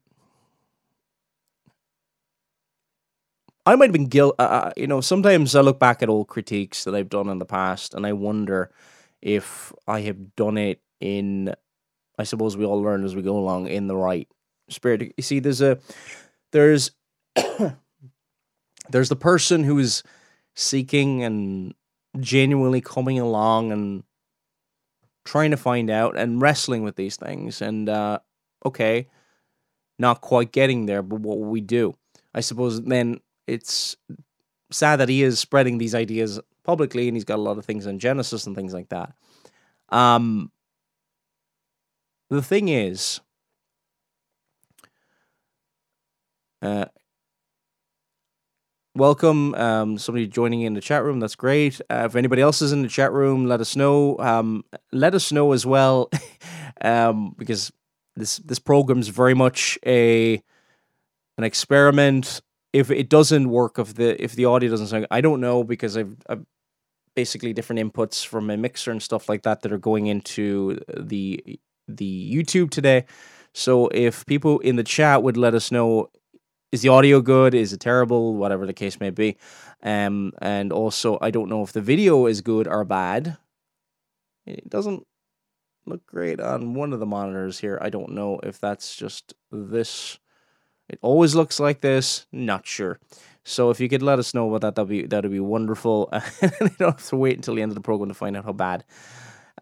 I 3.66 3.76
might 3.76 3.86
have 3.86 3.94
been 3.94 4.08
guilty. 4.08 4.36
Uh, 4.40 4.44
uh, 4.44 4.72
you 4.76 4.88
know, 4.88 5.02
sometimes 5.02 5.56
I 5.56 5.62
look 5.62 5.80
back 5.80 6.02
at 6.02 6.10
old 6.10 6.28
critiques 6.28 6.84
that 6.84 6.96
I've 6.96 7.10
done 7.10 7.30
in 7.30 7.40
the 7.40 7.46
past, 7.46 7.94
and 7.94 8.06
I 8.06 8.14
wonder 8.14 8.72
if 9.22 9.72
I 9.88 10.02
have 10.02 10.36
done 10.36 10.58
it 10.58 10.82
in. 11.00 11.54
I 12.18 12.24
suppose 12.24 12.58
we 12.58 12.66
all 12.66 12.82
learn 12.82 13.04
as 13.04 13.16
we 13.16 13.22
go 13.22 13.38
along 13.38 13.68
in 13.68 13.88
the 13.88 13.96
right 13.96 14.28
spirit. 14.70 15.14
You 15.16 15.24
see, 15.24 15.40
there's 15.40 15.62
a 15.62 15.80
there's 16.52 16.92
there's 18.90 19.10
the 19.10 19.16
person 19.16 19.64
who 19.64 19.78
is 19.80 20.04
seeking 20.56 21.24
and 21.24 21.74
genuinely 22.20 22.82
coming 22.82 23.20
along 23.20 23.72
and 23.72 24.04
trying 25.24 25.52
to 25.52 25.58
find 25.58 25.90
out 25.90 26.18
and 26.18 26.42
wrestling 26.42 26.84
with 26.84 26.96
these 26.96 27.16
things. 27.16 27.62
And 27.62 27.88
uh, 27.88 28.20
okay, 28.66 29.08
not 30.00 30.22
quite 30.22 30.52
getting 30.52 30.88
there, 30.88 31.04
but 31.04 31.22
what 31.22 31.38
will 31.38 31.50
we 31.50 31.62
do? 31.62 31.96
I 32.34 32.42
suppose 32.42 32.82
then 32.82 33.20
it's 33.48 33.96
sad 34.72 34.98
that 34.98 35.10
he 35.10 35.24
is 35.24 35.40
spreading 35.40 35.78
these 35.78 35.96
ideas 35.96 36.40
publicly 36.64 37.08
and 37.08 37.16
he's 37.16 37.26
got 37.26 37.40
a 37.40 37.42
lot 37.42 37.58
of 37.58 37.66
things 37.66 37.88
on 37.88 38.00
Genesis 38.00 38.46
and 38.48 38.56
things 38.56 38.74
like 38.74 38.90
that. 38.90 39.14
Um, 39.90 40.52
the 42.30 42.42
thing 42.42 42.70
is, 42.70 43.20
uh, 46.62 46.86
welcome. 48.96 49.54
Um, 49.56 49.98
somebody 49.98 50.28
joining 50.28 50.62
in 50.62 50.74
the 50.74 50.82
chat 50.82 51.04
room. 51.04 51.20
That's 51.20 51.36
great. 51.36 51.82
Uh, 51.90 52.04
if 52.06 52.16
anybody 52.16 52.42
else 52.42 52.62
is 52.62 52.72
in 52.72 52.84
the 52.84 52.88
chat 52.88 53.12
room, 53.12 53.46
let 53.46 53.60
us 53.60 53.76
know. 53.76 54.18
Um, 54.20 54.64
let 54.92 55.14
us 55.14 55.32
know 55.32 55.52
as 55.52 55.66
well, 55.66 56.10
um, 56.82 57.36
because 57.38 57.72
this 58.16 58.38
this 58.38 58.60
program 58.60 59.00
is 59.00 59.10
very 59.10 59.34
much 59.34 59.78
a 59.86 60.42
an 61.38 61.44
experiment. 61.44 62.42
If 62.74 62.90
it 62.90 63.10
doesn't 63.10 63.50
work, 63.50 63.80
if 63.80 63.96
the 63.96 64.22
if 64.24 64.34
the 64.34 64.46
audio 64.46 64.70
doesn't 64.70 64.88
sound, 64.88 65.08
I 65.12 65.22
don't 65.22 65.42
know 65.42 65.64
because 65.64 65.98
I've, 65.98 66.16
I've 66.30 66.46
basically 67.16 67.54
different 67.54 67.82
inputs 67.82 68.26
from 68.26 68.50
a 68.50 68.58
mixer 68.58 68.92
and 68.92 69.04
stuff 69.04 69.28
like 69.28 69.44
that 69.44 69.62
that 69.62 69.72
are 69.72 69.78
going 69.78 70.08
into 70.08 70.80
the 70.98 71.60
the 71.88 72.34
YouTube 72.34 72.70
today. 72.70 73.06
So 73.54 73.88
if 73.90 74.26
people 74.26 74.60
in 74.60 74.78
the 74.78 74.84
chat 74.84 75.24
would 75.24 75.36
let 75.38 75.54
us 75.54 75.72
know 75.72 76.10
is 76.72 76.82
the 76.82 76.90
audio 76.90 77.20
good? 77.20 77.54
Is 77.54 77.74
it 77.74 77.82
terrible? 77.82 78.36
Whatever 78.36 78.66
the 78.66 78.74
case 78.74 79.00
may 79.00 79.10
be. 79.10 79.38
Um, 79.84 80.32
and 80.42 80.72
also, 80.72 81.18
I 81.22 81.30
don't 81.32 81.50
know 81.50 81.64
if 81.64 81.74
the 81.74 81.82
video 81.82 82.28
is 82.28 82.42
good 82.42 82.68
or 82.68 82.86
bad. 82.86 83.38
It 84.46 84.70
doesn't 84.70 85.06
look 85.86 86.06
great 86.06 86.40
on 86.40 86.74
one 86.74 86.94
of 86.94 87.00
the 87.00 87.06
monitors 87.06 87.60
here. 87.60 87.78
I 87.82 87.90
don't 87.90 88.14
know 88.14 88.40
if 88.44 88.60
that's 88.60 88.96
just 88.96 89.34
this. 89.52 90.18
It 90.92 91.00
always 91.02 91.36
looks 91.36 91.60
like 91.60 91.82
this. 91.82 92.28
Not 92.34 92.68
sure. 92.68 93.00
So 93.46 93.72
if 93.72 93.80
you 93.80 93.90
could 93.90 94.04
let 94.04 94.20
us 94.20 94.36
know 94.36 94.50
about 94.50 94.62
that, 94.62 94.76
that'd 94.76 94.90
be 94.90 95.08
that'd 95.08 95.32
be 95.32 95.40
wonderful. 95.40 96.10
you 96.44 96.50
don't 96.80 97.00
have 97.00 97.08
to 97.10 97.18
wait 97.18 97.38
until 97.38 97.56
the 97.56 97.64
end 97.64 97.72
of 97.72 97.76
the 97.76 97.82
program 97.82 98.10
to 98.10 98.16
find 98.16 98.38
out 98.38 98.46
how 98.46 98.54
bad. 98.54 98.86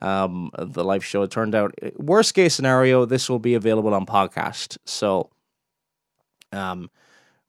um, 0.01 0.51
the 0.57 0.83
live 0.83 1.05
show. 1.05 1.25
Turned 1.25 1.55
out 1.55 1.73
worst 1.97 2.33
case 2.33 2.55
scenario, 2.55 3.05
this 3.05 3.29
will 3.29 3.39
be 3.39 3.55
available 3.55 3.93
on 3.93 4.05
podcast. 4.05 4.77
So, 4.85 5.29
um, 6.51 6.89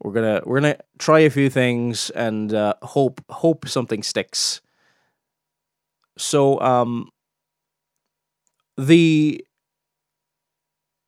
we're 0.03 0.13
gonna 0.13 0.43
we're 0.47 0.61
gonna 0.61 0.79
try 0.99 1.21
a 1.21 1.31
few 1.31 1.51
things 1.51 2.11
and 2.11 2.55
uh, 2.55 2.75
hope 2.83 3.23
hope 3.31 3.69
something 3.69 4.03
sticks. 4.03 4.61
So, 6.19 6.61
um, 6.61 7.11
the 8.77 9.45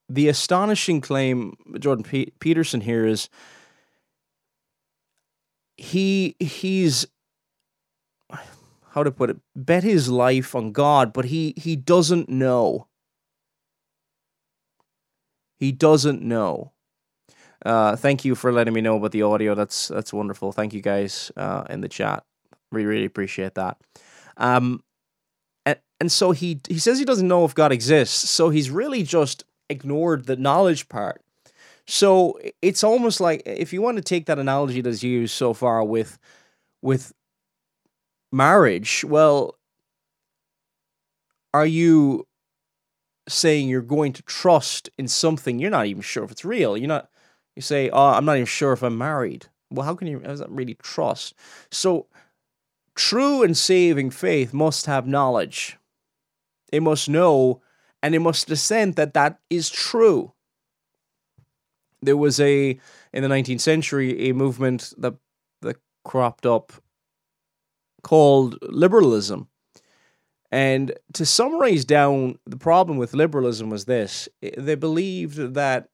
the 0.08 0.28
astonishing 0.28 1.00
claim 1.00 1.54
Jordan 1.78 2.04
P- 2.04 2.32
Peterson 2.38 2.80
here 2.80 3.06
is 3.06 3.28
he 5.76 6.36
he's 6.38 7.06
how 8.90 9.02
to 9.02 9.10
put 9.10 9.30
it 9.30 9.38
bet 9.56 9.82
his 9.82 10.08
life 10.08 10.54
on 10.54 10.72
God, 10.72 11.12
but 11.12 11.26
he 11.26 11.54
he 11.56 11.76
doesn't 11.76 12.28
know. 12.28 12.88
He 15.58 15.72
doesn't 15.72 16.22
know. 16.22 16.72
Uh, 17.64 17.94
thank 17.96 18.24
you 18.24 18.34
for 18.34 18.52
letting 18.52 18.74
me 18.74 18.80
know 18.80 18.96
about 18.96 19.12
the 19.12 19.22
audio. 19.22 19.54
That's 19.54 19.88
that's 19.88 20.12
wonderful. 20.12 20.52
Thank 20.52 20.74
you 20.74 20.82
guys 20.82 21.30
uh, 21.36 21.64
in 21.70 21.80
the 21.80 21.88
chat. 21.88 22.24
We 22.70 22.84
really 22.84 23.04
appreciate 23.04 23.54
that. 23.54 23.78
Um, 24.36 24.82
and 25.64 25.78
and 26.00 26.10
so 26.10 26.32
he 26.32 26.60
he 26.68 26.78
says 26.78 26.98
he 26.98 27.04
doesn't 27.04 27.28
know 27.28 27.44
if 27.44 27.54
God 27.54 27.72
exists. 27.72 28.28
So 28.28 28.50
he's 28.50 28.70
really 28.70 29.04
just 29.04 29.44
ignored 29.72 30.26
the 30.26 30.36
knowledge 30.36 30.88
part. 30.88 31.20
So 31.86 32.38
it's 32.62 32.84
almost 32.84 33.20
like 33.20 33.42
if 33.44 33.72
you 33.72 33.82
want 33.82 33.96
to 33.96 34.02
take 34.02 34.26
that 34.26 34.38
analogy 34.38 34.80
that's 34.80 35.02
used 35.02 35.34
so 35.34 35.52
far 35.52 35.82
with 35.84 36.18
with 36.80 37.12
marriage, 38.30 39.04
well, 39.04 39.56
are 41.52 41.66
you 41.66 42.26
saying 43.28 43.68
you're 43.68 43.82
going 43.82 44.12
to 44.12 44.22
trust 44.22 44.90
in 44.98 45.08
something 45.08 45.58
you're 45.58 45.70
not 45.70 45.86
even 45.86 46.02
sure 46.02 46.24
if 46.24 46.30
it's 46.30 46.44
real? 46.44 46.76
You're 46.76 46.88
not. 46.88 47.08
You 47.56 47.62
say, 47.62 47.90
"Oh, 47.90 48.08
I'm 48.08 48.24
not 48.24 48.36
even 48.36 48.46
sure 48.46 48.72
if 48.72 48.82
I'm 48.82 48.96
married." 48.96 49.46
Well, 49.70 49.84
how 49.84 49.94
can 49.94 50.08
you? 50.08 50.20
How 50.20 50.28
does 50.28 50.40
that 50.40 50.50
really 50.50 50.74
trust? 50.74 51.34
So, 51.70 52.06
true 52.94 53.42
and 53.42 53.56
saving 53.56 54.10
faith 54.10 54.52
must 54.54 54.86
have 54.86 55.06
knowledge. 55.06 55.78
It 56.72 56.82
must 56.82 57.08
know, 57.08 57.60
and 58.02 58.14
it 58.14 58.20
must 58.20 58.50
assent 58.50 58.96
that 58.96 59.14
that 59.14 59.38
is 59.48 59.70
true. 59.70 60.32
There 62.00 62.16
was 62.16 62.40
a 62.40 62.78
in 63.12 63.22
the 63.22 63.28
19th 63.28 63.60
century 63.60 64.28
a 64.28 64.34
movement 64.34 64.92
that 64.98 65.14
that 65.60 65.76
cropped 66.04 66.46
up 66.46 66.72
called 68.02 68.58
liberalism. 68.62 69.48
And 70.50 70.92
to 71.14 71.24
summarize 71.24 71.84
down, 71.84 72.38
the 72.44 72.58
problem 72.58 72.98
with 72.98 73.14
liberalism 73.14 73.70
was 73.70 73.86
this 73.86 74.28
they 74.40 74.74
believed 74.74 75.54
that 75.54 75.88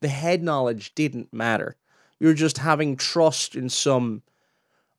the 0.00 0.08
head 0.08 0.42
knowledge 0.42 0.94
didn't 0.94 1.32
matter. 1.32 1.76
You're 2.20 2.34
just 2.34 2.58
having 2.58 2.96
trust 2.96 3.54
in 3.54 3.68
some 3.68 4.22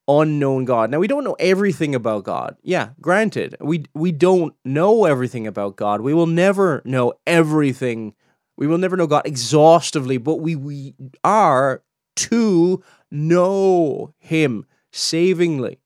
unknown 0.09 0.65
God. 0.65 0.89
Now 0.89 0.99
we 0.99 1.07
don't 1.07 1.23
know 1.23 1.37
everything 1.39 1.93
about 1.93 2.23
God. 2.23 2.57
Yeah, 2.63 2.89
granted, 2.99 3.55
we 3.61 3.85
we 3.93 4.11
don't 4.11 4.55
know 4.65 5.05
everything 5.05 5.45
about 5.47 5.75
God. 5.75 6.01
We 6.01 6.13
will 6.13 6.27
never 6.27 6.81
know 6.83 7.13
everything. 7.25 8.15
We 8.57 8.67
will 8.67 8.79
never 8.79 8.97
know 8.97 9.07
God 9.07 9.25
exhaustively, 9.25 10.17
but 10.17 10.37
we 10.37 10.55
we 10.55 10.95
are 11.23 11.83
to 12.15 12.83
know 13.11 14.13
him 14.17 14.65
savingly. 14.91 15.79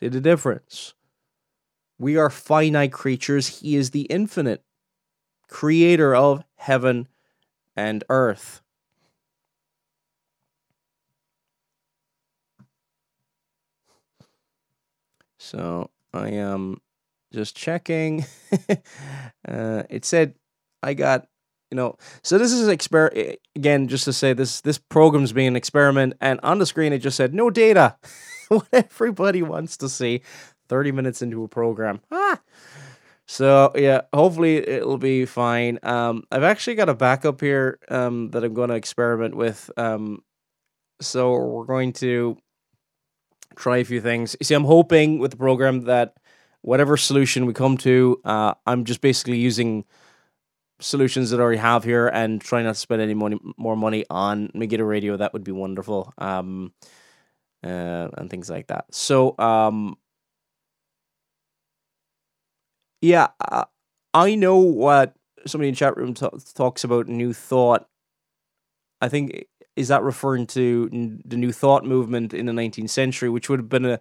See 0.00 0.08
the 0.08 0.20
difference? 0.20 0.94
We 1.98 2.16
are 2.16 2.30
finite 2.30 2.92
creatures. 2.92 3.60
He 3.60 3.74
is 3.74 3.90
the 3.90 4.02
infinite 4.02 4.62
creator 5.48 6.14
of 6.14 6.44
heaven 6.54 7.08
and 7.74 8.04
earth. 8.08 8.62
So 15.48 15.90
I 16.12 16.28
am 16.28 16.78
just 17.32 17.56
checking. 17.56 18.26
uh, 19.48 19.82
it 19.88 20.04
said 20.04 20.34
I 20.82 20.92
got, 20.92 21.26
you 21.70 21.76
know, 21.76 21.96
so 22.22 22.36
this 22.36 22.52
is 22.52 22.68
exper 22.68 23.36
again 23.56 23.88
just 23.88 24.04
to 24.04 24.12
say 24.12 24.34
this 24.34 24.60
this 24.60 24.76
program's 24.76 25.32
being 25.32 25.48
an 25.48 25.56
experiment, 25.56 26.14
and 26.20 26.38
on 26.42 26.58
the 26.58 26.66
screen 26.66 26.92
it 26.92 26.98
just 26.98 27.16
said 27.16 27.32
no 27.32 27.48
data. 27.48 27.96
what 28.48 28.68
everybody 28.72 29.42
wants 29.42 29.78
to 29.78 29.88
see 29.88 30.20
30 30.68 30.92
minutes 30.92 31.22
into 31.22 31.42
a 31.42 31.48
program. 31.48 32.00
Ah. 32.10 32.40
So 33.26 33.72
yeah, 33.74 34.02
hopefully 34.12 34.56
it'll 34.56 34.98
be 34.98 35.24
fine. 35.24 35.78
Um, 35.82 36.24
I've 36.30 36.42
actually 36.42 36.76
got 36.76 36.90
a 36.90 36.94
backup 36.94 37.40
here 37.40 37.78
um, 37.88 38.30
that 38.30 38.44
I'm 38.44 38.52
going 38.52 38.68
to 38.68 38.74
experiment 38.74 39.34
with. 39.34 39.70
Um, 39.78 40.22
so 41.00 41.32
we're 41.32 41.64
going 41.64 41.94
to 41.94 42.36
try 43.58 43.78
a 43.78 43.84
few 43.84 44.00
things. 44.00 44.36
You 44.40 44.44
see, 44.44 44.54
I'm 44.54 44.64
hoping 44.64 45.18
with 45.18 45.32
the 45.32 45.36
program 45.36 45.82
that 45.82 46.14
whatever 46.62 46.96
solution 46.96 47.44
we 47.46 47.52
come 47.52 47.76
to, 47.78 48.20
uh, 48.24 48.54
I'm 48.66 48.84
just 48.84 49.00
basically 49.00 49.38
using 49.38 49.84
solutions 50.80 51.30
that 51.30 51.40
I 51.40 51.42
already 51.42 51.58
have 51.58 51.82
here 51.82 52.06
and 52.06 52.40
trying 52.40 52.64
not 52.64 52.74
to 52.74 52.80
spend 52.80 53.02
any 53.02 53.14
money 53.14 53.38
more 53.56 53.76
money 53.76 54.04
on 54.10 54.50
Megiddo 54.54 54.84
Radio. 54.84 55.16
That 55.16 55.32
would 55.32 55.44
be 55.44 55.52
wonderful. 55.52 56.12
Um, 56.18 56.72
uh, 57.64 58.08
and 58.16 58.30
things 58.30 58.48
like 58.48 58.68
that. 58.68 58.86
So, 58.92 59.36
um, 59.38 59.96
yeah, 63.00 63.28
uh, 63.40 63.64
I 64.14 64.34
know 64.36 64.58
what 64.58 65.14
somebody 65.46 65.68
in 65.68 65.74
chat 65.74 65.96
room 65.96 66.14
t- 66.14 66.28
talks 66.54 66.84
about 66.84 67.08
new 67.08 67.32
thought. 67.32 67.88
I 69.00 69.08
think 69.08 69.46
is 69.78 69.88
that 69.88 70.02
referring 70.02 70.46
to 70.48 70.88
n- 70.92 71.22
the 71.24 71.36
new 71.36 71.52
thought 71.52 71.84
movement 71.84 72.34
in 72.34 72.46
the 72.46 72.52
19th 72.52 72.90
century, 72.90 73.28
which 73.30 73.48
would 73.48 73.60
have 73.60 73.68
been 73.68 73.84
a 73.86 74.00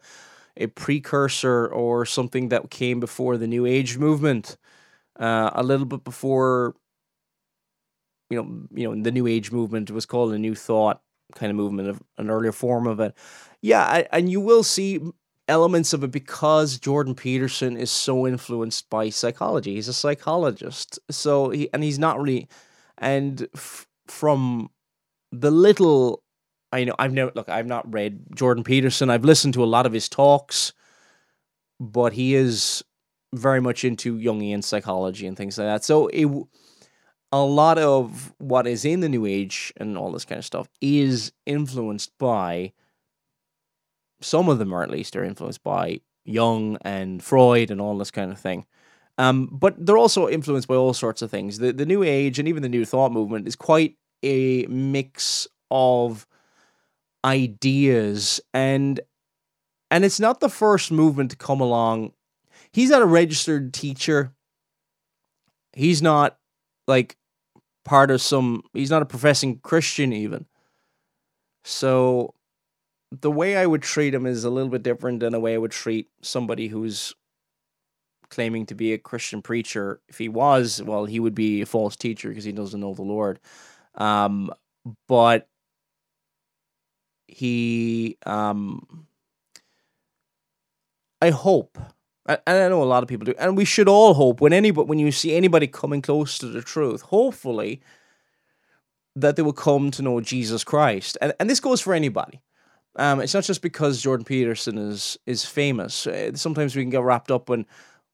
a 0.58 0.68
precursor 0.68 1.68
or 1.68 2.06
something 2.06 2.50
that 2.50 2.72
came 2.72 3.00
before 3.00 3.38
the 3.38 3.48
new 3.48 3.66
age 3.66 3.98
movement, 3.98 4.58
uh, 5.20 5.52
a 5.54 5.64
little 5.64 5.86
bit 5.86 6.04
before. 6.04 6.76
You 8.30 8.44
know, 8.44 8.68
you 8.74 8.90
know, 8.96 9.02
the 9.02 9.12
new 9.12 9.26
age 9.28 9.52
movement 9.52 9.90
was 9.90 10.06
called 10.06 10.34
a 10.34 10.38
new 10.38 10.54
thought 10.54 11.02
kind 11.36 11.50
of 11.50 11.56
movement, 11.56 11.90
of 11.90 12.02
an 12.18 12.30
earlier 12.30 12.52
form 12.52 12.86
of 12.88 13.00
it. 13.00 13.14
Yeah, 13.62 14.04
and 14.12 14.30
you 14.30 14.42
will 14.42 14.64
see 14.64 15.00
elements 15.48 15.94
of 15.94 16.04
it 16.04 16.12
because 16.12 16.78
Jordan 16.78 17.16
Peterson 17.16 17.78
is 17.78 17.90
so 17.90 18.28
influenced 18.28 18.90
by 18.90 19.10
psychology. 19.10 19.76
He's 19.76 19.88
a 19.88 19.94
psychologist, 19.94 21.00
so 21.10 21.50
he 21.50 21.70
and 21.74 21.84
he's 21.84 22.00
not 22.00 22.20
really, 22.20 22.50
and 22.98 23.48
f- 23.56 23.88
from 24.08 24.70
the 25.32 25.52
little 25.52 26.24
I 26.72 26.84
know, 26.84 26.96
I've 27.00 27.14
never 27.14 27.32
look. 27.34 27.50
I've 27.50 27.68
not 27.68 27.92
read 27.94 28.36
Jordan 28.36 28.64
Peterson. 28.64 29.10
I've 29.10 29.24
listened 29.24 29.54
to 29.54 29.64
a 29.64 29.66
lot 29.66 29.86
of 29.86 29.94
his 29.94 30.10
talks, 30.10 30.74
but 31.80 32.14
he 32.14 32.36
is 32.36 32.84
very 33.34 33.62
much 33.62 33.84
into 33.84 34.18
Jungian 34.18 34.64
psychology 34.64 35.28
and 35.28 35.38
things 35.38 35.58
like 35.58 35.68
that. 35.68 35.84
So 35.84 36.08
it 36.08 36.28
a 37.32 37.42
lot 37.42 37.78
of 37.78 38.34
what 38.38 38.68
is 38.68 38.86
in 38.86 39.02
the 39.02 39.10
new 39.10 39.26
age 39.26 39.74
and 39.78 39.98
all 39.98 40.12
this 40.12 40.26
kind 40.26 40.40
of 40.40 40.46
stuff 40.46 40.70
is 40.82 41.34
influenced 41.46 42.12
by 42.18 42.72
some 44.22 44.48
of 44.50 44.60
them 44.60 44.74
are 44.74 44.84
at 44.84 44.90
least 44.90 45.16
are 45.16 45.24
influenced 45.24 45.64
by 45.64 46.00
Jung 46.24 46.78
and 46.82 47.24
Freud 47.24 47.70
and 47.70 47.82
all 47.82 47.98
this 47.98 48.12
kind 48.12 48.32
of 48.32 48.40
thing. 48.40 48.66
Um, 49.18 49.50
but 49.52 49.74
they're 49.84 49.98
also 49.98 50.30
influenced 50.30 50.68
by 50.68 50.76
all 50.76 50.94
sorts 50.94 51.22
of 51.22 51.32
things. 51.32 51.60
The 51.60 51.72
the 51.72 51.86
new 51.86 52.04
age 52.04 52.40
and 52.40 52.48
even 52.48 52.64
the 52.64 52.70
new 52.70 52.86
thought 52.86 53.12
movement 53.12 53.48
is 53.48 53.56
quite 53.56 53.96
a 54.24 54.66
mix 54.68 55.48
of 55.70 56.28
ideas 57.26 58.40
and 58.54 59.00
and 59.90 60.04
it's 60.04 60.20
not 60.20 60.40
the 60.40 60.50
first 60.50 60.92
movement 60.92 61.32
to 61.32 61.38
come 61.38 61.62
along. 61.62 62.12
He's 62.72 62.90
not 62.90 63.02
a 63.02 63.06
registered 63.06 63.74
teacher. 63.74 64.34
He's 65.74 66.02
not 66.02 66.38
like 66.88 67.18
part 67.86 68.12
of 68.12 68.22
some 68.22 68.64
he's 68.74 68.90
not 68.90 69.02
a 69.02 69.06
professing 69.06 69.60
Christian 69.60 70.12
even. 70.14 70.46
So 71.64 72.34
the 73.12 73.32
way 73.32 73.58
I 73.58 73.66
would 73.66 73.82
treat 73.82 74.14
him 74.14 74.26
is 74.26 74.44
a 74.44 74.50
little 74.50 74.70
bit 74.70 74.84
different 74.84 75.22
than 75.22 75.34
the 75.34 75.40
way 75.40 75.54
I 75.54 75.58
would 75.58 75.72
treat 75.72 76.10
somebody 76.22 76.68
who's 76.68 77.14
claiming 78.30 78.66
to 78.66 78.76
be 78.76 78.94
a 78.94 78.98
Christian 78.98 79.42
preacher. 79.42 80.02
If 80.10 80.18
he 80.18 80.28
was, 80.30 80.82
well, 80.84 81.06
he 81.06 81.20
would 81.20 81.36
be 81.36 81.62
a 81.62 81.66
false 81.66 81.96
teacher 81.96 82.30
because 82.30 82.44
he 82.44 82.52
doesn't 82.52 82.80
know 82.80 82.94
the 82.94 83.04
Lord. 83.04 83.40
Um, 83.98 84.52
but 85.08 85.50
he, 87.28 88.18
um, 88.26 89.08
I 91.22 91.32
hope, 91.32 91.78
and 92.28 92.40
I 92.48 92.68
know 92.70 92.84
a 92.84 92.86
lot 92.86 93.04
of 93.04 93.10
people 93.10 93.26
do, 93.26 93.34
and 93.40 93.58
we 93.58 93.66
should 93.66 93.90
all 93.90 94.14
hope 94.14 94.40
when 94.42 94.54
anybody, 94.54 94.88
when 94.88 95.00
you 95.00 95.12
see 95.12 95.36
anybody 95.36 95.68
coming 95.68 96.02
close 96.02 96.38
to 96.40 96.48
the 96.48 96.62
truth, 96.62 97.02
hopefully 97.02 97.82
that 99.16 99.36
they 99.36 99.42
will 99.42 99.54
come 99.54 99.90
to 99.92 100.02
know 100.02 100.22
Jesus 100.22 100.64
Christ, 100.64 101.18
and 101.22 101.34
and 101.40 101.50
this 101.50 101.60
goes 101.60 101.82
for 101.82 101.94
anybody. 101.94 102.42
Um, 102.98 103.22
it's 103.22 103.34
not 103.34 103.44
just 103.44 103.62
because 103.62 104.02
Jordan 104.02 104.26
Peterson 104.26 104.78
is 104.78 105.18
is 105.26 105.46
famous. 105.46 106.08
Uh, 106.08 106.36
sometimes 106.36 106.76
we 106.76 106.84
can 106.84 106.90
get 106.90 107.04
wrapped 107.04 107.32
up 107.32 107.50
in, 107.50 107.66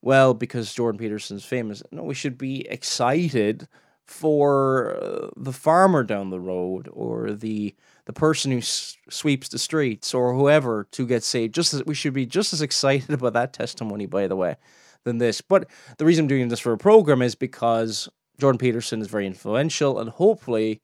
well, 0.02 0.34
because 0.34 0.74
Jordan 0.74 1.00
Peterson's 1.00 1.46
famous. 1.46 1.84
No, 1.92 2.04
we 2.04 2.14
should 2.14 2.38
be 2.38 2.68
excited 2.70 3.68
for 4.08 4.98
uh, 5.02 5.30
the 5.38 5.54
farmer 5.54 6.04
down 6.04 6.30
the 6.30 6.40
road 6.40 6.90
or 6.92 7.32
the 7.32 7.74
the 8.06 8.14
person 8.14 8.52
who 8.52 8.58
s- 8.58 8.98
sweeps 9.10 9.48
the 9.48 9.58
streets 9.58 10.14
or 10.14 10.34
whoever 10.34 10.88
to 10.92 11.08
get 11.08 11.24
saved. 11.24 11.56
Just 11.56 11.74
as 11.74 11.86
we 11.86 11.96
should 11.96 12.14
be 12.14 12.26
just 12.26 12.52
as 12.54 12.62
excited 12.62 13.10
about 13.14 13.34
that 13.34 13.54
testimony, 13.54 14.06
by 14.06 14.28
the 14.28 14.36
way, 14.36 14.58
than 15.06 15.20
this. 15.20 15.42
But 15.42 15.70
the 15.98 16.06
reason 16.06 16.24
I'm 16.26 16.30
doing 16.30 16.50
this 16.50 16.60
for 16.60 16.74
a 16.74 16.78
program 16.78 17.22
is 17.22 17.36
because 17.36 18.10
Jordan 18.40 18.60
Peterson 18.60 19.02
is 19.02 19.08
very 19.08 19.26
influential, 19.26 20.00
and 20.00 20.10
hopefully, 20.10 20.82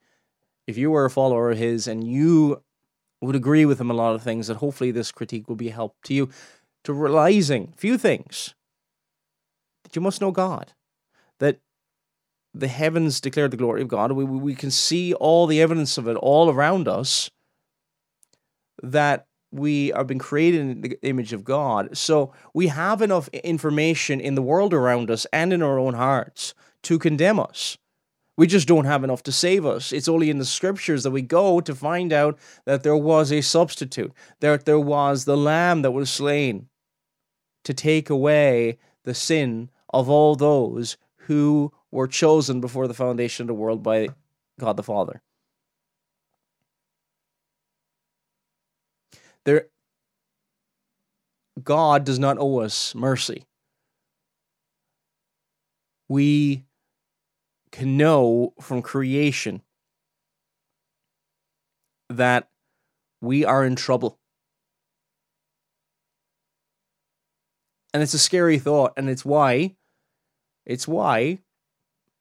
if 0.68 0.78
you 0.78 0.92
were 0.92 1.06
a 1.06 1.10
follower 1.10 1.52
of 1.52 1.58
his 1.58 1.88
and 1.88 2.04
you 2.08 2.62
would 3.22 3.36
agree 3.36 3.66
with 3.66 3.82
him 3.82 3.92
a 3.92 3.96
lot 3.96 4.16
of 4.16 4.24
things, 4.24 4.48
that 4.48 4.58
hopefully 4.58 4.92
this 4.92 5.12
critique 5.12 5.50
will 5.50 5.56
be 5.56 5.70
a 5.70 5.74
help 5.74 5.96
to 6.04 6.14
you 6.14 6.30
to 6.84 6.94
realizing 6.94 7.74
few 7.76 7.98
things 7.98 8.56
that 9.84 9.96
you 9.96 10.02
must 10.02 10.22
know 10.22 10.32
God, 10.32 10.74
the 12.54 12.68
heavens 12.68 13.22
declare 13.22 13.48
the 13.48 13.58
glory 13.58 13.82
of 13.82 13.88
God. 13.88 14.12
We, 14.12 14.24
we 14.24 14.56
can 14.56 14.72
see 14.72 15.14
all 15.14 15.48
the 15.48 15.62
evidence 15.62 15.98
of 15.98 16.08
it 16.08 16.16
all 16.16 16.50
around 16.50 16.88
us, 16.88 17.30
that 18.82 19.26
we 19.52 19.88
have 19.96 20.08
been 20.08 20.20
created 20.20 20.62
in 20.62 20.82
the 20.82 20.98
image 21.02 21.34
of 21.34 21.44
God. 21.44 21.98
So 21.98 22.34
we 22.54 22.68
have 22.68 23.02
enough 23.02 23.28
information 23.30 24.20
in 24.20 24.36
the 24.36 24.42
world 24.42 24.74
around 24.74 25.10
us 25.10 25.26
and 25.34 25.52
in 25.52 25.62
our 25.64 25.80
own 25.80 25.96
hearts 25.96 26.54
to 26.84 27.00
condemn 27.00 27.40
us. 27.40 27.78
We 28.38 28.48
just 28.48 28.68
don't 28.68 28.86
have 28.86 29.04
enough 29.04 29.24
to 29.24 29.34
save 29.34 29.66
us. 29.66 29.92
It's 29.92 30.08
only 30.08 30.30
in 30.30 30.38
the 30.38 30.46
scriptures 30.46 31.04
that 31.04 31.12
we 31.12 31.22
go 31.22 31.60
to 31.60 31.76
find 31.76 32.14
out 32.14 32.40
that 32.66 32.84
there 32.84 32.96
was 32.96 33.34
a 33.34 33.42
substitute, 33.42 34.14
that 34.40 34.66
there 34.66 34.80
was 34.80 35.26
the 35.26 35.36
lamb 35.36 35.82
that 35.82 35.92
was 35.92 36.10
slain 36.10 36.70
to 37.66 37.74
take 37.74 38.10
away 38.10 38.78
the 39.04 39.14
sin 39.14 39.70
of 39.90 40.10
all 40.10 40.36
those 40.36 40.96
who 41.24 41.74
were 41.92 42.08
chosen 42.08 42.62
before 42.62 42.88
the 42.88 42.94
foundation 42.94 43.44
of 43.44 43.48
the 43.48 43.54
world 43.54 43.84
by 43.84 44.10
God 44.60 44.78
the 44.78 44.84
Father. 44.84 45.22
There, 49.46 49.68
God 51.64 52.04
does 52.04 52.20
not 52.20 52.38
owe 52.40 52.60
us 52.60 52.94
mercy. 52.94 53.46
We 56.08 56.66
can 57.72 57.98
know 57.98 58.54
from 58.60 58.82
creation 58.82 59.62
that 62.10 62.50
we 63.22 63.46
are 63.46 63.64
in 63.64 63.76
trouble. 63.76 64.20
And 67.94 68.04
it's 68.04 68.14
a 68.14 68.20
scary 68.20 68.60
thought, 68.60 68.94
and 68.98 69.10
it's 69.10 69.26
why 69.26 69.76
it's 70.66 70.88
why 70.88 71.40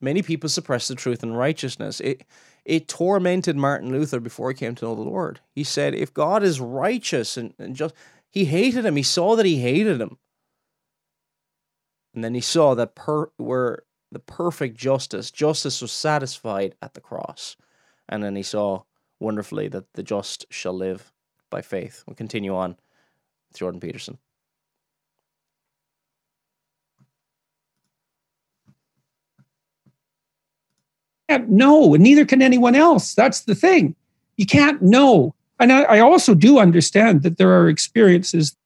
many 0.01 0.23
people 0.23 0.49
suppress 0.49 0.89
the 0.89 0.95
truth 0.95 1.23
and 1.23 1.37
righteousness. 1.37 2.01
It 2.01 2.25
it 2.65 2.87
tormented 2.87 3.57
Martin 3.57 3.91
Luther 3.91 4.21
before 4.21 4.51
he 4.51 4.55
came 4.55 4.75
to 4.75 4.85
know 4.85 4.95
the 4.95 5.01
Lord. 5.01 5.41
He 5.55 5.65
said, 5.65 5.95
if 5.95 6.13
God 6.13 6.43
is 6.43 6.61
righteous 6.61 7.39
and, 7.39 7.55
and 7.59 7.75
just 7.75 7.95
he 8.31 8.45
hated 8.45 8.85
him, 8.85 8.97
he 8.97 9.03
saw 9.03 9.37
that 9.37 9.47
he 9.47 9.59
hated 9.61 10.01
him. 10.01 10.19
And 12.15 12.23
then 12.23 12.35
he 12.35 12.43
saw 12.43 12.75
that 12.75 12.95
per 12.95 13.31
where 13.39 13.85
the 14.13 14.19
perfect 14.19 14.77
justice, 14.77 15.31
justice 15.31 15.81
was 15.81 15.93
satisfied 15.93 16.75
at 16.83 16.93
the 16.93 17.01
cross. 17.01 17.57
And 18.07 18.23
then 18.23 18.37
he 18.37 18.43
saw 18.43 18.83
wonderfully 19.19 19.69
that 19.69 19.93
the 19.95 20.03
just 20.03 20.45
shall 20.51 20.75
live 20.75 21.13
by 21.51 21.63
faith. 21.63 22.05
We'll 22.07 22.17
continue 22.17 22.55
on 22.55 22.77
Jordan 23.55 23.81
Peterson. 23.81 24.19
Can't 31.29 31.49
know, 31.51 31.95
and 31.95 32.03
neither 32.03 32.25
can 32.25 32.43
anyone 32.43 32.75
else. 32.75 33.15
That's 33.15 33.43
the 33.43 33.55
thing. 33.55 33.95
You 34.37 34.47
can't 34.47 34.81
know. 34.83 35.35
And 35.61 35.73
I, 35.73 35.83
I 35.83 36.01
also 36.01 36.35
do 36.35 36.59
understand 36.59 37.23
that 37.23 37.39
there 37.39 37.53
are 37.53 37.69
experiences. 37.69 38.57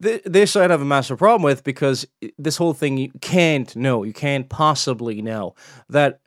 This 0.00 0.56
I'd 0.56 0.70
have 0.70 0.82
a 0.82 0.84
massive 0.84 1.18
problem 1.18 1.42
with 1.42 1.64
because 1.64 2.06
this 2.36 2.56
whole 2.56 2.74
thing 2.74 2.98
you 2.98 3.12
can't 3.20 3.74
know. 3.76 4.02
You 4.02 4.12
can't 4.12 4.48
possibly 4.48 5.22
know 5.22 5.54
that 5.88 6.20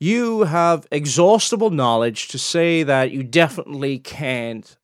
you 0.00 0.44
have 0.44 0.86
exhaustible 0.90 1.70
knowledge 1.70 2.28
to 2.28 2.38
say 2.38 2.82
that 2.82 3.10
you 3.10 3.22
definitely 3.22 3.98
can't 3.98 4.76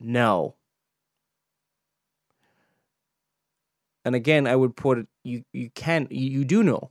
know. 0.00 0.54
And 4.04 4.14
again, 4.14 4.46
I 4.46 4.56
would 4.56 4.74
put 4.74 4.98
it 4.98 5.06
you 5.22 5.44
you 5.52 5.70
can 5.70 6.08
you 6.10 6.44
do 6.44 6.62
know. 6.62 6.90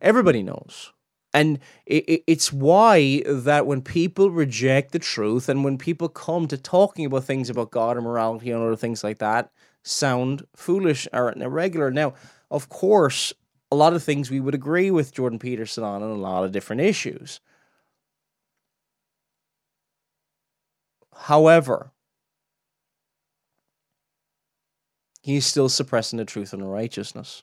Everybody 0.00 0.42
knows. 0.42 0.92
And 1.34 1.58
it, 1.86 2.22
it's 2.26 2.52
why 2.52 3.22
that 3.26 3.66
when 3.66 3.82
people 3.82 4.30
reject 4.30 4.92
the 4.92 4.98
truth 4.98 5.48
and 5.48 5.62
when 5.62 5.76
people 5.78 6.08
come 6.08 6.48
to 6.48 6.56
talking 6.56 7.04
about 7.04 7.24
things 7.24 7.50
about 7.50 7.70
God 7.70 7.96
and 7.96 8.04
morality 8.06 8.50
and 8.50 8.62
other 8.62 8.76
things 8.76 9.04
like 9.04 9.18
that, 9.18 9.50
sound 9.82 10.44
foolish 10.56 11.06
or 11.12 11.32
irregular. 11.32 11.90
Now, 11.90 12.14
of 12.50 12.68
course, 12.68 13.32
a 13.70 13.76
lot 13.76 13.92
of 13.92 14.02
things 14.02 14.30
we 14.30 14.40
would 14.40 14.54
agree 14.54 14.90
with 14.90 15.12
Jordan 15.12 15.38
Peterson 15.38 15.84
on 15.84 16.02
and 16.02 16.12
a 16.12 16.14
lot 16.14 16.44
of 16.44 16.52
different 16.52 16.80
issues. 16.82 17.40
However, 21.28 21.92
he's 25.22 25.46
still 25.46 25.68
suppressing 25.68 26.16
the 26.16 26.24
truth 26.24 26.52
and 26.52 26.62
the 26.62 26.66
righteousness 26.66 27.42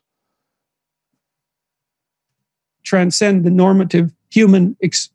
transcend 2.86 3.44
the 3.44 3.50
normative 3.50 4.12
human 4.30 4.76
ex- 4.80 5.10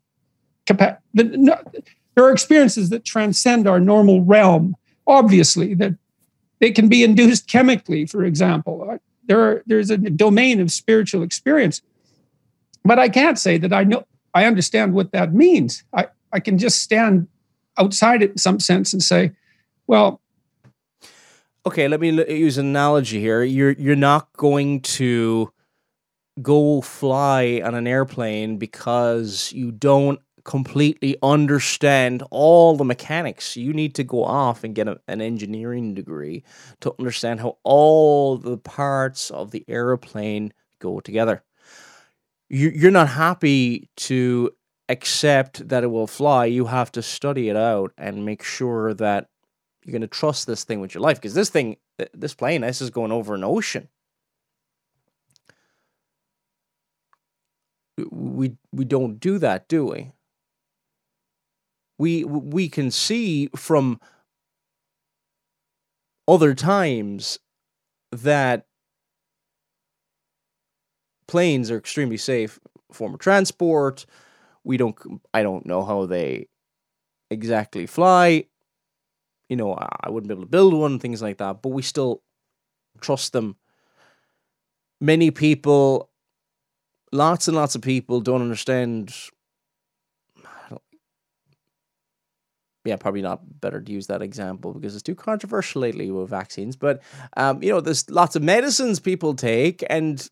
the, 0.66 1.24
no, 1.24 1.58
there 2.14 2.24
are 2.24 2.30
experiences 2.30 2.90
that 2.90 3.04
transcend 3.04 3.66
our 3.66 3.80
normal 3.80 4.22
realm. 4.22 4.76
Obviously 5.06 5.74
that 5.74 5.94
they 6.60 6.70
can 6.70 6.88
be 6.88 7.02
induced 7.02 7.48
chemically 7.48 8.06
for 8.06 8.24
example. 8.24 8.88
Uh, 8.88 8.98
there 9.26 9.40
are, 9.40 9.62
there's 9.66 9.90
a 9.90 9.96
domain 9.96 10.60
of 10.60 10.70
spiritual 10.70 11.22
experience. 11.22 11.82
But 12.84 12.98
i 12.98 13.08
can't 13.08 13.38
say 13.38 13.58
that 13.58 13.72
i 13.72 13.84
know 13.84 14.04
i 14.34 14.44
understand 14.44 14.92
what 14.94 15.12
that 15.12 15.32
means. 15.34 15.82
I, 15.92 16.08
I 16.32 16.40
can 16.40 16.58
just 16.58 16.80
stand 16.82 17.26
outside 17.78 18.22
it 18.22 18.32
in 18.32 18.38
some 18.38 18.60
sense 18.60 18.92
and 18.92 19.02
say 19.02 19.32
well 19.86 20.20
okay 21.64 21.88
let 21.88 22.00
me 22.00 22.10
use 22.34 22.58
an 22.58 22.66
analogy 22.66 23.20
here. 23.20 23.42
You're 23.42 23.72
you're 23.72 23.96
not 23.96 24.32
going 24.34 24.82
to 24.98 25.52
go 26.40 26.80
fly 26.80 27.60
on 27.62 27.74
an 27.74 27.86
airplane 27.86 28.56
because 28.56 29.52
you 29.52 29.70
don't 29.70 30.20
completely 30.44 31.16
understand 31.22 32.22
all 32.30 32.76
the 32.76 32.84
mechanics. 32.84 33.56
You 33.56 33.72
need 33.72 33.94
to 33.96 34.04
go 34.04 34.24
off 34.24 34.64
and 34.64 34.74
get 34.74 34.88
a, 34.88 35.00
an 35.08 35.20
engineering 35.20 35.94
degree 35.94 36.42
to 36.80 36.94
understand 36.98 37.40
how 37.40 37.58
all 37.62 38.36
the 38.36 38.58
parts 38.58 39.30
of 39.30 39.50
the 39.50 39.64
airplane 39.68 40.52
go 40.78 41.00
together. 41.00 41.42
You, 42.48 42.70
you're 42.70 42.90
not 42.90 43.08
happy 43.08 43.88
to 43.98 44.50
accept 44.88 45.68
that 45.68 45.84
it 45.84 45.88
will 45.88 46.06
fly. 46.06 46.46
You 46.46 46.66
have 46.66 46.92
to 46.92 47.02
study 47.02 47.48
it 47.48 47.56
out 47.56 47.92
and 47.96 48.26
make 48.26 48.42
sure 48.42 48.94
that 48.94 49.28
you're 49.84 49.92
going 49.92 50.02
to 50.02 50.08
trust 50.08 50.46
this 50.46 50.64
thing 50.64 50.80
with 50.80 50.94
your 50.94 51.02
life 51.02 51.16
because 51.16 51.34
this 51.34 51.50
thing, 51.50 51.76
this 52.12 52.34
plane, 52.34 52.60
this 52.60 52.80
is 52.80 52.90
going 52.90 53.12
over 53.12 53.34
an 53.34 53.44
ocean. 53.44 53.88
We 58.10 58.56
we 58.72 58.84
don't 58.84 59.18
do 59.20 59.38
that, 59.38 59.68
do 59.68 59.86
we? 59.86 60.12
We 61.98 62.24
we 62.24 62.68
can 62.68 62.90
see 62.90 63.48
from 63.54 64.00
other 66.28 66.54
times 66.54 67.38
that 68.12 68.66
planes 71.26 71.70
are 71.70 71.78
extremely 71.78 72.16
safe 72.16 72.58
form 72.92 73.14
of 73.14 73.20
transport. 73.20 74.06
We 74.64 74.76
don't 74.76 74.96
I 75.34 75.42
don't 75.42 75.66
know 75.66 75.84
how 75.84 76.06
they 76.06 76.48
exactly 77.30 77.86
fly. 77.86 78.46
You 79.48 79.56
know, 79.56 79.74
I 79.74 80.08
wouldn't 80.10 80.28
be 80.28 80.32
able 80.34 80.44
to 80.44 80.48
build 80.48 80.72
one, 80.72 80.98
things 80.98 81.20
like 81.20 81.38
that, 81.38 81.60
but 81.62 81.70
we 81.70 81.82
still 81.82 82.22
trust 83.00 83.32
them. 83.32 83.56
Many 85.00 85.30
people 85.30 86.10
lots 87.12 87.46
and 87.48 87.56
lots 87.56 87.74
of 87.74 87.82
people 87.82 88.20
don't 88.20 88.42
understand. 88.42 89.14
yeah, 92.84 92.96
probably 92.96 93.22
not 93.22 93.60
better 93.60 93.80
to 93.80 93.92
use 93.92 94.08
that 94.08 94.22
example 94.22 94.74
because 94.74 94.94
it's 94.94 95.04
too 95.04 95.14
controversial 95.14 95.82
lately 95.82 96.10
with 96.10 96.28
vaccines. 96.28 96.74
But 96.74 97.00
um, 97.36 97.62
you 97.62 97.70
know, 97.70 97.80
there's 97.80 98.10
lots 98.10 98.34
of 98.34 98.42
medicines 98.42 98.98
people 98.98 99.34
take, 99.34 99.84
and 99.88 100.28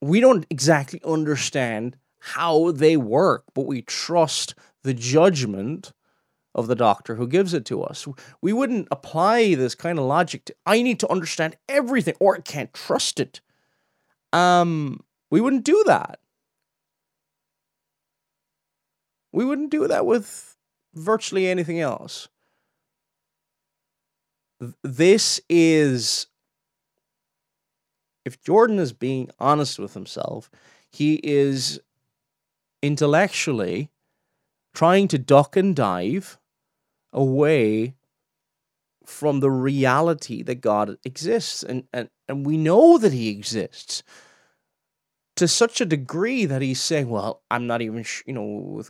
we 0.00 0.20
don't 0.20 0.46
exactly 0.50 1.00
understand 1.04 1.96
how 2.18 2.72
they 2.72 2.96
work, 2.96 3.44
but 3.54 3.66
we 3.66 3.82
trust 3.82 4.54
the 4.82 4.94
judgment 4.94 5.92
of 6.54 6.66
the 6.66 6.74
doctor 6.74 7.14
who 7.14 7.28
gives 7.28 7.54
it 7.54 7.64
to 7.66 7.82
us. 7.82 8.06
We 8.42 8.52
wouldn't 8.52 8.88
apply 8.90 9.54
this 9.54 9.76
kind 9.76 9.98
of 9.98 10.06
logic 10.06 10.44
to 10.46 10.54
I 10.66 10.82
need 10.82 10.98
to 11.00 11.08
understand 11.08 11.56
everything 11.68 12.14
or 12.18 12.36
I 12.36 12.40
can't 12.40 12.74
trust 12.74 13.20
it. 13.20 13.40
Um 14.32 15.00
we 15.30 15.40
wouldn't 15.40 15.64
do 15.64 15.82
that. 15.86 16.20
We 19.32 19.44
wouldn't 19.44 19.70
do 19.70 19.86
that 19.86 20.06
with 20.06 20.56
virtually 20.94 21.46
anything 21.46 21.80
else. 21.80 22.28
This 24.82 25.40
is 25.48 26.26
if 28.24 28.40
Jordan 28.42 28.78
is 28.78 28.92
being 28.92 29.30
honest 29.38 29.78
with 29.78 29.94
himself, 29.94 30.50
he 30.90 31.20
is 31.22 31.80
intellectually 32.82 33.90
trying 34.74 35.08
to 35.08 35.18
duck 35.18 35.56
and 35.56 35.74
dive 35.74 36.38
away 37.12 37.94
from 39.04 39.40
the 39.40 39.50
reality 39.50 40.42
that 40.42 40.60
God 40.60 40.98
exists. 41.04 41.62
And, 41.62 41.84
and, 41.92 42.10
and 42.28 42.44
we 42.44 42.58
know 42.58 42.98
that 42.98 43.12
he 43.12 43.30
exists 43.30 44.02
to 45.38 45.46
such 45.46 45.80
a 45.80 45.86
degree 45.86 46.46
that 46.46 46.62
he's 46.62 46.80
saying, 46.80 47.08
well, 47.08 47.42
I'm 47.48 47.68
not 47.68 47.80
even, 47.80 48.02
sh- 48.02 48.24
you 48.26 48.32
know, 48.32 48.82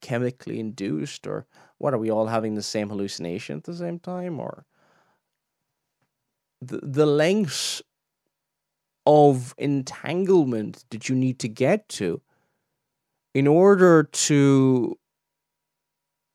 chemically 0.00 0.58
induced, 0.58 1.24
or 1.24 1.46
what 1.78 1.94
are 1.94 1.98
we 1.98 2.10
all 2.10 2.26
having 2.26 2.56
the 2.56 2.62
same 2.62 2.88
hallucination 2.88 3.58
at 3.58 3.62
the 3.62 3.74
same 3.74 4.00
time? 4.00 4.40
Or 4.40 4.66
the, 6.60 6.80
the 6.82 7.06
lengths 7.06 7.80
of 9.06 9.54
entanglement 9.56 10.84
that 10.90 11.08
you 11.08 11.14
need 11.14 11.38
to 11.38 11.48
get 11.48 11.88
to 11.90 12.20
in 13.32 13.46
order 13.46 14.02
to 14.02 14.98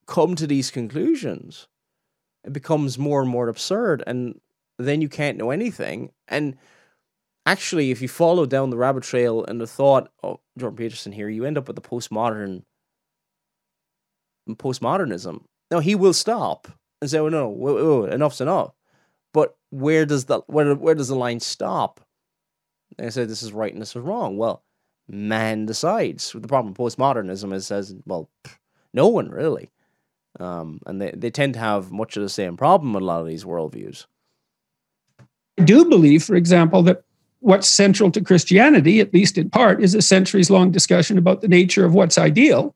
come 0.06 0.36
to 0.36 0.46
these 0.46 0.70
conclusions 0.70 1.68
it 2.44 2.52
becomes 2.52 2.98
more 2.98 3.20
and 3.20 3.28
more 3.28 3.48
absurd 3.48 4.02
and 4.06 4.40
then 4.78 5.02
you 5.02 5.08
can't 5.08 5.36
know 5.36 5.50
anything 5.50 6.10
and 6.28 6.56
actually 7.50 7.90
if 7.90 8.00
you 8.00 8.08
follow 8.08 8.46
down 8.46 8.70
the 8.70 8.76
rabbit 8.76 9.02
trail 9.02 9.44
and 9.44 9.60
the 9.60 9.66
thought 9.66 10.10
of 10.22 10.38
jordan 10.58 10.76
peterson 10.76 11.12
here 11.12 11.28
you 11.28 11.44
end 11.44 11.58
up 11.58 11.66
with 11.66 11.76
the 11.76 11.82
postmodern 11.82 12.62
postmodernism 14.50 15.42
now 15.70 15.78
he 15.78 15.94
will 15.94 16.12
stop 16.12 16.68
and 17.00 17.10
say 17.10 17.18
oh 17.18 17.28
no 17.28 17.48
whoa, 17.48 17.74
whoa, 17.74 18.04
enough's 18.06 18.40
enough 18.40 18.72
but 19.32 19.56
where 19.70 20.04
does 20.04 20.24
the 20.24 20.40
where, 20.46 20.74
where 20.74 20.94
does 20.94 21.08
the 21.08 21.14
line 21.14 21.40
stop 21.40 22.00
they 22.98 23.10
say 23.10 23.24
this 23.24 23.42
is 23.42 23.52
right 23.52 23.72
and 23.72 23.80
this 23.80 23.96
is 23.96 24.02
wrong. 24.02 24.36
Well, 24.36 24.62
man 25.08 25.66
decides. 25.66 26.32
The 26.32 26.48
problem 26.48 26.74
with 26.74 26.96
postmodernism 26.96 27.52
is 27.54 27.66
says, 27.66 27.94
well, 28.06 28.28
no 28.92 29.08
one 29.08 29.28
really. 29.28 29.70
Um, 30.38 30.80
and 30.86 31.00
they, 31.00 31.12
they 31.16 31.30
tend 31.30 31.54
to 31.54 31.60
have 31.60 31.90
much 31.90 32.16
of 32.16 32.22
the 32.22 32.28
same 32.28 32.56
problem 32.56 32.92
with 32.92 33.02
a 33.02 33.06
lot 33.06 33.20
of 33.20 33.26
these 33.26 33.44
worldviews. 33.44 34.06
I 35.58 35.64
do 35.64 35.84
believe, 35.88 36.24
for 36.24 36.36
example, 36.36 36.82
that 36.84 37.02
what's 37.40 37.68
central 37.68 38.10
to 38.12 38.20
Christianity, 38.20 39.00
at 39.00 39.12
least 39.12 39.36
in 39.36 39.50
part, 39.50 39.82
is 39.82 39.94
a 39.94 40.02
centuries 40.02 40.50
long 40.50 40.70
discussion 40.70 41.18
about 41.18 41.40
the 41.40 41.48
nature 41.48 41.84
of 41.84 41.94
what's 41.94 42.18
ideal. 42.18 42.74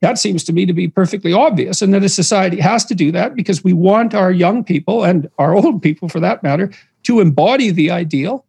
That 0.00 0.18
seems 0.18 0.44
to 0.44 0.52
me 0.52 0.64
to 0.66 0.72
be 0.72 0.88
perfectly 0.88 1.32
obvious, 1.32 1.82
and 1.82 1.92
that 1.94 2.04
a 2.04 2.08
society 2.08 2.60
has 2.60 2.84
to 2.86 2.94
do 2.94 3.10
that 3.12 3.34
because 3.34 3.64
we 3.64 3.72
want 3.72 4.14
our 4.14 4.30
young 4.30 4.64
people 4.64 5.04
and 5.04 5.28
our 5.38 5.54
old 5.54 5.82
people, 5.82 6.08
for 6.08 6.20
that 6.20 6.42
matter, 6.42 6.70
to 7.04 7.20
embody 7.20 7.70
the 7.70 7.90
ideal 7.90 8.44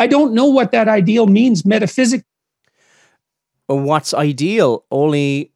I 0.00 0.06
don't 0.06 0.32
know 0.32 0.46
what 0.46 0.72
that 0.72 0.88
ideal 0.88 1.26
means 1.26 1.66
metaphysically. 1.66 2.24
What's 3.66 4.14
ideal? 4.14 4.86
Only 4.90 5.52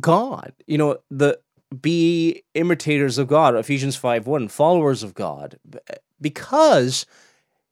God. 0.00 0.52
You 0.66 0.76
know, 0.76 0.98
the 1.08 1.38
be 1.80 2.42
imitators 2.54 3.16
of 3.16 3.28
God, 3.28 3.54
Ephesians 3.54 3.94
5 3.94 4.26
1, 4.26 4.48
followers 4.48 5.04
of 5.04 5.14
God. 5.14 5.56
Because 6.20 7.06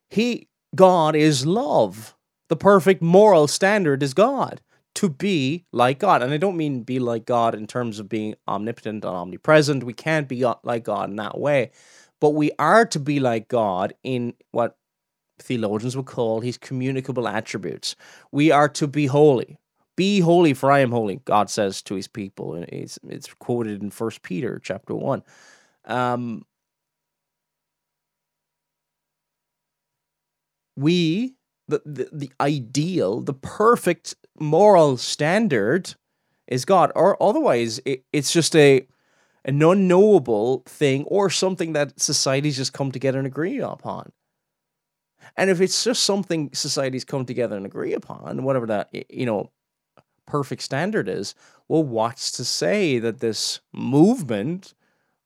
he 0.09 0.47
God 0.75 1.15
is 1.15 1.47
love. 1.47 2.15
The 2.49 2.57
perfect 2.57 3.03
moral 3.03 3.47
standard 3.47 4.03
is 4.03 4.15
God. 4.15 4.61
To 4.97 5.09
be 5.09 5.65
like 5.73 5.99
God. 5.99 6.23
And 6.23 6.33
I 6.33 6.37
don't 6.37 6.57
mean 6.57 6.83
be 6.83 6.99
like 6.99 7.25
God 7.25 7.55
in 7.55 7.67
terms 7.67 7.99
of 7.99 8.11
being 8.11 8.35
omnipotent 8.47 9.05
and 9.05 9.15
omnipresent. 9.15 9.85
We 9.85 9.95
can't 9.95 10.29
be 10.29 10.45
like 10.63 10.85
God 10.85 11.09
in 11.09 11.17
that 11.17 11.39
way. 11.39 11.71
But 12.21 12.31
we 12.31 12.53
are 12.59 12.85
to 12.87 13.01
be 13.01 13.19
like 13.19 13.49
God 13.49 13.95
in 14.05 14.35
what 14.51 14.77
theologians 15.39 15.97
would 15.97 16.07
call 16.07 16.41
his 16.41 16.59
communicable 16.59 17.27
attributes. 17.27 17.97
We 18.31 18.51
are 18.51 18.69
to 18.71 18.87
be 18.87 19.07
holy. 19.07 19.59
Be 19.97 20.21
holy, 20.21 20.55
for 20.55 20.71
I 20.71 20.81
am 20.81 20.91
holy, 20.91 21.21
God 21.25 21.51
says 21.51 21.83
to 21.83 21.95
his 21.95 22.09
people. 22.09 22.55
And 22.55 22.65
it's, 22.69 22.99
it's 23.09 23.33
quoted 23.35 23.83
in 23.83 23.91
First 23.91 24.23
Peter 24.23 24.61
chapter 24.63 24.95
1. 24.95 25.23
Um, 25.87 26.45
we, 30.83 31.35
the, 31.69 31.81
the, 31.87 32.09
the 32.13 32.33
ideal, 32.41 33.21
the 33.21 33.35
perfect 33.35 34.15
moral 34.39 34.97
standard 34.97 35.95
is 36.47 36.65
God. 36.65 36.93
Or 36.95 37.21
otherwise, 37.23 37.81
it, 37.85 38.05
it's 38.13 38.33
just 38.33 38.55
a 38.57 38.87
an 39.45 39.61
unknowable 39.61 40.63
thing 40.67 41.05
or 41.05 41.29
something 41.29 41.73
that 41.73 42.01
societies 42.01 42.57
just 42.57 42.73
come 42.73 42.93
together 42.93 43.19
and 43.19 43.27
agree 43.27 43.59
upon. 43.59 44.13
And 45.37 45.51
if 45.51 45.61
it's 45.61 45.83
just 45.83 46.05
something 46.05 46.51
societies 46.53 47.05
come 47.05 47.25
together 47.25 47.57
and 47.57 47.67
agree 47.67 47.93
upon, 47.93 48.45
whatever 48.45 48.67
that, 48.67 48.91
you 49.09 49.27
know, 49.27 49.51
perfect 50.27 50.63
standard 50.63 51.09
is, 51.09 51.35
well, 51.69 51.83
what's 51.83 52.31
to 52.33 52.45
say 52.45 52.99
that 52.99 53.21
this 53.21 53.61
movement 53.73 54.75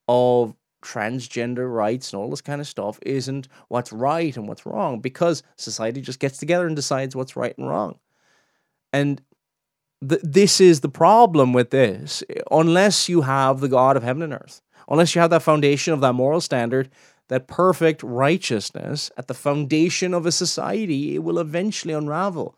of 0.08 0.54
transgender 0.86 1.72
rights 1.72 2.12
and 2.12 2.20
all 2.20 2.30
this 2.30 2.40
kind 2.40 2.60
of 2.60 2.66
stuff 2.66 2.98
isn't 3.02 3.48
what's 3.68 3.92
right 3.92 4.36
and 4.36 4.46
what's 4.46 4.64
wrong 4.64 5.00
because 5.00 5.42
society 5.56 6.00
just 6.00 6.20
gets 6.20 6.38
together 6.38 6.66
and 6.66 6.76
decides 6.76 7.16
what's 7.16 7.36
right 7.36 7.56
and 7.58 7.68
wrong. 7.68 7.98
And 8.92 9.20
th- 10.06 10.20
this 10.22 10.60
is 10.60 10.80
the 10.80 10.88
problem 10.88 11.52
with 11.52 11.70
this. 11.70 12.22
Unless 12.50 13.08
you 13.08 13.22
have 13.22 13.60
the 13.60 13.68
God 13.68 13.96
of 13.96 14.04
heaven 14.04 14.22
and 14.22 14.32
earth, 14.32 14.62
unless 14.88 15.14
you 15.14 15.20
have 15.20 15.30
that 15.30 15.42
foundation 15.42 15.92
of 15.92 16.00
that 16.00 16.12
moral 16.12 16.40
standard, 16.40 16.88
that 17.28 17.48
perfect 17.48 18.02
righteousness 18.04 19.10
at 19.16 19.26
the 19.26 19.34
foundation 19.34 20.14
of 20.14 20.24
a 20.24 20.32
society, 20.32 21.16
it 21.16 21.24
will 21.24 21.40
eventually 21.40 21.92
unravel. 21.92 22.56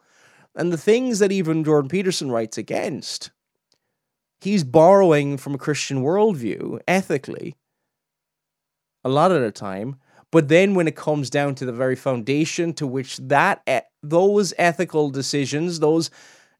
And 0.55 0.70
the 0.72 0.76
things 0.76 1.18
that 1.20 1.33
even 1.33 1.64
Jordan 1.64 1.89
Peterson 1.89 2.31
writes 2.31 2.59
against, 2.59 3.31
he's 4.41 4.64
borrowing 4.64 5.39
from 5.39 5.55
a 5.55 5.59
Christian 5.59 6.03
worldview 6.03 6.81
ethically 6.87 7.55
a 9.05 9.09
lot 9.09 9.32
of 9.32 9.40
the 9.40 9.51
time. 9.53 9.96
But 10.30 10.49
then 10.49 10.74
when 10.74 10.86
it 10.86 10.96
comes 10.96 11.30
down 11.30 11.55
to 11.57 11.64
the 11.64 11.72
very 11.72 11.96
foundation 11.96 12.74
to 12.74 12.86
which 12.86 13.16
that 13.16 13.62
those 14.03 14.53
ethical 14.59 15.11
decisions, 15.11 15.80
those 15.80 16.11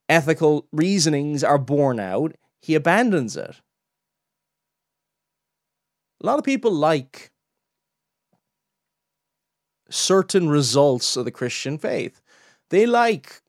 ethical 0.09 0.67
reasonings 0.73 1.45
are 1.45 1.59
borne 1.59 2.01
out, 2.01 2.35
he 2.63 2.75
abandons 2.75 3.37
it. 3.37 3.57
A 6.23 6.27
lot 6.27 6.39
of 6.39 6.45
people 6.45 6.73
like 6.73 7.31
certain 9.91 10.49
results 10.49 11.17
of 11.17 11.25
the 11.25 11.31
Christian 11.31 11.79
faith. 11.79 12.21
They 12.71 12.87
like 12.87 13.43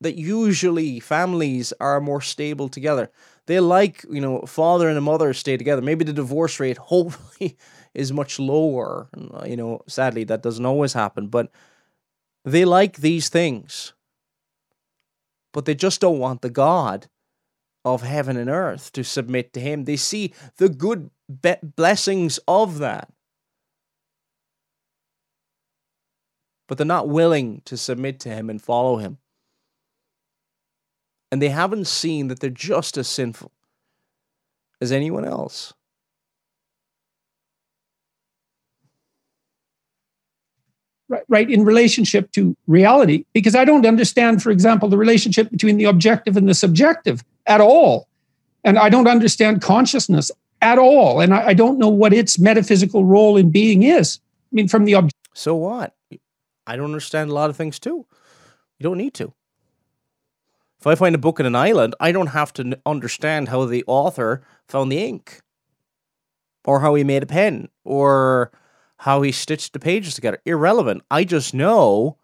that 0.00 0.16
usually 0.16 0.98
families 1.00 1.72
are 1.80 2.00
more 2.00 2.20
stable 2.20 2.68
together. 2.68 3.10
They 3.48 3.58
like, 3.60 4.04
you 4.08 4.20
know, 4.20 4.42
father 4.42 4.88
and 4.88 4.96
a 4.96 5.00
mother 5.00 5.34
stay 5.34 5.56
together. 5.56 5.82
Maybe 5.82 6.04
the 6.04 6.12
divorce 6.12 6.60
rate 6.60 6.78
hopefully 6.92 7.56
is 7.94 8.12
much 8.12 8.38
lower. 8.38 9.08
You 9.44 9.56
know, 9.56 9.80
sadly 9.88 10.24
that 10.24 10.42
doesn't 10.42 10.64
always 10.64 10.92
happen, 10.92 11.26
but 11.26 11.50
they 12.44 12.64
like 12.64 12.98
these 12.98 13.28
things. 13.28 13.94
But 15.52 15.64
they 15.64 15.74
just 15.74 16.00
don't 16.00 16.20
want 16.20 16.42
the 16.42 16.50
God 16.50 17.08
of 17.84 18.02
heaven 18.02 18.36
and 18.36 18.50
earth 18.50 18.92
to 18.92 19.02
submit 19.02 19.52
to 19.54 19.60
him. 19.60 19.84
They 19.84 19.96
see 19.96 20.32
the 20.58 20.68
good 20.68 21.10
be- 21.42 21.56
blessings 21.62 22.38
of 22.46 22.78
that. 22.78 23.10
but 26.68 26.76
they're 26.76 26.86
not 26.86 27.08
willing 27.08 27.62
to 27.64 27.76
submit 27.76 28.20
to 28.20 28.28
him 28.28 28.48
and 28.48 28.62
follow 28.62 28.98
him. 28.98 29.18
And 31.30 31.42
they 31.42 31.50
haven't 31.50 31.86
seen 31.86 32.28
that 32.28 32.40
they're 32.40 32.50
just 32.50 32.96
as 32.96 33.06
sinful 33.06 33.52
as 34.80 34.92
anyone 34.92 35.24
else. 35.24 35.74
Right, 41.10 41.22
right, 41.28 41.50
in 41.50 41.64
relationship 41.64 42.32
to 42.32 42.54
reality, 42.66 43.24
because 43.32 43.54
I 43.54 43.64
don't 43.64 43.86
understand, 43.86 44.42
for 44.42 44.50
example, 44.50 44.90
the 44.90 44.98
relationship 44.98 45.50
between 45.50 45.78
the 45.78 45.84
objective 45.84 46.36
and 46.36 46.46
the 46.46 46.54
subjective 46.54 47.24
at 47.46 47.62
all. 47.62 48.08
And 48.62 48.78
I 48.78 48.90
don't 48.90 49.08
understand 49.08 49.62
consciousness 49.62 50.30
at 50.60 50.78
all. 50.78 51.20
And 51.20 51.32
I, 51.32 51.48
I 51.48 51.54
don't 51.54 51.78
know 51.78 51.88
what 51.88 52.12
its 52.12 52.38
metaphysical 52.38 53.06
role 53.06 53.38
in 53.38 53.50
being 53.50 53.84
is. 53.84 54.20
I 54.52 54.54
mean, 54.54 54.68
from 54.68 54.84
the 54.84 54.94
object. 54.94 55.14
So 55.32 55.54
what? 55.54 55.94
I 56.66 56.76
don't 56.76 56.86
understand 56.86 57.30
a 57.30 57.34
lot 57.34 57.48
of 57.48 57.56
things 57.56 57.78
too. 57.78 58.04
You 58.78 58.84
don't 58.84 58.98
need 58.98 59.14
to. 59.14 59.32
If 60.78 60.86
I 60.86 60.94
find 60.94 61.14
a 61.14 61.18
book 61.18 61.40
in 61.40 61.46
an 61.46 61.56
island, 61.56 61.94
I 61.98 62.12
don't 62.12 62.28
have 62.28 62.52
to 62.54 62.78
understand 62.86 63.48
how 63.48 63.64
the 63.64 63.84
author 63.86 64.42
found 64.68 64.92
the 64.92 64.98
ink, 64.98 65.40
or 66.64 66.80
how 66.80 66.94
he 66.94 67.02
made 67.02 67.22
a 67.22 67.26
pen, 67.26 67.68
or 67.84 68.52
how 68.98 69.22
he 69.22 69.32
stitched 69.32 69.72
the 69.72 69.78
pages 69.78 70.14
together. 70.14 70.40
Irrelevant. 70.44 71.02
I 71.10 71.24
just 71.24 71.54
know 71.54 72.16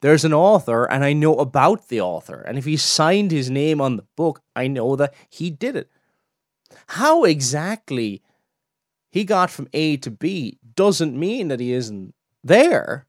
there's 0.00 0.24
an 0.24 0.34
author 0.34 0.84
and 0.84 1.04
I 1.04 1.12
know 1.12 1.36
about 1.36 1.88
the 1.88 2.00
author. 2.00 2.40
And 2.40 2.58
if 2.58 2.64
he 2.64 2.76
signed 2.76 3.30
his 3.30 3.50
name 3.50 3.80
on 3.80 3.96
the 3.96 4.04
book, 4.16 4.42
I 4.54 4.66
know 4.66 4.96
that 4.96 5.14
he 5.28 5.50
did 5.50 5.76
it. 5.76 5.90
How 6.88 7.24
exactly 7.24 8.22
he 9.10 9.24
got 9.24 9.50
from 9.50 9.68
A 9.72 9.96
to 9.98 10.10
B 10.10 10.58
doesn't 10.74 11.18
mean 11.18 11.48
that 11.48 11.60
he 11.60 11.72
isn't 11.72 12.14
there. 12.44 13.06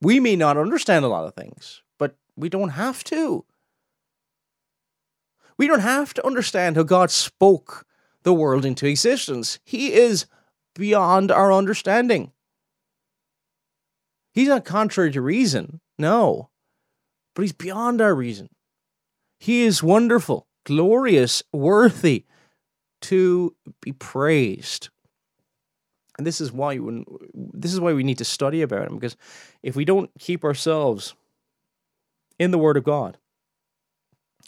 We 0.00 0.20
may 0.20 0.36
not 0.36 0.56
understand 0.56 1.04
a 1.04 1.08
lot 1.08 1.26
of 1.26 1.34
things, 1.34 1.82
we 2.40 2.48
don't 2.48 2.70
have 2.70 3.04
to. 3.04 3.44
We 5.56 5.66
don't 5.66 5.80
have 5.80 6.14
to 6.14 6.26
understand 6.26 6.76
how 6.76 6.84
God 6.84 7.10
spoke 7.10 7.86
the 8.22 8.32
world 8.32 8.64
into 8.64 8.86
existence. 8.86 9.58
He 9.64 9.92
is 9.92 10.26
beyond 10.74 11.30
our 11.30 11.52
understanding. 11.52 12.32
He's 14.32 14.48
not 14.48 14.64
contrary 14.64 15.10
to 15.12 15.20
reason, 15.20 15.80
no, 15.98 16.50
but 17.34 17.42
he's 17.42 17.52
beyond 17.52 18.00
our 18.00 18.14
reason. 18.14 18.48
He 19.38 19.62
is 19.62 19.82
wonderful, 19.82 20.46
glorious, 20.64 21.42
worthy 21.52 22.24
to 23.02 23.54
be 23.80 23.92
praised. 23.92 24.88
And 26.16 26.26
this 26.26 26.40
is 26.40 26.52
why 26.52 26.76
when 26.76 27.04
this 27.34 27.72
is 27.72 27.80
why 27.80 27.94
we 27.94 28.04
need 28.04 28.18
to 28.18 28.24
study 28.24 28.60
about 28.60 28.86
him 28.86 28.94
because 28.94 29.16
if 29.62 29.74
we 29.74 29.86
don't 29.86 30.10
keep 30.18 30.44
ourselves 30.44 31.14
in 32.40 32.50
the 32.50 32.58
word 32.58 32.78
of 32.78 32.84
God, 32.84 33.18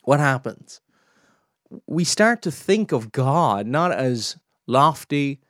what 0.02 0.18
happens? 0.18 0.80
We 1.86 2.04
start 2.04 2.42
to 2.42 2.50
think 2.50 2.90
of 2.90 3.12
God 3.12 3.66
not 3.66 3.92
as 3.92 4.38
lofty 4.66 5.40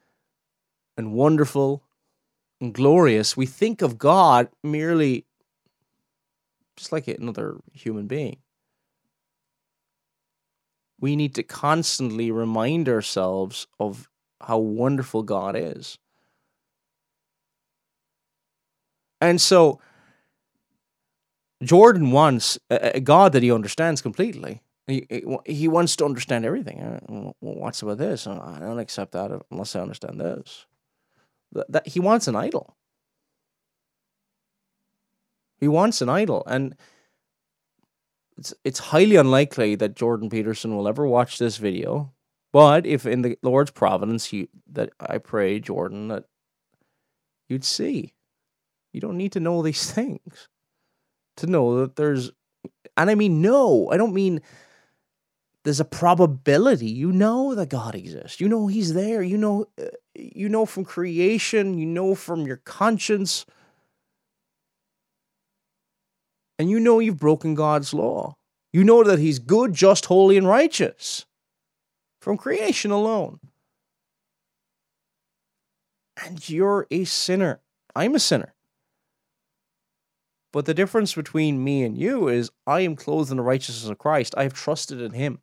and 0.97 1.13
wonderful 1.13 1.85
and 2.61 2.75
glorious, 2.75 3.37
we 3.37 3.47
think 3.47 3.81
of 3.81 3.97
God 3.97 4.49
merely 4.63 5.25
just 6.77 6.93
like 6.93 7.09
another 7.09 7.57
human 7.73 8.07
being. 8.07 8.39
We 11.01 11.17
need 11.17 11.35
to 11.37 11.43
constantly 11.43 12.31
remind 12.31 12.89
ourselves 12.89 13.67
of 13.81 14.09
how 14.41 14.59
wonderful 14.59 15.23
God 15.23 15.57
is. 15.57 15.99
And 19.21 19.41
so, 19.41 19.81
Jordan 21.63 22.11
wants 22.11 22.59
a 22.71 23.01
God 23.01 23.33
that 23.33 23.43
he 23.43 23.53
understands 23.53 24.03
completely. 24.03 24.63
He, 24.87 25.07
he 25.47 25.69
wants 25.69 25.95
to 25.97 26.05
understand 26.05 26.45
everything. 26.45 26.81
Uh, 26.81 27.33
what's 27.39 27.83
about 27.83 27.99
this? 27.99 28.27
I 28.27 28.59
don't 28.61 28.81
accept 28.81 29.13
that 29.13 29.31
unless 29.51 29.77
I 29.77 29.81
understand 29.81 30.21
this 30.21 30.67
that 31.53 31.87
he 31.87 32.01
wants 32.01 32.29
an 32.29 32.37
idol. 32.37 32.77
He 35.59 35.69
wants 35.69 36.03
an 36.03 36.09
idol, 36.09 36.43
and 36.47 36.75
it's 38.37 38.53
it's 38.65 38.79
highly 38.79 39.17
unlikely 39.17 39.77
that 39.77 39.95
Jordan 39.95 40.29
Peterson 40.29 40.77
will 40.77 40.89
ever 40.89 41.07
watch 41.07 41.39
this 41.39 41.59
video. 41.59 42.13
But 42.53 42.85
if 42.85 43.07
in 43.07 43.23
the 43.23 43.39
Lord's 43.43 43.71
providence, 43.71 44.33
that 44.73 44.91
I 45.01 45.19
pray, 45.19 45.61
Jordan, 45.61 46.09
that 46.09 46.25
you'd 47.49 47.65
see, 47.65 48.13
you 48.93 49.01
don't 49.01 49.17
need 49.17 49.33
to 49.33 49.41
know 49.41 49.63
these 49.63 49.91
things 49.93 50.49
to 51.37 51.47
know 51.47 51.81
that 51.81 51.97
there's, 51.97 52.31
and 52.97 53.11
I 53.11 53.15
mean 53.15 53.41
no, 53.41 53.91
I 53.91 53.97
don't 53.97 54.15
mean 54.15 54.41
there's 55.65 55.81
a 55.81 55.85
probability 55.85 56.91
you 56.91 57.13
know 57.13 57.55
that 57.55 57.69
God 57.69 57.95
exists. 57.95 58.41
You 58.41 58.49
know 58.49 58.67
He's 58.67 58.95
there. 58.95 59.23
You 59.23 59.39
know, 59.39 59.67
uh, 59.81 59.87
you 60.15 60.49
know 60.49 60.67
from 60.67 60.85
creation. 60.85 61.79
You 61.79 61.87
know 61.87 62.15
from 62.15 62.47
your 62.47 62.59
conscience, 62.59 63.47
and 66.59 66.69
you 66.69 66.81
know 66.81 66.99
you've 66.99 67.19
broken 67.19 67.55
God's 67.55 67.95
law. 67.95 68.37
You 68.73 68.85
know 68.85 69.05
that 69.05 69.19
He's 69.19 69.39
good, 69.39 69.75
just, 69.75 70.07
holy, 70.07 70.37
and 70.37 70.49
righteous 70.49 71.27
from 72.21 72.37
creation 72.37 72.91
alone. 72.91 73.41
And 76.25 76.49
you're 76.49 76.87
a 76.91 77.05
sinner. 77.05 77.61
I'm 77.95 78.15
a 78.15 78.21
sinner. 78.21 78.55
But 80.53 80.67
the 80.67 80.75
difference 80.75 81.15
between 81.15 81.65
me 81.65 81.83
and 81.83 81.97
you 81.97 82.29
is 82.29 82.51
I 82.67 82.81
am 82.81 82.95
clothed 82.95 83.31
in 83.31 83.39
the 83.39 83.43
righteousness 83.43 83.91
of 83.91 83.99
Christ. 83.99 84.35
I 84.37 84.43
have 84.43 84.53
trusted 84.53 85.01
in 85.01 85.13
Him 85.13 85.41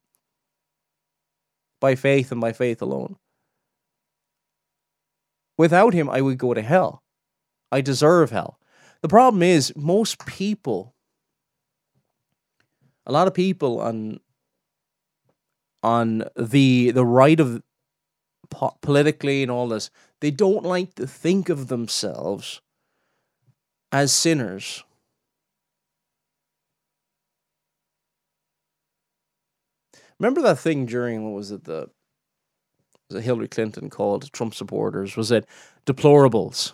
by 1.80 1.96
faith 1.96 2.32
and 2.32 2.40
by 2.40 2.54
faith 2.54 2.82
alone. 2.82 3.16
Without 5.58 5.94
him, 5.94 6.10
I 6.10 6.22
would 6.22 6.38
go 6.38 6.54
to 6.54 6.62
hell. 6.62 7.04
I 7.70 7.82
deserve 7.82 8.32
hell. 8.32 8.60
The 9.02 9.10
problem 9.10 9.44
is, 9.44 9.74
most 9.76 10.26
people, 10.26 10.96
a 13.06 13.12
lot 13.12 13.28
of 13.28 13.34
people 13.34 13.80
on 13.80 14.20
on 15.82 16.24
the 16.38 16.92
the 16.92 17.06
right 17.06 17.40
of 17.40 17.62
po- 18.50 18.78
politically 18.82 19.42
and 19.42 19.52
all 19.52 19.68
this, 19.68 19.90
they 20.22 20.32
don't 20.32 20.64
like 20.64 20.96
to 20.96 21.08
think 21.08 21.50
of 21.50 21.68
themselves 21.68 22.62
as 23.92 24.12
sinners 24.12 24.84
Remember 30.20 30.42
that 30.42 30.60
thing 30.60 30.86
during 30.86 31.24
what 31.24 31.36
was 31.36 31.52
it 31.52 31.64
the 31.64 31.90
was 33.10 33.20
it 33.20 33.24
Hillary 33.24 33.48
Clinton 33.48 33.90
called 33.90 34.32
Trump 34.32 34.54
supporters? 34.54 35.16
Was 35.18 35.32
it 35.32 35.46
deplorables? 35.86 36.74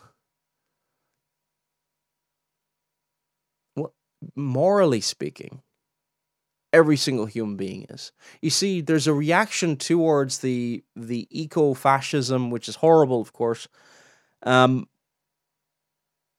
Well, 3.76 3.94
morally 4.36 5.02
speaking, 5.02 5.62
every 6.74 6.98
single 6.98 7.26
human 7.26 7.56
being 7.56 7.86
is. 7.90 8.12
You 8.42 8.50
see, 8.50 8.82
there's 8.82 9.08
a 9.08 9.14
reaction 9.14 9.78
towards 9.78 10.40
the 10.40 10.84
the 10.96 11.28
eco-fascism, 11.32 12.50
which 12.50 12.68
is 12.68 12.76
horrible, 12.78 13.22
of 13.22 13.32
course. 13.32 13.68
Um, 14.44 14.88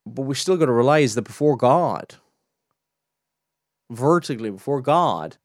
but 0.07 0.23
we 0.23 0.35
still 0.35 0.57
got 0.57 0.67
to 0.67 0.73
realize 0.73 1.15
that 1.15 1.23
before 1.23 1.57
God, 1.57 2.17
vertically 3.91 4.51
before 4.51 4.81
God, 4.81 5.39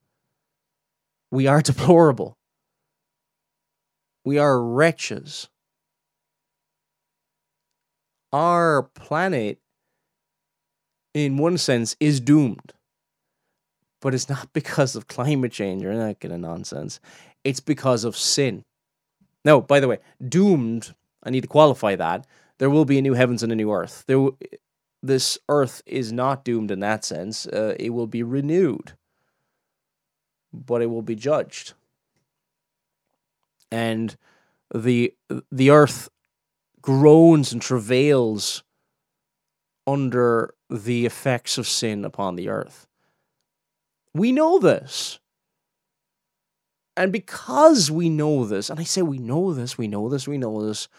we 1.32 1.48
are 1.48 1.62
deplorable. 1.72 2.38
We 4.24 4.38
are 4.38 4.62
wretches. 4.62 5.50
Our 8.32 8.84
planet, 8.84 9.60
in 11.14 11.38
one 11.38 11.58
sense, 11.58 11.96
is 12.00 12.20
doomed. 12.20 12.74
But 14.02 14.14
it's 14.14 14.30
not 14.30 14.50
because 14.54 14.96
of 14.96 15.08
climate 15.08 15.52
change 15.52 15.84
or 15.84 15.98
that 15.98 16.20
kind 16.20 16.34
of 16.34 16.40
nonsense. 16.40 17.00
It's 17.44 17.60
because 17.60 18.04
of 18.04 18.16
sin. 18.16 18.64
No, 19.44 19.60
by 19.60 19.80
the 19.80 19.88
way, 19.88 19.98
doomed, 20.28 20.94
I 21.24 21.32
need 21.32 21.42
to 21.42 21.48
qualify 21.48 21.96
that. 21.96 22.28
There 22.60 22.70
will 22.70 22.86
be 22.86 23.00
a 23.00 23.02
new 23.02 23.16
heavens 23.16 23.42
and 23.42 23.52
a 23.52 23.56
new 23.56 23.72
earth. 23.72 24.04
There, 24.06 24.30
this 25.02 25.40
earth 25.50 25.82
is 25.88 26.14
not 26.14 26.46
doomed 26.46 26.70
in 26.70 26.80
that 26.82 27.04
sense. 27.04 27.48
Uh, 27.48 27.76
it 27.80 27.90
will 27.90 28.06
be 28.06 28.22
renewed 28.22 28.94
but 30.54 30.82
it 30.82 30.88
will 30.88 31.02
be 31.02 31.16
judged. 31.16 31.74
And 33.72 34.16
the 34.74 35.14
the 35.52 35.70
earth 35.70 36.10
groans 36.82 37.52
and 37.52 37.62
travails 37.62 38.64
under 39.88 40.54
the 40.70 41.06
effects 41.06 41.58
of 41.58 41.68
sin 41.68 42.06
upon 42.06 42.36
the 42.36 42.50
earth. 42.50 42.88
We 44.14 44.32
know 44.32 44.60
this. 44.60 45.20
And 46.98 47.12
because 47.12 47.90
we 47.90 48.10
know 48.10 48.46
this, 48.46 48.70
and 48.70 48.80
I 48.80 48.84
say 48.84 49.02
we 49.02 49.18
know 49.18 49.54
this, 49.54 49.78
we 49.78 49.88
know 49.88 50.10
this, 50.10 50.28
we 50.28 50.38
know 50.38 50.68
this, 50.68 50.90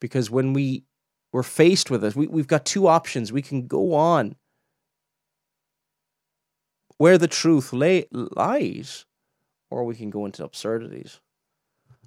because 0.00 0.30
when 0.30 0.52
we 0.52 0.84
we're 1.32 1.42
faced 1.42 1.90
with 1.90 2.00
this, 2.00 2.16
we, 2.16 2.26
we've 2.26 2.46
got 2.46 2.64
two 2.64 2.86
options. 2.86 3.32
We 3.32 3.42
can 3.42 3.66
go 3.66 3.92
on 3.92 4.34
where 6.98 7.16
the 7.16 7.28
truth 7.28 7.72
lay, 7.72 8.06
lies, 8.12 9.06
or 9.70 9.84
we 9.84 9.94
can 9.94 10.10
go 10.10 10.26
into 10.26 10.44
absurdities. 10.44 11.20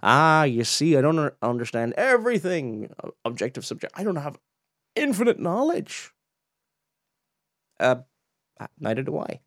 Ah, 0.03 0.43
you 0.43 0.63
see, 0.63 0.97
I 0.97 1.01
don't 1.01 1.33
understand 1.41 1.93
everything. 1.93 2.89
Objective, 3.23 3.65
subject. 3.65 3.93
I 3.95 4.03
don't 4.03 4.15
have 4.17 4.37
infinite 4.95 5.39
knowledge. 5.39 6.11
Uh, 7.79 7.97
neither 8.79 9.03
do 9.03 9.19
I. 9.19 9.39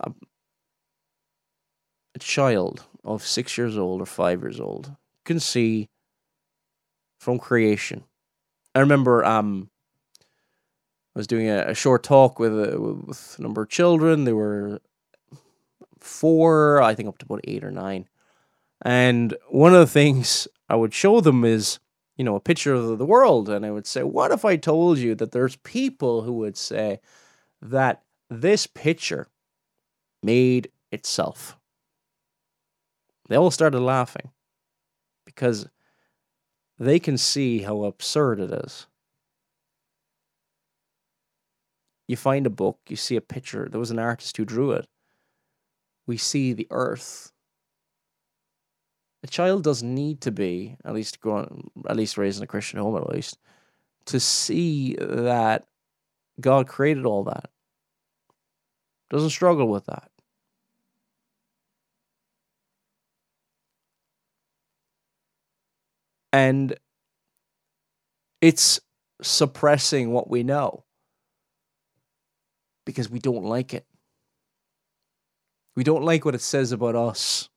A, 0.00 0.10
a 2.14 2.18
child 2.18 2.84
of 3.04 3.26
six 3.26 3.56
years 3.56 3.78
old 3.78 4.00
or 4.00 4.06
five 4.06 4.42
years 4.42 4.60
old 4.60 4.94
can 5.24 5.40
see 5.40 5.88
from 7.18 7.38
creation. 7.38 8.04
I 8.74 8.80
remember 8.80 9.24
um, 9.24 9.70
was 11.16 11.26
doing 11.26 11.48
a, 11.48 11.64
a 11.68 11.74
short 11.74 12.02
talk 12.02 12.38
with 12.38 12.52
a, 12.52 12.78
with 12.78 13.36
a 13.38 13.42
number 13.42 13.62
of 13.62 13.70
children. 13.70 14.24
They 14.24 14.34
were 14.34 14.80
four, 15.98 16.82
I 16.82 16.94
think, 16.94 17.08
up 17.08 17.18
to 17.18 17.26
about 17.26 17.40
eight 17.44 17.64
or 17.64 17.70
nine. 17.70 18.06
And 18.82 19.34
one 19.48 19.72
of 19.72 19.80
the 19.80 19.86
things 19.86 20.46
I 20.68 20.76
would 20.76 20.92
show 20.92 21.20
them 21.20 21.44
is, 21.44 21.78
you 22.16 22.24
know, 22.24 22.36
a 22.36 22.40
picture 22.40 22.74
of 22.74 22.98
the 22.98 23.06
world, 23.06 23.48
and 23.48 23.64
I 23.64 23.70
would 23.70 23.86
say, 23.86 24.02
"What 24.02 24.30
if 24.30 24.44
I 24.44 24.56
told 24.56 24.98
you 24.98 25.14
that 25.14 25.32
there's 25.32 25.56
people 25.56 26.22
who 26.22 26.34
would 26.34 26.56
say 26.56 27.00
that 27.62 28.02
this 28.28 28.66
picture 28.66 29.28
made 30.22 30.70
itself?" 30.92 31.56
They 33.28 33.36
all 33.36 33.50
started 33.50 33.80
laughing 33.80 34.30
because 35.24 35.68
they 36.78 36.98
can 36.98 37.16
see 37.16 37.60
how 37.60 37.84
absurd 37.84 38.38
it 38.38 38.50
is. 38.50 38.86
You 42.08 42.16
find 42.16 42.46
a 42.46 42.50
book, 42.50 42.78
you 42.88 42.96
see 42.96 43.16
a 43.16 43.20
picture, 43.20 43.68
there 43.70 43.80
was 43.80 43.90
an 43.90 43.98
artist 43.98 44.36
who 44.36 44.44
drew 44.44 44.72
it. 44.72 44.86
We 46.06 46.16
see 46.16 46.52
the 46.52 46.68
earth. 46.70 47.32
A 49.24 49.26
child 49.26 49.64
doesn't 49.64 49.92
need 49.92 50.20
to 50.20 50.30
be, 50.30 50.76
at 50.84 50.94
least 50.94 51.20
growing, 51.20 51.70
at 51.88 51.96
least 51.96 52.16
raised 52.16 52.38
in 52.38 52.44
a 52.44 52.46
Christian 52.46 52.78
home, 52.78 52.96
at 52.96 53.08
least, 53.08 53.38
to 54.06 54.20
see 54.20 54.94
that 55.00 55.66
God 56.40 56.68
created 56.68 57.06
all 57.06 57.24
that. 57.24 57.50
Doesn't 59.10 59.30
struggle 59.30 59.68
with 59.68 59.86
that. 59.86 60.10
And 66.32 66.76
it's 68.40 68.78
suppressing 69.22 70.12
what 70.12 70.28
we 70.28 70.42
know 70.42 70.84
because 72.86 73.10
we 73.10 73.18
don't 73.18 73.44
like 73.44 73.74
it. 73.74 73.84
We 75.74 75.84
don't 75.84 76.04
like 76.04 76.24
what 76.24 76.34
it 76.34 76.40
says 76.40 76.72
about 76.72 76.96
us. 76.96 77.50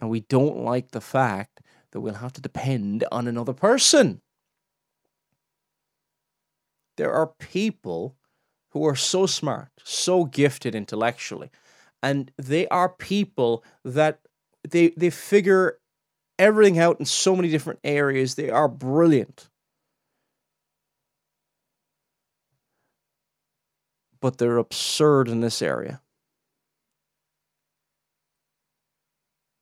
And 0.00 0.08
we 0.08 0.20
don't 0.20 0.64
like 0.64 0.92
the 0.92 1.02
fact 1.02 1.60
that 1.92 2.00
we'll 2.00 2.14
have 2.14 2.32
to 2.32 2.40
depend 2.40 3.04
on 3.12 3.28
another 3.28 3.52
person. 3.52 4.22
There 6.96 7.12
are 7.12 7.26
people 7.26 8.16
who 8.70 8.86
are 8.86 8.96
so 8.96 9.26
smart, 9.26 9.68
so 9.82 10.24
gifted 10.24 10.74
intellectually, 10.74 11.50
and 12.02 12.30
they 12.38 12.66
are 12.68 12.88
people 12.88 13.64
that 13.84 14.20
they 14.68 14.88
they 14.96 15.10
figure 15.10 15.78
everything 16.38 16.78
out 16.78 16.98
in 16.98 17.06
so 17.06 17.36
many 17.36 17.48
different 17.48 17.80
areas. 17.84 18.34
They 18.34 18.50
are 18.50 18.68
brilliant. 18.68 19.48
But 24.24 24.38
they're 24.38 24.56
absurd 24.56 25.28
in 25.28 25.40
this 25.40 25.60
area. 25.60 26.00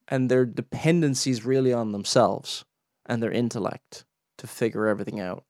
And 0.06 0.30
their 0.30 0.46
dependency 0.46 1.32
is 1.32 1.44
really 1.44 1.72
on 1.72 1.90
themselves 1.90 2.64
and 3.04 3.20
their 3.20 3.32
intellect 3.32 4.04
to 4.38 4.46
figure 4.46 4.86
everything 4.86 5.18
out. 5.18 5.42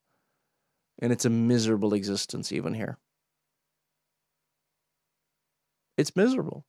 And 0.97 1.13
it's 1.13 1.25
a 1.25 1.29
miserable 1.29 1.93
existence, 1.93 2.51
even 2.51 2.73
here. 2.73 2.97
It's 5.95 6.15
miserable. 6.15 6.65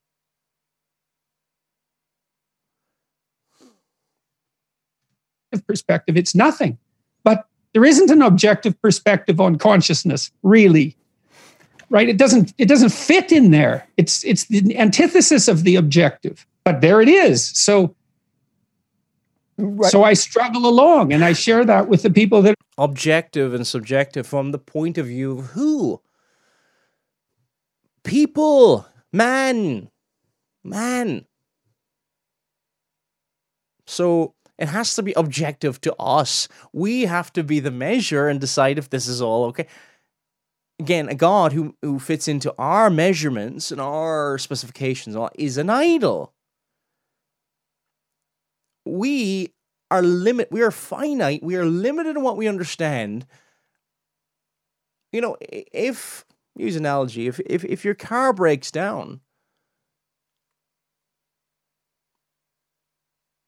perspective, 5.67 6.19
it's 6.19 6.35
nothing. 6.35 6.77
But 7.23 7.49
there 7.73 7.87
isn't 7.87 8.11
an 8.11 8.21
objective 8.21 8.79
perspective 8.83 9.41
on 9.41 9.57
consciousness, 9.57 10.31
really. 10.43 10.99
Right? 11.91 12.09
It 12.09 12.19
doesn't 12.19 12.55
it 12.59 12.67
doesn't 12.69 12.91
fit 12.91 13.33
in 13.33 13.51
there. 13.51 13.87
It's 13.97 14.25
it's 14.25 14.45
the 14.45 14.79
antithesis 14.79 15.49
of 15.49 15.65
the 15.65 15.77
objective. 15.77 16.47
But 16.65 16.81
there 16.81 17.01
it 17.01 17.09
is. 17.09 17.45
So 17.45 17.95
Right. 19.57 19.91
So 19.91 20.03
I 20.03 20.15
struggle 20.15 20.67
along 20.67 21.13
and 21.13 21.25
I 21.25 21.33
share 21.33 21.65
that 21.65 21.89
with 21.89 22.03
the 22.03 22.11
people 22.11 22.43
that 22.43 22.57
objective 22.77 23.55
and 23.55 23.67
subjective 23.67 24.27
from 24.27 24.51
the 24.51 24.59
point 24.59 24.99
of 24.99 25.07
view 25.07 25.39
of 25.39 25.47
who? 25.47 26.01
People, 28.03 28.87
man, 29.13 29.91
man. 30.65 31.27
So 33.87 34.35
it 34.59 34.69
has 34.69 34.95
to 34.97 35.03
be 35.03 35.13
objective 35.13 35.81
to 35.83 35.95
us. 35.97 36.49
We 36.73 37.03
have 37.03 37.33
to 37.35 37.45
be 37.45 37.61
the 37.61 37.71
measure 37.71 38.29
and 38.29 38.41
decide 38.41 38.79
if 38.79 38.91
this 38.91 39.07
is 39.07 39.23
all 39.23 39.45
okay. 39.47 39.67
Again, 40.81 41.09
a 41.09 41.15
God 41.15 41.53
who, 41.53 41.77
who 41.83 41.99
fits 41.99 42.27
into 42.27 42.55
our 42.59 42.91
measurements 42.91 43.71
and 43.71 43.81
our 43.81 44.39
specifications 44.39 45.17
is 45.37 45.57
an 45.57 45.71
idol. 45.71 46.33
We 48.85 49.53
are 49.91 50.03
limit 50.03 50.49
we 50.51 50.63
are 50.63 50.71
finite, 50.71 51.43
we 51.43 51.57
are 51.57 51.65
limited 51.65 52.17
in 52.17 52.23
what 52.23 52.37
we 52.37 52.49
understand. 52.49 53.27
You 55.13 55.21
know, 55.21 55.37
if 55.41 56.25
use 56.57 56.77
analogy, 56.77 57.29
if 57.29 57.41
if, 57.47 57.65
if 57.65 57.85
your 57.85 57.95
car 57.95 58.33
breaks 58.33 58.71
down, 58.71 59.21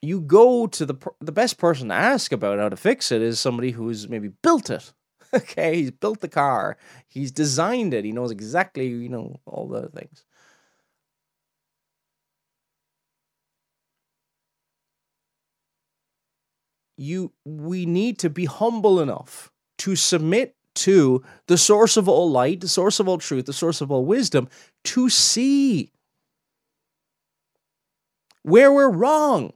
you 0.02 0.20
go 0.20 0.66
to 0.68 0.86
the 0.86 0.94
the 1.20 1.32
best 1.32 1.58
person 1.58 1.88
to 1.88 1.94
ask 1.94 2.32
about 2.32 2.58
how 2.58 2.68
to 2.68 2.76
fix 2.76 3.10
it 3.10 3.22
is 3.22 3.40
somebody 3.40 3.72
who's 3.72 4.08
maybe 4.08 4.28
built 4.42 4.70
it. 4.70 4.92
Okay, 5.34 5.76
he's 5.76 5.90
built 5.90 6.20
the 6.20 6.28
car, 6.28 6.76
he's 7.08 7.32
designed 7.32 7.94
it, 7.94 8.04
he 8.04 8.12
knows 8.12 8.30
exactly, 8.30 8.86
you 8.88 9.08
know, 9.08 9.40
all 9.46 9.68
the 9.68 9.88
things. 9.88 10.24
You 16.96 17.32
we 17.44 17.84
need 17.84 18.18
to 18.20 18.30
be 18.30 18.46
humble 18.46 19.00
enough 19.00 19.52
to 19.78 19.96
submit 19.96 20.54
to 20.76 21.22
the 21.46 21.58
source 21.58 21.96
of 21.96 22.08
all 22.08 22.30
light, 22.30 22.60
the 22.60 22.68
source 22.68 23.00
of 23.00 23.08
all 23.08 23.18
truth, 23.18 23.46
the 23.46 23.52
source 23.52 23.80
of 23.80 23.90
all 23.90 24.04
wisdom, 24.04 24.48
to 24.84 25.08
see 25.10 25.90
where 28.42 28.72
we're 28.72 28.90
wrong. 28.90 29.52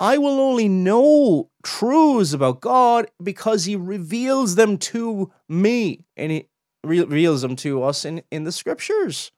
I 0.00 0.18
will 0.18 0.40
only 0.40 0.68
know 0.68 1.49
truths 1.62 2.32
about 2.32 2.60
God 2.60 3.10
because 3.22 3.64
He 3.64 3.76
reveals 3.76 4.54
them 4.54 4.78
to 4.78 5.32
me 5.48 6.04
and 6.16 6.32
He 6.32 6.48
reveals 6.82 7.42
them 7.42 7.56
to 7.56 7.82
us 7.82 8.04
in, 8.04 8.22
in 8.30 8.44
the 8.44 8.52
scriptures. 8.52 9.32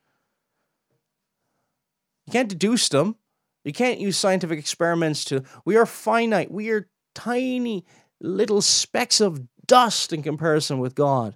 You 2.26 2.32
can't 2.32 2.48
deduce 2.48 2.88
them. 2.88 3.16
You 3.64 3.72
can't 3.72 4.00
use 4.00 4.16
scientific 4.16 4.58
experiments 4.58 5.24
to. 5.26 5.42
We 5.64 5.76
are 5.76 5.86
finite. 5.86 6.50
We 6.50 6.70
are 6.70 6.88
tiny 7.14 7.84
little 8.20 8.62
specks 8.62 9.20
of 9.20 9.42
dust 9.66 10.12
in 10.12 10.22
comparison 10.22 10.78
with 10.78 10.94
God. 10.94 11.34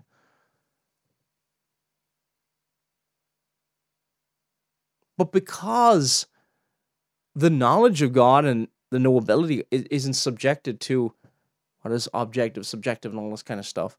But 5.18 5.32
because 5.32 6.26
the 7.34 7.50
knowledge 7.50 8.02
of 8.02 8.12
God 8.12 8.44
and 8.44 8.68
the 8.96 9.08
knowability 9.08 9.62
isn't 9.70 10.14
subjected 10.14 10.80
to 10.80 11.12
what 11.82 11.92
is 11.92 12.08
objective, 12.14 12.66
subjective, 12.66 13.12
and 13.12 13.20
all 13.20 13.30
this 13.30 13.42
kind 13.42 13.60
of 13.60 13.66
stuff. 13.66 13.98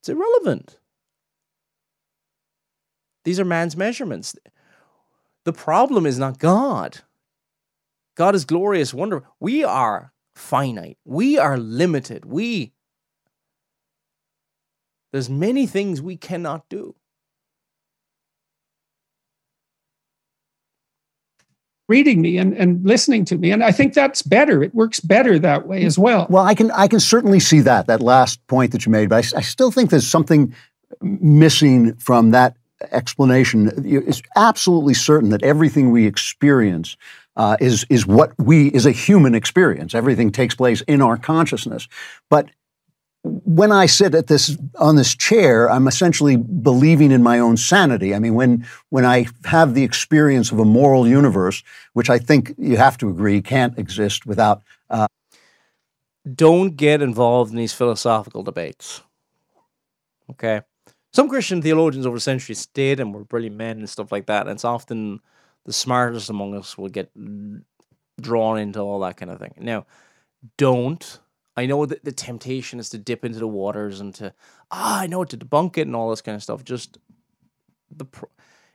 It's 0.00 0.08
irrelevant. 0.08 0.78
These 3.24 3.38
are 3.38 3.44
man's 3.44 3.76
measurements. 3.76 4.34
The 5.44 5.52
problem 5.52 6.06
is 6.06 6.18
not 6.18 6.38
God. 6.38 7.00
God 8.16 8.34
is 8.34 8.46
glorious, 8.46 8.94
wonder. 8.94 9.24
We 9.38 9.62
are 9.62 10.12
finite. 10.34 10.96
We 11.04 11.36
are 11.38 11.58
limited. 11.58 12.24
We 12.24 12.72
there's 15.12 15.30
many 15.30 15.66
things 15.66 16.00
we 16.00 16.16
cannot 16.16 16.68
do. 16.68 16.94
Reading 21.88 22.20
me 22.20 22.36
and, 22.36 22.52
and 22.54 22.84
listening 22.84 23.24
to 23.24 23.38
me. 23.38 23.50
And 23.50 23.64
I 23.64 23.72
think 23.72 23.94
that's 23.94 24.22
better. 24.22 24.62
It 24.62 24.74
works 24.74 25.00
better 25.00 25.38
that 25.38 25.66
way 25.66 25.84
as 25.84 25.98
well. 25.98 26.26
Well, 26.28 26.44
I 26.44 26.54
can 26.54 26.70
I 26.72 26.86
can 26.86 27.00
certainly 27.00 27.40
see 27.40 27.60
that, 27.60 27.86
that 27.86 28.00
last 28.00 28.46
point 28.46 28.72
that 28.72 28.86
you 28.86 28.92
made, 28.92 29.08
but 29.08 29.34
I, 29.34 29.38
I 29.38 29.40
still 29.40 29.70
think 29.70 29.90
there's 29.90 30.06
something 30.06 30.54
missing 31.00 31.94
from 31.96 32.30
that 32.30 32.56
explanation. 32.92 33.72
It's 33.84 34.22
absolutely 34.36 34.94
certain 34.94 35.30
that 35.30 35.42
everything 35.42 35.90
we 35.90 36.06
experience 36.06 36.96
uh, 37.36 37.56
is 37.60 37.86
is 37.88 38.06
what 38.06 38.32
we 38.38 38.68
is 38.68 38.84
a 38.84 38.92
human 38.92 39.34
experience. 39.34 39.94
Everything 39.94 40.30
takes 40.30 40.54
place 40.54 40.82
in 40.82 41.00
our 41.00 41.16
consciousness, 41.16 41.88
but 42.28 42.50
when 43.24 43.72
I 43.72 43.86
sit 43.86 44.14
at 44.14 44.28
this 44.28 44.56
on 44.78 44.96
this 44.96 45.14
chair, 45.14 45.70
I'm 45.70 45.88
essentially 45.88 46.36
believing 46.36 47.10
in 47.10 47.22
my 47.22 47.38
own 47.38 47.56
sanity. 47.56 48.14
I 48.14 48.18
mean, 48.18 48.34
when 48.34 48.66
when 48.90 49.04
I 49.04 49.26
have 49.44 49.74
the 49.74 49.84
experience 49.84 50.52
of 50.52 50.58
a 50.58 50.64
moral 50.64 51.06
universe, 51.06 51.62
which 51.92 52.10
I 52.10 52.18
think 52.18 52.54
you 52.58 52.76
have 52.76 52.96
to 52.98 53.08
agree 53.08 53.42
can't 53.42 53.78
exist 53.78 54.26
without. 54.26 54.62
Uh, 54.88 55.08
Don't 56.34 56.76
get 56.76 57.02
involved 57.02 57.50
in 57.50 57.56
these 57.56 57.74
philosophical 57.74 58.42
debates. 58.42 59.02
Okay. 60.30 60.62
Some 61.12 61.28
Christian 61.28 61.62
theologians 61.62 62.06
over 62.06 62.16
the 62.16 62.20
centuries 62.20 62.66
did 62.66 63.00
and 63.00 63.14
were 63.14 63.24
brilliant 63.24 63.56
men 63.56 63.78
and 63.78 63.88
stuff 63.88 64.12
like 64.12 64.26
that. 64.26 64.42
And 64.42 64.50
it's 64.50 64.64
often 64.64 65.20
the 65.64 65.72
smartest 65.72 66.30
among 66.30 66.54
us 66.54 66.76
will 66.76 66.88
get 66.88 67.10
drawn 68.20 68.58
into 68.58 68.80
all 68.80 69.00
that 69.00 69.16
kind 69.16 69.30
of 69.30 69.38
thing. 69.38 69.54
Now, 69.58 69.86
don't. 70.56 71.18
I 71.58 71.66
know 71.66 71.86
that 71.86 72.04
the 72.04 72.12
temptation 72.12 72.78
is 72.78 72.88
to 72.90 72.98
dip 72.98 73.24
into 73.24 73.40
the 73.40 73.48
waters 73.48 73.98
and 73.98 74.14
to, 74.16 74.32
ah, 74.70 75.00
I 75.00 75.08
know 75.08 75.24
to 75.24 75.36
debunk 75.36 75.76
it 75.76 75.88
and 75.88 75.96
all 75.96 76.10
this 76.10 76.22
kind 76.22 76.36
of 76.36 76.42
stuff. 76.42 76.62
Just 76.62 76.98
the, 77.90 78.04
pro- 78.04 78.30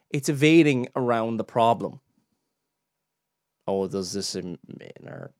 it's 0.09 0.27
evading 0.27 0.89
around 0.93 1.37
the 1.37 1.45
problem. 1.45 2.01
Oh, 3.65 3.87
does 3.87 4.11
this 4.11 4.35
mean 4.35 5.07
or 5.07 5.31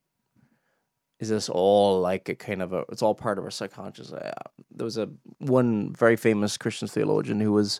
is 1.19 1.27
this 1.27 1.49
all 1.49 1.99
like 1.99 2.29
a 2.29 2.35
kind 2.35 2.61
of 2.61 2.71
a 2.71 2.85
it's 2.89 3.01
all 3.01 3.13
part 3.13 3.37
of 3.37 3.43
our 3.43 3.51
subconscious 3.51 4.11
uh, 4.11 4.31
there 4.71 4.85
was 4.85 4.97
a 4.97 5.09
one 5.39 5.93
very 5.93 6.15
famous 6.17 6.57
christian 6.57 6.87
theologian 6.87 7.39
who 7.39 7.51
was 7.51 7.79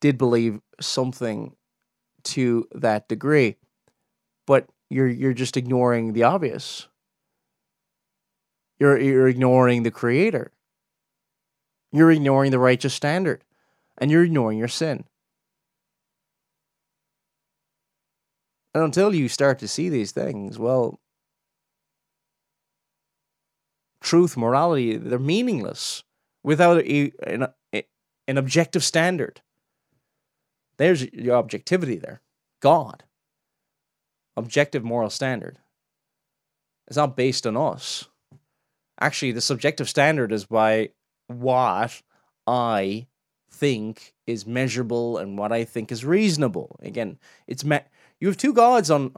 did 0.00 0.18
believe 0.18 0.60
something 0.80 1.54
to 2.24 2.66
that 2.72 3.08
degree 3.08 3.56
but 4.46 4.66
you're 4.88 5.06
you're 5.06 5.32
just 5.32 5.56
ignoring 5.56 6.12
the 6.12 6.24
obvious 6.24 6.88
you're 8.80 9.00
you're 9.00 9.28
ignoring 9.28 9.82
the 9.84 9.90
creator 9.90 10.50
you're 11.92 12.10
ignoring 12.10 12.50
the 12.50 12.58
righteous 12.58 12.94
standard 12.94 13.44
and 13.98 14.10
you're 14.10 14.24
ignoring 14.24 14.58
your 14.58 14.68
sin 14.68 15.04
and 18.74 18.82
until 18.82 19.14
you 19.14 19.28
start 19.28 19.58
to 19.58 19.68
see 19.68 19.88
these 19.88 20.10
things 20.10 20.58
well 20.58 20.98
truth, 24.00 24.36
morality, 24.36 24.96
they're 24.96 25.18
meaningless 25.18 26.02
without 26.42 26.78
a, 26.78 27.12
an, 27.26 27.46
an 27.72 28.38
objective 28.38 28.82
standard. 28.82 29.40
There's 30.78 31.04
your 31.12 31.36
objectivity 31.36 31.96
there. 31.96 32.22
God. 32.60 33.04
Objective 34.36 34.82
moral 34.82 35.10
standard. 35.10 35.58
It's 36.88 36.96
not 36.96 37.16
based 37.16 37.46
on 37.46 37.56
us. 37.56 38.08
Actually, 39.00 39.32
the 39.32 39.40
subjective 39.40 39.88
standard 39.88 40.32
is 40.32 40.44
by 40.44 40.90
what 41.26 42.02
I 42.46 43.06
think 43.50 44.14
is 44.26 44.46
measurable 44.46 45.18
and 45.18 45.38
what 45.38 45.52
I 45.52 45.64
think 45.64 45.90
is 45.90 46.04
reasonable. 46.04 46.78
Again, 46.82 47.18
it's 47.46 47.64
me- 47.64 47.80
you 48.20 48.28
have 48.28 48.36
two 48.36 48.52
gods 48.52 48.90
on 48.90 49.12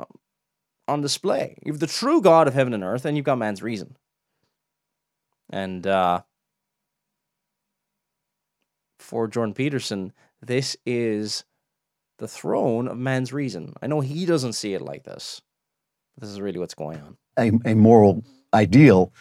on 0.89 1.01
display. 1.01 1.57
You 1.65 1.73
have 1.73 1.81
the 1.81 1.87
true 1.87 2.21
God 2.21 2.49
of 2.49 2.55
heaven 2.55 2.75
and 2.75 2.85
earth, 2.85 3.05
and 3.05 3.17
you've 3.17 3.27
got 3.27 3.39
man's 3.39 3.63
reason. 3.63 3.97
And 5.51 5.87
uh, 5.87 6.23
for 8.99 9.29
Jordan 9.29 9.55
Peterson, 9.55 10.13
this 10.41 10.77
is 10.87 11.45
the 12.19 12.29
throne 12.29 12.89
of 12.89 12.97
man's 12.97 13.33
reason. 13.33 13.75
I 13.83 13.87
know 13.87 14.01
he 14.01 14.27
doesn't 14.27 14.55
see 14.55 14.75
it 14.75 14.83
like 14.83 15.05
this. 15.05 15.43
This 16.19 16.31
is 16.31 16.41
really 16.41 16.59
what's 16.59 16.75
going 16.75 17.01
on. 17.01 17.17
A, 17.39 17.71
a 17.71 17.75
moral 17.75 18.23
ideal. 18.53 19.13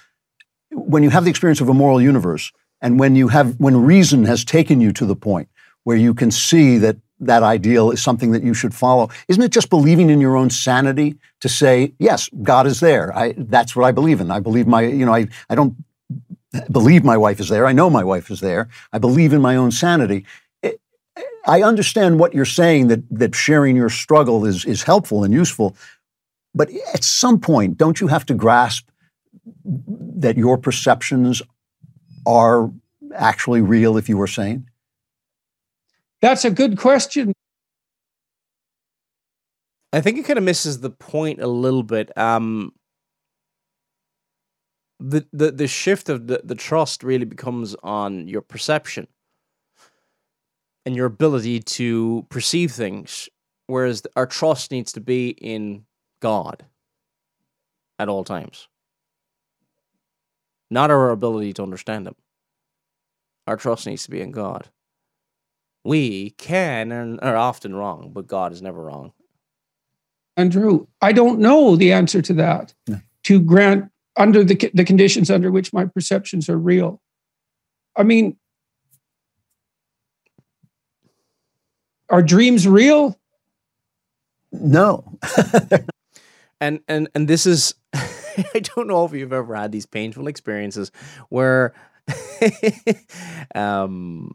When 0.72 1.04
you 1.04 1.10
have 1.10 1.24
the 1.24 1.30
experience 1.30 1.62
of 1.62 1.70
a 1.70 1.74
moral 1.74 2.02
universe, 2.02 2.52
and 2.82 3.00
when 3.00 3.16
you 3.16 3.28
have 3.28 3.60
when 3.60 3.86
reason 3.86 4.26
has 4.26 4.44
taken 4.44 4.82
you 4.82 4.92
to 4.94 5.06
the 5.06 5.16
point 5.16 5.50
where 5.84 5.98
you 5.98 6.14
can 6.14 6.32
see 6.32 6.78
that 6.78 6.98
that 7.20 7.44
ideal 7.44 7.92
is 7.92 8.02
something 8.02 8.32
that 8.32 8.44
you 8.44 8.54
should 8.54 8.74
follow. 8.74 9.10
Isn't 9.28 9.44
it 9.44 9.52
just 9.52 9.70
believing 9.70 10.10
in 10.10 10.20
your 10.20 10.36
own 10.36 10.50
sanity 10.50 11.18
to 11.42 11.48
say, 11.50 11.94
yes, 12.00 12.30
God 12.42 12.66
is 12.66 12.80
there. 12.80 13.16
I, 13.16 13.36
that's 13.38 13.76
what 13.76 13.86
I 13.86 13.92
believe 13.92 14.20
in. 14.20 14.32
I 14.32 14.40
believe 14.40 14.66
my, 14.66 14.82
you 14.82 15.06
know, 15.06 15.14
I, 15.14 15.28
I 15.48 15.54
don't 15.54 15.76
believe 16.72 17.04
my 17.04 17.18
wife 17.18 17.40
is 17.40 17.50
there. 17.50 17.68
I 17.68 17.74
know 17.74 17.92
my 17.92 18.04
wife 18.04 18.32
is 18.32 18.40
there. 18.40 18.70
I 18.92 18.98
believe 18.98 19.34
in 19.34 19.42
my 19.42 19.56
own 19.56 19.72
sanity. 19.72 20.26
I 21.46 21.64
understand 21.64 22.20
what 22.20 22.34
you're 22.34 22.46
saying 22.46 22.88
that 22.88 23.02
that 23.10 23.36
sharing 23.36 23.76
your 23.76 23.90
struggle 23.90 24.46
is 24.46 24.64
is 24.66 24.84
helpful 24.84 25.24
and 25.24 25.34
useful, 25.34 25.76
but 26.54 26.70
at 26.94 27.04
some 27.04 27.40
point, 27.40 27.78
don't 27.78 28.00
you 28.00 28.08
have 28.08 28.26
to 28.28 28.34
grasp 28.34 28.88
that 29.66 30.38
your 30.38 30.58
perceptions 30.58 31.42
are 32.26 32.72
actually 33.16 33.62
real 33.62 33.98
if 33.98 34.08
you 34.08 34.18
were 34.18 34.28
sane? 34.28 34.70
That's 36.22 36.46
a 36.46 36.52
good 36.52 36.78
question. 36.78 37.34
I 39.94 40.02
think 40.02 40.18
it 40.18 40.26
kind 40.26 40.38
of 40.38 40.44
misses 40.44 40.80
the 40.80 40.90
point 40.90 41.42
a 41.42 41.48
little 41.48 41.84
bit. 41.84 42.16
Um, 42.18 42.74
the, 45.00 45.26
the, 45.34 45.52
the 45.52 45.68
shift 45.68 46.10
of 46.10 46.28
the, 46.28 46.42
the 46.44 46.56
trust 46.56 47.04
really 47.04 47.26
becomes 47.26 47.76
on 47.84 48.28
your 48.28 48.42
perception 48.42 49.08
and 50.86 50.96
your 50.96 51.08
ability 51.08 51.60
to 51.60 52.26
perceive 52.30 52.72
things, 52.72 53.28
whereas 53.68 54.04
our 54.16 54.28
trust 54.28 54.72
needs 54.72 54.94
to 54.94 55.02
be 55.02 55.30
in 55.30 55.86
God 56.22 56.66
at 58.00 58.10
all 58.10 58.24
times, 58.24 58.68
not 60.72 60.90
our 60.90 61.12
ability 61.12 61.54
to 61.54 61.64
understand 61.64 62.08
Him. 62.08 62.16
Our 63.46 63.58
trust 63.58 63.86
needs 63.86 64.04
to 64.06 64.12
be 64.12 64.22
in 64.22 64.32
God. 64.32 64.70
We 65.84 66.32
can 66.32 66.92
and 66.92 67.20
are 67.22 67.36
often 67.36 67.76
wrong, 67.76 68.12
but 68.14 68.28
God 68.28 68.54
is 68.54 68.62
never 68.62 68.82
wrong. 68.82 69.14
Andrew, 70.38 70.88
I 71.02 71.12
don't 71.12 71.40
know 71.40 71.76
the 71.76 71.92
answer 71.92 72.22
to 72.22 72.34
that. 72.34 72.74
To 73.24 73.40
grant 73.40 73.92
under 74.18 74.44
the, 74.44 74.72
the 74.74 74.86
conditions 74.86 75.30
under 75.30 75.52
which 75.52 75.74
my 75.74 75.86
perceptions 75.86 76.50
are 76.50 76.58
real. 76.58 77.02
I 77.96 78.04
mean, 78.04 78.38
are 82.10 82.22
dreams 82.22 82.68
real? 82.68 83.20
No. 84.52 85.18
and 86.62 86.82
and 86.88 87.10
and 87.16 87.28
this 87.28 87.46
is 87.46 87.74
I 88.54 88.60
don't 88.60 88.88
know 88.88 89.06
if 89.06 89.14
you've 89.14 89.34
ever 89.34 89.56
had 89.56 89.72
these 89.72 89.86
painful 89.86 90.28
experiences 90.28 90.92
where 91.30 91.74
um 93.56 94.32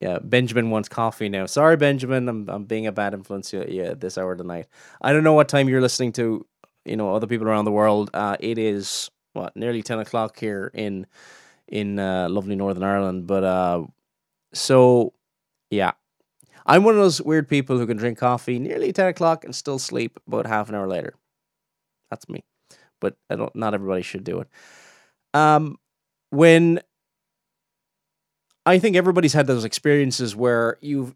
yeah, 0.00 0.18
Benjamin 0.22 0.70
wants 0.70 0.88
coffee 0.88 1.28
now. 1.28 1.44
Sorry, 1.44 1.76
Benjamin, 1.76 2.28
I'm 2.28 2.48
I'm 2.48 2.64
being 2.64 2.86
a 2.86 2.92
bad 2.92 3.12
influence 3.14 3.52
yeah, 3.52 3.94
this 3.94 4.16
hour 4.16 4.32
of 4.32 4.38
the 4.38 4.44
night. 4.44 4.66
I 5.02 5.12
don't 5.12 5.24
know 5.24 5.34
what 5.34 5.48
time 5.48 5.68
you're 5.68 5.82
listening 5.82 6.12
to 6.12 6.46
you 6.84 6.96
know 6.96 7.14
other 7.14 7.26
people 7.26 7.46
around 7.46 7.66
the 7.66 7.72
world. 7.72 8.10
Uh, 8.14 8.36
it 8.40 8.58
is 8.58 9.10
what 9.34 9.54
nearly 9.56 9.82
ten 9.82 9.98
o'clock 9.98 10.38
here 10.38 10.70
in 10.74 11.06
in 11.68 11.98
uh, 11.98 12.28
lovely 12.30 12.56
Northern 12.56 12.82
Ireland. 12.82 13.26
But 13.26 13.44
uh, 13.44 13.84
so 14.54 15.12
yeah, 15.70 15.92
I'm 16.66 16.84
one 16.84 16.94
of 16.94 17.00
those 17.00 17.20
weird 17.22 17.48
people 17.48 17.78
who 17.78 17.86
can 17.86 17.98
drink 17.98 18.18
coffee 18.18 18.58
nearly 18.58 18.92
ten 18.92 19.08
o'clock 19.08 19.44
and 19.44 19.54
still 19.54 19.78
sleep 19.78 20.18
about 20.26 20.46
half 20.46 20.68
an 20.70 20.74
hour 20.74 20.88
later. 20.88 21.14
That's 22.10 22.28
me, 22.28 22.44
but 23.00 23.16
I 23.28 23.36
don't. 23.36 23.54
Not 23.56 23.74
everybody 23.74 24.02
should 24.02 24.24
do 24.24 24.40
it. 24.40 24.48
Um, 25.34 25.78
when 26.30 26.80
I 28.66 28.78
think 28.78 28.96
everybody's 28.96 29.32
had 29.32 29.46
those 29.46 29.64
experiences 29.64 30.36
where 30.36 30.78
you've 30.80 31.14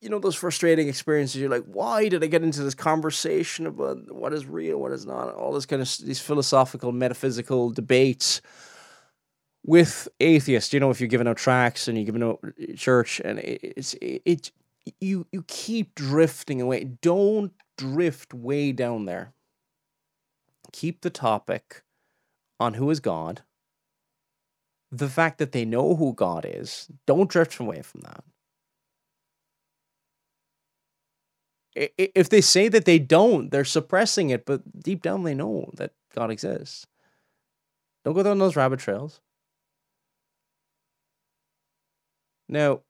you 0.00 0.10
know 0.10 0.18
those 0.18 0.36
frustrating 0.36 0.88
experiences 0.88 1.40
you're 1.40 1.50
like 1.50 1.64
why 1.64 2.08
did 2.08 2.22
i 2.22 2.26
get 2.26 2.42
into 2.42 2.62
this 2.62 2.74
conversation 2.74 3.66
about 3.66 3.98
what 4.14 4.32
is 4.32 4.46
real 4.46 4.78
what 4.78 4.92
is 4.92 5.06
not 5.06 5.34
all 5.34 5.52
this 5.52 5.66
kind 5.66 5.82
of 5.82 5.96
these 6.04 6.20
philosophical 6.20 6.92
metaphysical 6.92 7.70
debates 7.70 8.40
with 9.64 10.06
atheists 10.20 10.72
you 10.72 10.80
know 10.80 10.90
if 10.90 11.00
you're 11.00 11.08
giving 11.08 11.26
out 11.26 11.36
tracts 11.36 11.88
and 11.88 11.96
you're 11.98 12.04
giving 12.04 12.22
out 12.22 12.38
church 12.76 13.20
and 13.24 13.40
it's 13.40 13.94
it, 13.94 14.22
it 14.24 14.52
you 15.00 15.26
you 15.32 15.42
keep 15.48 15.94
drifting 15.94 16.60
away 16.60 16.84
don't 16.84 17.52
drift 17.76 18.32
way 18.32 18.70
down 18.70 19.06
there 19.06 19.32
keep 20.72 21.00
the 21.00 21.10
topic 21.10 21.82
on 22.58 22.74
who 22.74 22.90
is 22.90 23.00
god 23.00 23.42
the 24.90 25.08
fact 25.08 25.38
that 25.38 25.52
they 25.52 25.64
know 25.64 25.96
who 25.96 26.14
god 26.14 26.46
is 26.48 26.88
don't 27.06 27.30
drift 27.30 27.58
away 27.58 27.82
from 27.82 28.00
that 28.02 28.24
if 31.76 32.30
they 32.30 32.40
say 32.40 32.68
that 32.68 32.86
they 32.86 32.98
don't, 32.98 33.50
they're 33.50 33.64
suppressing 33.64 34.30
it, 34.30 34.46
but 34.46 34.62
deep 34.82 35.02
down 35.02 35.24
they 35.24 35.34
know 35.34 35.70
that 35.74 35.92
God 36.14 36.30
exists. 36.30 36.86
Don't 38.04 38.14
go 38.14 38.22
down 38.22 38.38
those 38.38 38.56
rabbit 38.56 38.80
trails. 38.80 39.20
Now, 42.48 42.80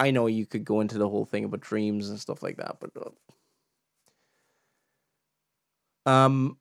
I 0.00 0.10
know 0.10 0.26
you 0.26 0.46
could 0.46 0.64
go 0.64 0.80
into 0.80 0.98
the 0.98 1.08
whole 1.08 1.24
thing 1.24 1.44
about 1.44 1.60
dreams 1.60 2.08
and 2.08 2.18
stuff 2.18 2.42
like 2.42 2.56
that, 2.56 2.78
but 2.80 2.90
uh, 2.96 3.10
um, 6.06 6.56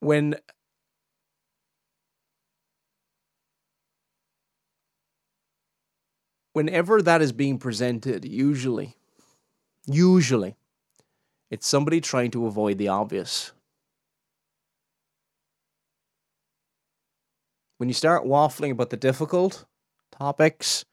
when 0.00 0.36
whenever 6.52 7.00
that 7.02 7.22
is 7.22 7.32
being 7.32 7.58
presented, 7.58 8.24
usually, 8.24 8.96
usually, 9.86 10.56
it's 11.50 11.66
somebody 11.66 12.00
trying 12.00 12.30
to 12.30 12.46
avoid 12.46 12.78
the 12.78 12.88
obvious. 12.88 13.52
when 17.82 17.88
you 17.88 17.94
start 17.94 18.24
waffling 18.24 18.70
about 18.70 18.90
the 18.90 18.96
difficult 18.96 19.64
topics, 20.12 20.84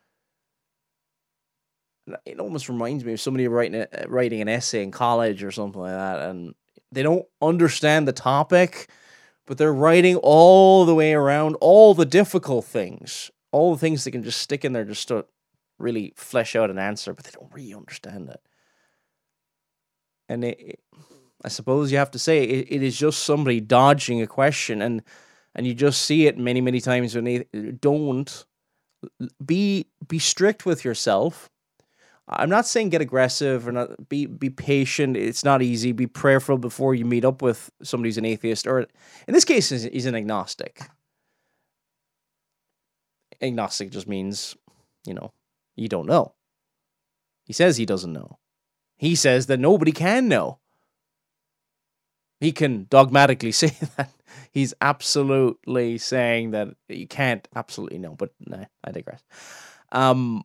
it 2.25 2.39
almost 2.39 2.69
reminds 2.69 3.03
me 3.03 3.13
of 3.13 3.21
somebody 3.21 3.47
writing 3.47 3.81
a, 3.81 3.87
uh, 4.03 4.05
writing 4.07 4.41
an 4.41 4.49
essay 4.49 4.83
in 4.83 4.91
college 4.91 5.43
or 5.43 5.51
something 5.51 5.81
like 5.81 5.91
that, 5.91 6.29
and 6.29 6.53
they 6.91 7.03
don't 7.03 7.25
understand 7.41 8.07
the 8.07 8.13
topic, 8.13 8.89
but 9.45 9.57
they're 9.57 9.73
writing 9.73 10.15
all 10.17 10.85
the 10.85 10.95
way 10.95 11.13
around 11.13 11.55
all 11.55 11.93
the 11.93 12.05
difficult 12.05 12.65
things, 12.65 13.31
all 13.51 13.73
the 13.73 13.79
things 13.79 14.03
they 14.03 14.11
can 14.11 14.23
just 14.23 14.41
stick 14.41 14.65
in 14.65 14.73
there 14.73 14.85
just 14.85 15.07
to 15.07 15.25
really 15.77 16.13
flesh 16.15 16.55
out 16.55 16.69
an 16.69 16.77
answer, 16.77 17.13
but 17.13 17.25
they 17.25 17.31
don't 17.31 17.53
really 17.53 17.73
understand 17.73 18.29
it. 18.29 18.41
And 20.27 20.43
it, 20.43 20.79
I 21.43 21.47
suppose 21.47 21.91
you 21.91 21.97
have 21.97 22.11
to 22.11 22.19
say 22.19 22.43
it, 22.43 22.67
it 22.69 22.83
is 22.83 22.97
just 22.97 23.23
somebody 23.23 23.59
dodging 23.59 24.21
a 24.21 24.27
question, 24.27 24.81
and 24.81 25.01
and 25.55 25.65
you 25.65 25.73
just 25.73 26.01
see 26.03 26.27
it 26.27 26.37
many 26.37 26.61
many 26.61 26.81
times 26.81 27.15
when 27.15 27.23
they 27.23 27.45
don't 27.79 28.45
be 29.43 29.87
be 30.07 30.19
strict 30.19 30.65
with 30.65 30.83
yourself 30.83 31.49
I'm 32.31 32.49
not 32.49 32.67
saying 32.67 32.89
get 32.89 33.01
aggressive 33.01 33.67
or 33.67 33.71
not 33.71 34.07
be 34.07 34.27
be 34.27 34.49
patient. 34.49 35.17
It's 35.17 35.43
not 35.43 35.61
easy. 35.63 35.91
Be 35.91 36.05
prayerful 36.05 36.59
before 36.59 36.93
you 36.93 37.03
meet 37.03 37.25
up 37.25 37.41
with 37.41 37.71
somebody 37.81 38.09
who's 38.09 38.17
an 38.19 38.25
atheist, 38.25 38.67
or 38.67 38.81
in 38.81 39.33
this 39.33 39.45
case, 39.45 39.69
he's 39.69 40.05
an 40.05 40.15
agnostic. 40.15 40.81
Agnostic 43.41 43.89
just 43.89 44.07
means, 44.07 44.55
you 45.05 45.13
know, 45.13 45.31
you 45.75 45.87
don't 45.87 46.05
know. 46.05 46.33
He 47.45 47.53
says 47.53 47.77
he 47.77 47.85
doesn't 47.85 48.13
know. 48.13 48.37
He 48.95 49.15
says 49.15 49.47
that 49.47 49.59
nobody 49.59 49.91
can 49.91 50.27
know. 50.27 50.59
He 52.39 52.51
can 52.51 52.85
dogmatically 52.89 53.51
say 53.53 53.75
that. 53.97 54.11
He's 54.51 54.73
absolutely 54.81 55.97
saying 55.97 56.51
that 56.51 56.69
you 56.87 57.07
can't 57.07 57.47
absolutely 57.55 57.97
know, 57.97 58.13
but 58.13 58.33
nah, 58.39 58.65
I 58.83 58.91
digress. 58.91 59.23
Um, 59.91 60.43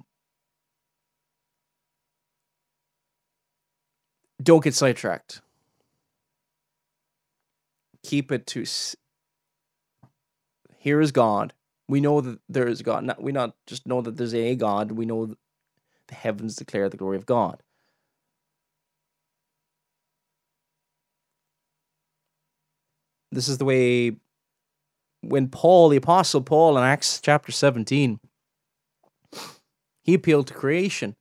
don't 4.42 4.64
get 4.64 4.74
sidetracked. 4.74 5.40
Keep 8.02 8.32
it 8.32 8.46
to 8.48 8.64
here 10.84 11.00
is 11.00 11.12
God. 11.12 11.54
We 11.88 12.02
know 12.02 12.20
that 12.20 12.38
there 12.46 12.68
is 12.68 12.82
God. 12.82 13.04
Not, 13.04 13.22
we 13.22 13.32
not 13.32 13.54
just 13.66 13.86
know 13.86 14.02
that 14.02 14.18
there's 14.18 14.34
a 14.34 14.54
God. 14.54 14.92
We 14.92 15.06
know 15.06 15.34
the 16.08 16.14
heavens 16.14 16.56
declare 16.56 16.90
the 16.90 16.98
glory 16.98 17.16
of 17.16 17.24
God. 17.24 17.62
This 23.32 23.48
is 23.48 23.56
the 23.56 23.64
way 23.64 24.16
when 25.22 25.48
Paul, 25.48 25.88
the 25.88 25.96
Apostle 25.96 26.42
Paul, 26.42 26.76
in 26.76 26.84
Acts 26.84 27.18
chapter 27.18 27.50
17, 27.50 28.20
he 30.02 30.12
appealed 30.12 30.48
to 30.48 30.54
creation. 30.54 31.16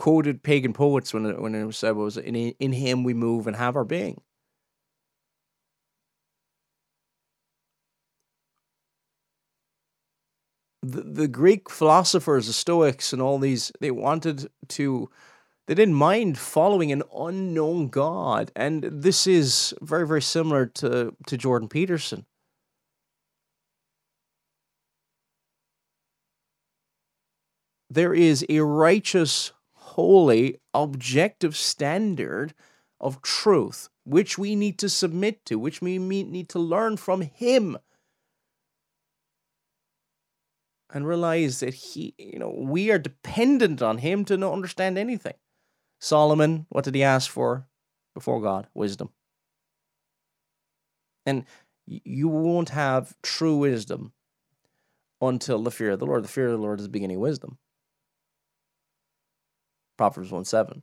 Quoted 0.00 0.42
pagan 0.42 0.72
poets 0.72 1.12
when 1.12 1.26
it, 1.26 1.38
when 1.42 1.54
it 1.54 1.62
was 1.62 1.76
said 1.76 1.94
was 1.94 2.16
in 2.16 2.34
in 2.34 2.72
him 2.72 3.04
we 3.04 3.12
move 3.12 3.46
and 3.46 3.54
have 3.54 3.76
our 3.76 3.84
being. 3.84 4.18
The, 10.82 11.02
the 11.02 11.28
Greek 11.28 11.68
philosophers, 11.68 12.46
the 12.46 12.54
Stoics, 12.54 13.12
and 13.12 13.20
all 13.20 13.38
these, 13.38 13.70
they 13.80 13.90
wanted 13.90 14.48
to, 14.68 15.10
they 15.66 15.74
didn't 15.74 15.96
mind 15.96 16.38
following 16.38 16.90
an 16.92 17.02
unknown 17.14 17.88
God. 17.88 18.50
And 18.56 18.84
this 18.84 19.26
is 19.26 19.74
very, 19.82 20.06
very 20.06 20.22
similar 20.22 20.64
to, 20.64 21.14
to 21.26 21.36
Jordan 21.36 21.68
Peterson. 21.68 22.24
There 27.90 28.14
is 28.14 28.46
a 28.48 28.60
righteous 28.60 29.52
holy, 30.00 30.60
objective 30.74 31.56
standard 31.56 32.54
of 33.00 33.22
truth, 33.22 33.88
which 34.04 34.36
we 34.38 34.54
need 34.54 34.78
to 34.78 34.88
submit 34.88 35.44
to, 35.46 35.58
which 35.58 35.80
we 35.80 35.98
need 35.98 36.48
to 36.50 36.58
learn 36.58 36.96
from 36.96 37.22
Him. 37.22 37.78
And 40.92 41.06
realize 41.06 41.60
that 41.60 41.74
He, 41.74 42.14
you 42.18 42.38
know, 42.38 42.54
we 42.56 42.90
are 42.90 42.98
dependent 42.98 43.80
on 43.80 43.98
Him 43.98 44.24
to 44.26 44.36
not 44.36 44.52
understand 44.52 44.98
anything. 44.98 45.34
Solomon, 46.00 46.66
what 46.70 46.84
did 46.84 46.94
he 46.94 47.02
ask 47.02 47.30
for 47.30 47.68
before 48.14 48.40
God? 48.40 48.66
Wisdom. 48.74 49.10
And 51.26 51.44
you 51.86 52.28
won't 52.28 52.70
have 52.70 53.14
true 53.22 53.56
wisdom 53.56 54.12
until 55.20 55.62
the 55.62 55.70
fear 55.70 55.90
of 55.90 55.98
the 55.98 56.06
Lord. 56.06 56.24
The 56.24 56.28
fear 56.28 56.46
of 56.46 56.52
the 56.52 56.58
Lord 56.58 56.80
is 56.80 56.86
the 56.86 56.90
beginning 56.90 57.16
of 57.16 57.22
wisdom. 57.22 57.58
Proverbs 60.00 60.30
1 60.30 60.46
7. 60.46 60.82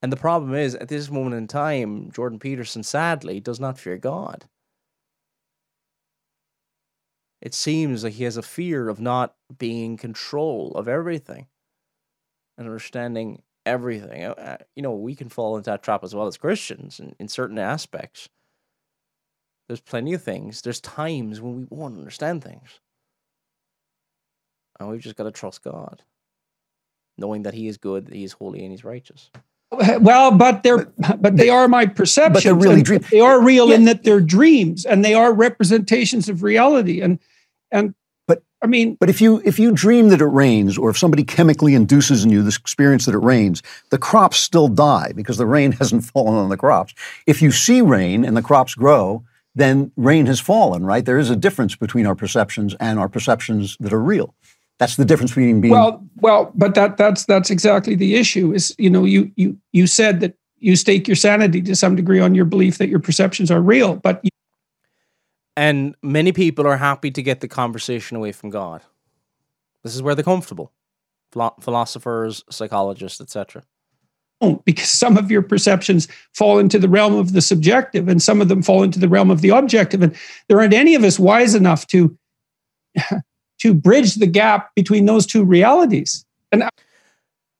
And 0.00 0.12
the 0.12 0.16
problem 0.16 0.54
is, 0.54 0.76
at 0.76 0.86
this 0.86 1.10
moment 1.10 1.34
in 1.34 1.48
time, 1.48 2.12
Jordan 2.12 2.38
Peterson 2.38 2.84
sadly 2.84 3.40
does 3.40 3.58
not 3.58 3.76
fear 3.76 3.96
God. 3.96 4.44
It 7.42 7.52
seems 7.52 8.02
that 8.02 8.12
he 8.12 8.22
has 8.22 8.36
a 8.36 8.42
fear 8.42 8.88
of 8.88 9.00
not 9.00 9.34
being 9.58 9.84
in 9.84 9.96
control 9.96 10.70
of 10.76 10.86
everything 10.86 11.48
and 12.56 12.68
understanding 12.68 13.42
everything. 13.66 14.22
Uh, 14.22 14.34
uh, 14.34 14.56
you 14.76 14.82
know, 14.84 14.94
we 14.94 15.16
can 15.16 15.28
fall 15.28 15.56
into 15.56 15.70
that 15.70 15.82
trap 15.82 16.04
as 16.04 16.14
well 16.14 16.28
as 16.28 16.36
Christians 16.36 17.00
in, 17.00 17.16
in 17.18 17.26
certain 17.26 17.58
aspects. 17.58 18.28
There's 19.66 19.80
plenty 19.80 20.12
of 20.12 20.22
things. 20.22 20.62
There's 20.62 20.80
times 20.80 21.40
when 21.40 21.56
we 21.56 21.66
won't 21.68 21.98
understand 21.98 22.44
things. 22.44 22.78
And 24.78 24.88
we've 24.88 25.00
just 25.00 25.16
got 25.16 25.24
to 25.24 25.32
trust 25.32 25.64
God 25.64 26.04
knowing 27.18 27.42
that 27.42 27.54
He 27.54 27.68
is 27.68 27.76
good, 27.76 28.08
He 28.12 28.24
is 28.24 28.32
holy, 28.32 28.62
and 28.62 28.70
He's 28.70 28.84
righteous. 28.84 29.30
Well, 30.00 30.32
but 30.32 30.62
they're 30.62 30.86
but 31.18 31.36
they 31.36 31.48
are 31.48 31.68
my 31.68 31.86
perceptions. 31.86 32.44
But 32.44 32.44
they're 32.44 32.54
really 32.54 32.82
dreams. 32.82 33.08
They 33.10 33.20
are 33.20 33.42
real 33.42 33.68
yeah. 33.68 33.74
in 33.76 33.84
that 33.84 34.04
they're 34.04 34.20
dreams, 34.20 34.84
and 34.84 35.04
they 35.04 35.14
are 35.14 35.32
representations 35.32 36.28
of 36.28 36.42
reality. 36.42 37.00
And 37.00 37.18
and 37.70 37.94
but 38.26 38.42
I 38.62 38.66
mean, 38.66 38.96
but 39.00 39.10
if 39.10 39.20
you 39.20 39.42
if 39.44 39.58
you 39.58 39.72
dream 39.72 40.08
that 40.10 40.20
it 40.20 40.26
rains, 40.26 40.78
or 40.78 40.90
if 40.90 40.98
somebody 40.98 41.24
chemically 41.24 41.74
induces 41.74 42.24
in 42.24 42.30
you 42.30 42.42
this 42.42 42.56
experience 42.56 43.06
that 43.06 43.14
it 43.14 43.18
rains, 43.18 43.62
the 43.90 43.98
crops 43.98 44.36
still 44.36 44.68
die 44.68 45.12
because 45.14 45.36
the 45.36 45.46
rain 45.46 45.72
hasn't 45.80 46.04
fallen 46.04 46.34
on 46.34 46.48
the 46.48 46.56
crops. 46.56 46.94
If 47.26 47.42
you 47.42 47.50
see 47.50 47.80
rain 47.80 48.24
and 48.24 48.36
the 48.36 48.42
crops 48.42 48.74
grow, 48.74 49.24
then 49.54 49.92
rain 49.96 50.26
has 50.26 50.40
fallen. 50.40 50.84
Right? 50.84 51.04
There 51.04 51.18
is 51.18 51.30
a 51.30 51.36
difference 51.36 51.74
between 51.76 52.06
our 52.06 52.14
perceptions 52.14 52.74
and 52.80 52.98
our 52.98 53.08
perceptions 53.08 53.76
that 53.80 53.92
are 53.92 54.02
real. 54.02 54.34
That's 54.78 54.96
the 54.96 55.04
difference 55.04 55.30
between 55.30 55.60
being 55.60 55.72
well, 55.72 56.04
well, 56.16 56.52
but 56.54 56.74
that 56.74 56.96
that's 56.96 57.24
that's 57.26 57.50
exactly 57.50 57.94
the 57.94 58.16
issue. 58.16 58.52
Is 58.52 58.74
you 58.78 58.90
know 58.90 59.04
you 59.04 59.30
you 59.36 59.56
you 59.72 59.86
said 59.86 60.20
that 60.20 60.34
you 60.58 60.76
stake 60.76 61.06
your 61.06 61.14
sanity 61.16 61.62
to 61.62 61.76
some 61.76 61.94
degree 61.94 62.20
on 62.20 62.34
your 62.34 62.44
belief 62.44 62.78
that 62.78 62.88
your 62.88 62.98
perceptions 62.98 63.50
are 63.50 63.60
real, 63.60 63.96
but 63.96 64.20
you- 64.24 64.30
and 65.56 65.94
many 66.02 66.32
people 66.32 66.66
are 66.66 66.76
happy 66.76 67.10
to 67.12 67.22
get 67.22 67.40
the 67.40 67.48
conversation 67.48 68.16
away 68.16 68.32
from 68.32 68.50
God. 68.50 68.82
This 69.84 69.94
is 69.94 70.02
where 70.02 70.14
they're 70.16 70.24
comfortable. 70.24 70.72
Philosophers, 71.60 72.42
psychologists, 72.50 73.20
etc. 73.20 73.62
Because 74.64 74.88
some 74.90 75.16
of 75.16 75.30
your 75.30 75.42
perceptions 75.42 76.08
fall 76.32 76.58
into 76.58 76.78
the 76.78 76.88
realm 76.88 77.14
of 77.14 77.32
the 77.32 77.40
subjective, 77.40 78.08
and 78.08 78.20
some 78.20 78.40
of 78.40 78.48
them 78.48 78.62
fall 78.62 78.82
into 78.82 78.98
the 78.98 79.08
realm 79.08 79.30
of 79.30 79.40
the 79.40 79.50
objective, 79.50 80.02
and 80.02 80.14
there 80.48 80.58
aren't 80.60 80.74
any 80.74 80.94
of 80.94 81.04
us 81.04 81.18
wise 81.18 81.54
enough 81.54 81.86
to 81.88 82.16
to 83.64 83.72
bridge 83.72 84.16
the 84.16 84.26
gap 84.26 84.74
between 84.74 85.06
those 85.06 85.24
two 85.24 85.42
realities. 85.42 86.26
And 86.52 86.68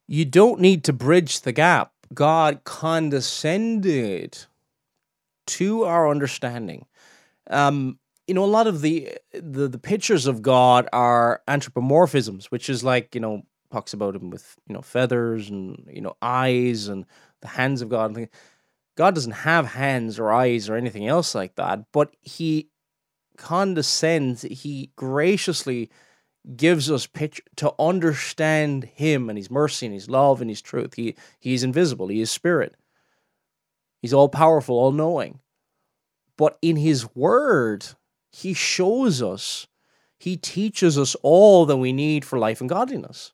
you 0.06 0.26
don't 0.26 0.60
need 0.60 0.84
to 0.84 0.92
bridge 0.92 1.40
the 1.40 1.52
gap. 1.52 1.92
God 2.12 2.62
condescended 2.64 4.36
to 5.46 5.84
our 5.84 6.10
understanding. 6.10 6.84
Um, 7.48 7.98
you 8.26 8.34
know, 8.34 8.44
a 8.44 8.46
lot 8.46 8.66
of 8.66 8.82
the, 8.82 9.16
the 9.32 9.66
the 9.66 9.78
pictures 9.78 10.26
of 10.26 10.42
God 10.42 10.90
are 10.92 11.40
anthropomorphisms, 11.48 12.46
which 12.46 12.68
is 12.68 12.84
like 12.84 13.14
you 13.14 13.22
know 13.22 13.42
talks 13.72 13.94
about 13.94 14.14
him 14.14 14.28
with 14.28 14.56
you 14.68 14.74
know 14.74 14.82
feathers 14.82 15.48
and 15.48 15.88
you 15.90 16.02
know 16.02 16.16
eyes 16.20 16.88
and 16.88 17.06
the 17.40 17.48
hands 17.48 17.80
of 17.80 17.88
God. 17.88 18.28
God 18.96 19.14
doesn't 19.14 19.32
have 19.32 19.66
hands 19.66 20.18
or 20.18 20.30
eyes 20.30 20.68
or 20.68 20.76
anything 20.76 21.08
else 21.08 21.34
like 21.34 21.56
that, 21.56 21.86
but 21.92 22.14
he 22.20 22.68
condescends, 23.36 24.42
he 24.42 24.90
graciously 24.96 25.90
gives 26.56 26.90
us 26.90 27.06
pitch 27.06 27.40
to 27.56 27.72
understand 27.78 28.84
him 28.84 29.28
and 29.30 29.38
his 29.38 29.50
mercy 29.50 29.86
and 29.86 29.94
his 29.94 30.10
love 30.10 30.40
and 30.40 30.50
his 30.50 30.60
truth. 30.60 30.94
He 30.94 31.16
he 31.38 31.54
is 31.54 31.62
invisible, 31.62 32.08
he 32.08 32.20
is 32.20 32.30
spirit. 32.30 32.76
He's 34.00 34.12
all 34.12 34.28
powerful, 34.28 34.78
all 34.78 34.92
knowing. 34.92 35.40
But 36.36 36.58
in 36.60 36.76
his 36.76 37.14
word, 37.14 37.86
he 38.30 38.52
shows 38.52 39.22
us, 39.22 39.66
he 40.18 40.36
teaches 40.36 40.98
us 40.98 41.14
all 41.22 41.64
that 41.66 41.76
we 41.76 41.92
need 41.92 42.24
for 42.24 42.38
life 42.38 42.60
and 42.60 42.68
godliness. 42.68 43.32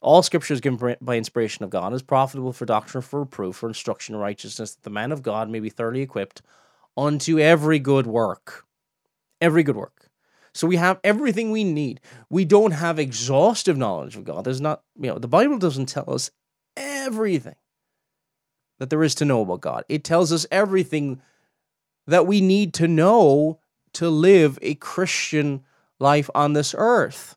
All 0.00 0.22
scripture 0.22 0.54
is 0.54 0.60
given 0.60 0.96
by 1.00 1.16
inspiration 1.16 1.62
of 1.62 1.70
God, 1.70 1.92
is 1.92 2.02
profitable 2.02 2.52
for 2.52 2.64
doctrine, 2.64 3.02
for 3.02 3.20
reproof, 3.20 3.56
for 3.56 3.68
instruction 3.68 4.14
in 4.14 4.20
righteousness, 4.20 4.74
that 4.74 4.82
the 4.82 4.90
man 4.90 5.12
of 5.12 5.22
God 5.22 5.50
may 5.50 5.60
be 5.60 5.68
thoroughly 5.68 6.00
equipped 6.00 6.40
unto 6.96 7.38
every 7.38 7.78
good 7.78 8.06
work. 8.06 8.64
Every 9.40 9.62
good 9.62 9.76
work. 9.76 10.10
So 10.52 10.66
we 10.66 10.76
have 10.76 11.00
everything 11.04 11.50
we 11.50 11.64
need. 11.64 12.00
We 12.28 12.44
don't 12.44 12.72
have 12.72 12.98
exhaustive 12.98 13.78
knowledge 13.78 14.16
of 14.16 14.24
God. 14.24 14.44
There's 14.44 14.60
not, 14.60 14.82
you 15.00 15.08
know, 15.08 15.18
the 15.18 15.28
Bible 15.28 15.58
doesn't 15.58 15.86
tell 15.86 16.12
us 16.12 16.30
everything 16.76 17.54
that 18.78 18.90
there 18.90 19.02
is 19.02 19.14
to 19.16 19.24
know 19.24 19.42
about 19.42 19.60
God. 19.60 19.84
It 19.88 20.02
tells 20.02 20.32
us 20.32 20.46
everything 20.50 21.20
that 22.06 22.26
we 22.26 22.40
need 22.40 22.74
to 22.74 22.88
know 22.88 23.60
to 23.92 24.08
live 24.08 24.58
a 24.62 24.74
Christian 24.74 25.62
life 25.98 26.30
on 26.34 26.54
this 26.54 26.74
earth. 26.76 27.36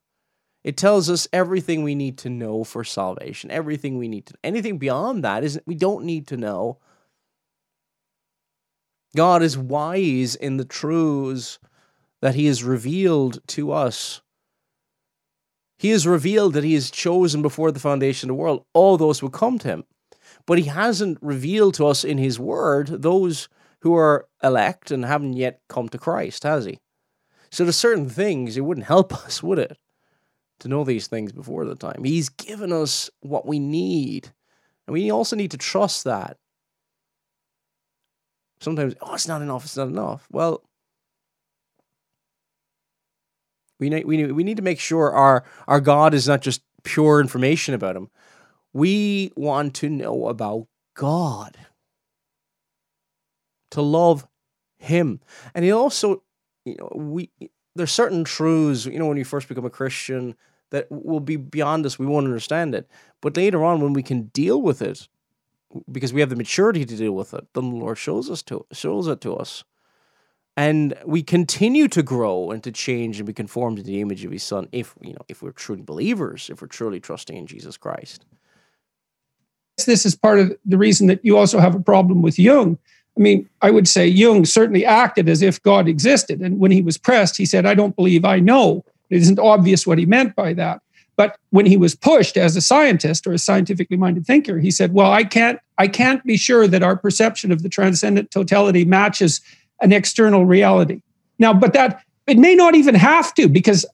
It 0.64 0.78
tells 0.78 1.10
us 1.10 1.28
everything 1.34 1.84
we 1.84 1.94
need 1.94 2.18
to 2.20 2.30
know 2.30 2.64
for 2.64 2.84
salvation, 2.84 3.52
everything 3.52 3.98
we 3.98 4.08
need 4.08 4.26
to 4.28 4.34
anything 4.44 4.78
beyond 4.78 5.24
that 5.24 5.44
is 5.44 5.60
we 5.66 5.76
don't 5.76 6.06
need 6.06 6.28
to 6.28 6.38
know. 6.38 6.80
God 9.16 9.44
is 9.44 9.58
wise 9.58 10.36
in 10.36 10.58
the 10.58 10.66
truths 10.66 11.60
that 12.24 12.36
he 12.36 12.46
has 12.46 12.64
revealed 12.64 13.46
to 13.46 13.74
us. 13.74 14.22
He 15.78 15.90
has 15.90 16.08
revealed 16.08 16.54
that 16.54 16.64
he 16.64 16.74
has 16.74 16.90
chosen 16.90 17.42
before 17.42 17.70
the 17.70 17.82
foundation 17.82 18.30
of 18.30 18.38
the 18.38 18.42
world 18.42 18.64
all 18.74 18.96
those 18.96 19.20
who 19.20 19.30
come 19.30 19.60
to 19.60 19.68
him. 19.68 19.84
But 20.48 20.58
he 20.58 20.64
hasn't 20.64 21.18
revealed 21.22 21.74
to 21.74 21.86
us 21.86 22.06
in 22.06 22.18
his 22.18 22.40
word 22.40 22.88
those 22.88 23.50
who 23.82 23.94
are 23.94 24.26
elect 24.42 24.90
and 24.90 25.04
haven't 25.04 25.34
yet 25.34 25.60
come 25.68 25.90
to 25.90 25.98
Christ, 25.98 26.44
has 26.44 26.64
he? 26.64 26.80
So 27.52 27.66
there's 27.66 27.76
certain 27.76 28.08
things 28.08 28.56
it 28.56 28.62
wouldn't 28.62 28.88
help 28.88 29.14
us, 29.26 29.44
would 29.44 29.60
it? 29.60 29.78
To 30.62 30.70
know 30.70 30.86
these 30.86 31.08
things 31.08 31.34
before 31.34 31.66
the 31.66 31.76
time. 31.76 32.06
He's 32.06 32.30
given 32.30 32.72
us 32.72 33.10
what 33.20 33.46
we 33.46 33.60
need. 33.60 34.32
And 34.88 34.94
we 34.94 35.12
also 35.12 35.36
need 35.36 35.52
to 35.52 35.58
trust 35.58 36.06
that. 36.06 36.38
Sometimes, 38.62 38.96
oh, 39.02 39.14
it's 39.14 39.28
not 39.28 39.42
enough, 39.42 39.66
it's 39.66 39.76
not 39.76 39.90
enough. 39.90 40.26
Well, 40.32 40.64
we 43.80 43.90
need, 43.90 44.06
we 44.06 44.18
need, 44.18 44.32
we 44.32 44.44
need 44.44 44.58
to 44.58 44.64
make 44.64 44.80
sure 44.80 45.12
our, 45.12 45.44
our 45.68 45.82
God 45.82 46.14
is 46.14 46.28
not 46.28 46.42
just 46.42 46.62
pure 46.84 47.20
information 47.20 47.74
about 47.74 47.96
him. 47.96 48.10
We 48.74 49.32
want 49.36 49.76
to 49.76 49.90
know 49.90 50.28
about 50.28 50.68
God, 50.96 51.58
to 53.72 53.82
love 53.82 54.28
him. 54.78 55.20
And 55.54 55.66
he 55.66 55.72
also, 55.72 56.24
you 56.66 56.76
know, 56.78 56.92
we 56.96 57.30
there's 57.76 57.92
certain 57.92 58.24
truths, 58.24 58.86
you 58.86 59.00
know, 59.00 59.08
when 59.08 59.18
you 59.18 59.26
first 59.26 59.48
become 59.48 59.66
a 59.66 59.70
Christian 59.70 60.36
that 60.70 60.88
will 60.92 61.20
be 61.20 61.36
beyond 61.36 61.86
us. 61.86 61.98
We 61.98 62.06
won't 62.06 62.26
understand 62.26 62.76
it. 62.76 62.88
But 63.22 63.38
later 63.38 63.64
on, 63.64 63.82
when 63.82 63.94
we 63.94 64.04
can 64.04 64.24
deal 64.28 64.62
with 64.62 64.82
it, 64.82 65.08
because 65.92 66.14
we 66.14 66.20
have 66.20 66.30
the 66.30 66.36
maturity 66.36 66.86
to 66.86 66.96
deal 66.96 67.14
with 67.14 67.34
it, 67.34 67.48
then 67.54 67.72
the 67.72 67.76
Lord 67.76 67.98
shows 67.98 68.30
us 68.30 68.44
to 68.44 68.66
shows 68.72 69.08
it 69.08 69.22
to 69.22 69.36
us 69.36 69.64
and 70.56 70.94
we 71.06 71.24
continue 71.24 71.88
to 71.88 72.04
grow 72.04 72.52
and 72.52 72.64
to 72.64 72.72
change 72.72 73.18
and 73.18 73.26
be 73.26 73.34
conformed 73.34 73.78
to 73.78 73.84
the 73.84 74.02
image 74.02 74.24
of 74.24 74.32
his 74.32 74.44
son 74.44 74.68
if 74.72 74.94
you 75.02 75.14
know 75.14 75.26
if 75.28 75.42
we're 75.42 75.52
truly 75.52 75.82
believers 75.82 76.50
if 76.52 76.62
we're 76.62 76.68
truly 76.68 77.00
trusting 77.00 77.36
in 77.36 77.48
jesus 77.48 77.78
christ. 77.78 78.26
This 79.88 80.06
is 80.06 80.16
part 80.16 80.40
of 80.40 80.56
the 80.66 80.78
reason 80.78 81.08
that 81.08 81.26
you 81.26 81.36
also 81.36 81.60
have 81.60 81.74
a 81.74 81.80
problem 81.80 82.22
with 82.22 82.38
jung. 82.38 82.78
I 83.18 83.22
mean 83.22 83.50
i 83.62 83.72
would 83.72 83.88
say 83.88 84.08
jung 84.08 84.46
certainly 84.46 84.86
acted 84.86 85.28
as 85.28 85.42
if 85.42 85.62
god 85.64 85.88
existed. 85.88 86.42
And 86.42 86.60
when 86.60 86.72
he 86.72 86.82
was 86.82 86.98
pressed 86.98 87.38
he 87.38 87.46
said 87.46 87.66
i 87.66 87.74
don't 87.74 87.96
believe 87.96 88.26
i 88.26 88.40
know. 88.40 88.86
It 89.10 89.18
isn't 89.18 89.40
obvious 89.40 89.86
what 89.86 90.00
he 90.00 90.06
meant 90.06 90.36
by 90.36 90.54
that. 90.54 90.82
But 91.16 91.38
when 91.52 91.68
he 91.68 91.78
was 91.78 91.94
pushed 91.94 92.38
as 92.38 92.56
a 92.56 92.62
scientist 92.62 93.28
or 93.28 93.34
a 93.34 93.38
scientifically 93.38 93.98
minded 93.98 94.28
thinker 94.28 94.60
he 94.60 94.70
said 94.70 94.94
well 94.94 95.12
i 95.12 95.24
can't 95.24 95.60
i 95.80 95.88
can't 95.88 96.24
be 96.24 96.38
sure 96.38 96.68
that 96.68 96.84
our 96.84 96.96
perception 96.96 97.52
of 97.52 97.64
the 97.64 97.70
transcendent 97.70 98.30
totality 98.30 98.86
matches 98.86 99.42
an 99.82 99.92
external 99.92 100.46
reality. 100.46 101.02
Now, 101.40 101.54
but 101.54 101.74
that 101.74 102.04
it 102.28 102.38
may 102.38 102.56
not 102.56 102.76
even 102.76 102.96
have 102.96 103.34
to 103.36 103.48
because. 103.48 103.86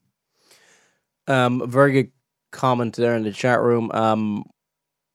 Um, 1.27 1.69
very 1.69 1.91
good 1.91 2.11
comment 2.51 2.95
there 2.95 3.15
in 3.15 3.23
the 3.23 3.31
chat 3.31 3.61
room. 3.61 3.91
Um, 3.91 4.45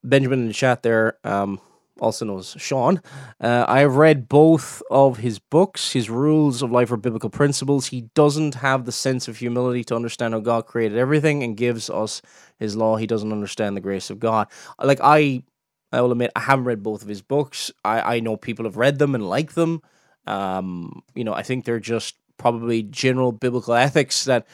Benjamin 0.05 0.41
in 0.41 0.47
the 0.47 0.53
chat 0.53 0.83
there, 0.83 1.19
um, 1.25 1.61
also 2.01 2.25
knows 2.25 2.57
Sean. 2.59 3.01
Uh, 3.41 3.65
I 3.69 3.81
have 3.81 3.97
read 3.97 4.29
both 4.29 4.83
of 4.91 5.19
his 5.19 5.39
books, 5.39 5.93
his 5.93 6.11
Rules 6.11 6.63
of 6.63 6.71
Life 6.71 6.91
or 6.91 6.97
Biblical 6.97 7.31
Principles. 7.31 7.87
He 7.87 8.03
doesn't 8.15 8.57
have 8.57 8.85
the 8.85 8.93
sense 8.93 9.29
of 9.29 9.39
humility 9.39 9.85
to 9.85 9.97
understand 9.97 10.35
how 10.35 10.41
God 10.41 10.67
created 10.67 10.99
everything 10.99 11.43
and 11.43 11.57
gives 11.57 11.89
us 11.89 12.21
his 12.59 12.77
law. 12.77 12.97
He 12.97 13.07
doesn't 13.07 13.33
understand 13.33 13.77
the 13.77 13.81
grace 13.81 14.11
of 14.11 14.19
God. 14.19 14.49
Like 14.83 15.01
I, 15.03 15.45
I 15.93 16.01
will 16.01 16.13
admit, 16.13 16.33
I 16.35 16.41
haven't 16.41 16.65
read 16.65 16.83
both 16.83 17.03
of 17.03 17.09
his 17.09 17.23
books. 17.23 17.71
I, 17.85 18.17
I 18.17 18.21
know 18.21 18.37
people 18.37 18.65
have 18.65 18.77
read 18.77 18.99
them 18.99 19.15
and 19.15 19.29
like 19.29 19.53
them. 19.53 19.81
Um, 20.27 21.03
you 21.15 21.25
know, 21.25 21.35
I 21.35 21.43
think 21.43 21.65
they're 21.65 21.81
just 21.81 22.17
probably 22.37 22.83
general 22.83 23.33
biblical 23.33 23.75
ethics 23.87 24.25
that 24.25 24.47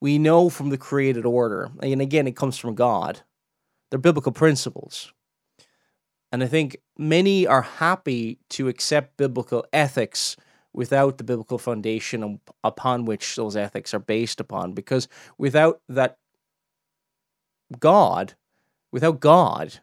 we 0.00 0.18
know 0.18 0.48
from 0.50 0.70
the 0.70 0.78
created 0.78 1.24
order. 1.24 1.70
And 1.82 2.00
again, 2.00 2.26
it 2.26 2.36
comes 2.36 2.58
from 2.58 2.74
God. 2.74 3.20
They're 3.90 3.98
biblical 3.98 4.32
principles. 4.32 5.12
And 6.32 6.42
I 6.42 6.46
think 6.46 6.78
many 6.98 7.46
are 7.46 7.62
happy 7.62 8.40
to 8.50 8.68
accept 8.68 9.16
biblical 9.16 9.64
ethics 9.72 10.36
without 10.72 11.16
the 11.16 11.24
biblical 11.24 11.58
foundation 11.58 12.40
upon 12.64 13.04
which 13.04 13.36
those 13.36 13.56
ethics 13.56 13.94
are 13.94 14.00
based 14.00 14.40
upon. 14.40 14.72
Because 14.72 15.06
without 15.38 15.80
that 15.88 16.18
God, 17.78 18.34
without 18.90 19.20
God, 19.20 19.78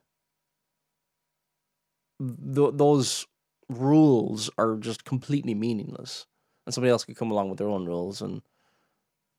th- 2.20 2.74
those 2.74 3.26
rules 3.72 4.50
are 4.58 4.76
just 4.78 5.06
completely 5.06 5.54
meaningless, 5.54 6.26
and 6.66 6.74
somebody 6.74 6.92
else 6.92 7.06
could 7.06 7.18
come 7.18 7.32
along 7.32 7.50
with 7.50 7.60
their 7.60 7.70
own 7.70 7.86
rules. 7.86 8.22
And 8.22 8.42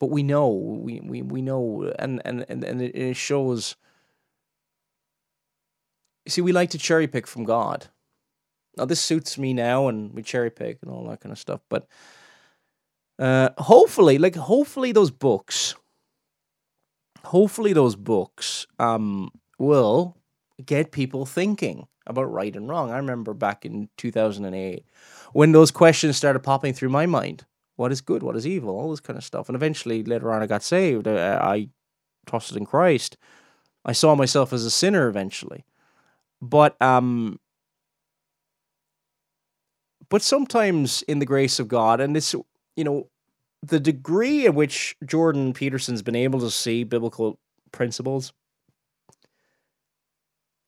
but 0.01 0.11
we 0.11 0.23
know, 0.23 0.49
we 0.49 1.01
we, 1.01 1.23
we 1.23 1.43
know, 1.43 1.93
and 1.99 2.21
and 2.25 2.45
and 2.49 2.65
and 2.65 2.83
it 2.83 3.17
shows. 3.17 3.77
You 6.25 6.31
see, 6.31 6.41
we 6.41 6.53
like 6.53 6.71
to 6.71 6.79
cherry 6.79 7.09
pick 7.09 7.27
from 7.27 7.45
God. 7.45 7.89
Now 8.77 8.85
this 8.85 9.01
suits 9.01 9.39
me 9.39 9.53
now, 9.53 9.89
and 9.89 10.13
we 10.13 10.23
cherry 10.23 10.51
pick 10.51 10.79
and 10.83 10.91
all 10.91 11.07
that 11.09 11.21
kind 11.21 11.33
of 11.33 11.39
stuff. 11.39 11.61
But 11.69 11.87
uh, 13.19 13.51
hopefully, 13.59 14.19
like 14.19 14.37
hopefully, 14.37 14.93
those 14.93 15.11
books, 15.11 15.75
hopefully 17.25 17.73
those 17.73 17.97
books, 17.97 18.67
um, 18.79 19.31
will 19.59 20.17
get 20.65 20.93
people 20.93 21.27
thinking 21.27 21.87
about 22.07 22.33
right 22.33 22.55
and 22.55 22.69
wrong. 22.69 22.91
I 22.91 22.97
remember 22.97 23.35
back 23.35 23.65
in 23.65 23.89
2008 23.97 24.85
when 25.33 25.53
those 25.53 25.71
questions 25.71 26.17
started 26.17 26.41
popping 26.41 26.73
through 26.73 26.91
my 26.91 27.07
mind. 27.07 27.45
What 27.77 27.93
is 27.93 28.01
good? 28.01 28.23
What 28.23 28.37
is 28.37 28.47
evil? 28.47 28.71
All 28.71 28.91
this 28.91 29.01
kind 29.01 29.17
of 29.17 29.25
stuff. 29.25 29.49
And 29.49 29.57
eventually, 29.57 30.05
later 30.05 30.33
on, 30.33 30.43
I 30.43 30.47
got 30.47 30.63
saved. 30.63 31.09
I, 31.09 31.37
I 31.37 31.69
trusted 32.27 32.57
in 32.57 32.67
Christ. 32.67 33.17
I 33.85 33.93
saw 33.93 34.15
myself 34.15 34.53
as 34.53 34.65
a 34.65 34.71
sinner 34.71 35.09
eventually. 35.09 35.65
But 36.41 36.81
um 36.81 37.39
but 40.09 40.23
sometimes 40.23 41.03
in 41.03 41.21
the 41.21 41.27
grace 41.27 41.59
of 41.59 41.69
God 41.69 42.01
and 42.01 42.15
this 42.15 42.35
you 42.77 42.85
know 42.85 43.09
the 43.63 43.81
degree 43.81 44.47
in 44.47 44.55
which 44.55 44.97
Jordan 45.05 45.53
Peterson's 45.53 46.03
been 46.03 46.17
able 46.17 46.41
to 46.41 46.51
see 46.51 46.85
biblical 46.85 47.39
principles 47.71 48.33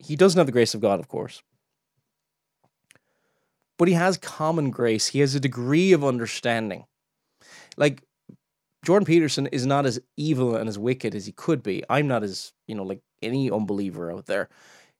he 0.04 0.16
doesn't 0.16 0.38
have 0.38 0.46
the 0.46 0.52
grace 0.52 0.74
of 0.74 0.80
God, 0.80 1.00
of 1.00 1.08
course. 1.08 1.42
But 3.78 3.88
he 3.88 3.94
has 3.94 4.18
common 4.18 4.70
grace. 4.70 5.08
He 5.08 5.20
has 5.20 5.34
a 5.34 5.40
degree 5.40 5.92
of 5.92 6.04
understanding. 6.04 6.84
Like 7.76 8.02
Jordan 8.84 9.06
Peterson 9.06 9.46
is 9.48 9.66
not 9.66 9.86
as 9.86 10.00
evil 10.16 10.54
and 10.54 10.68
as 10.68 10.78
wicked 10.78 11.14
as 11.14 11.26
he 11.26 11.32
could 11.32 11.62
be. 11.62 11.82
I'm 11.88 12.06
not 12.06 12.22
as, 12.22 12.52
you 12.68 12.74
know, 12.74 12.84
like 12.84 13.00
any 13.22 13.50
unbeliever 13.50 14.12
out 14.12 14.26
there. 14.26 14.48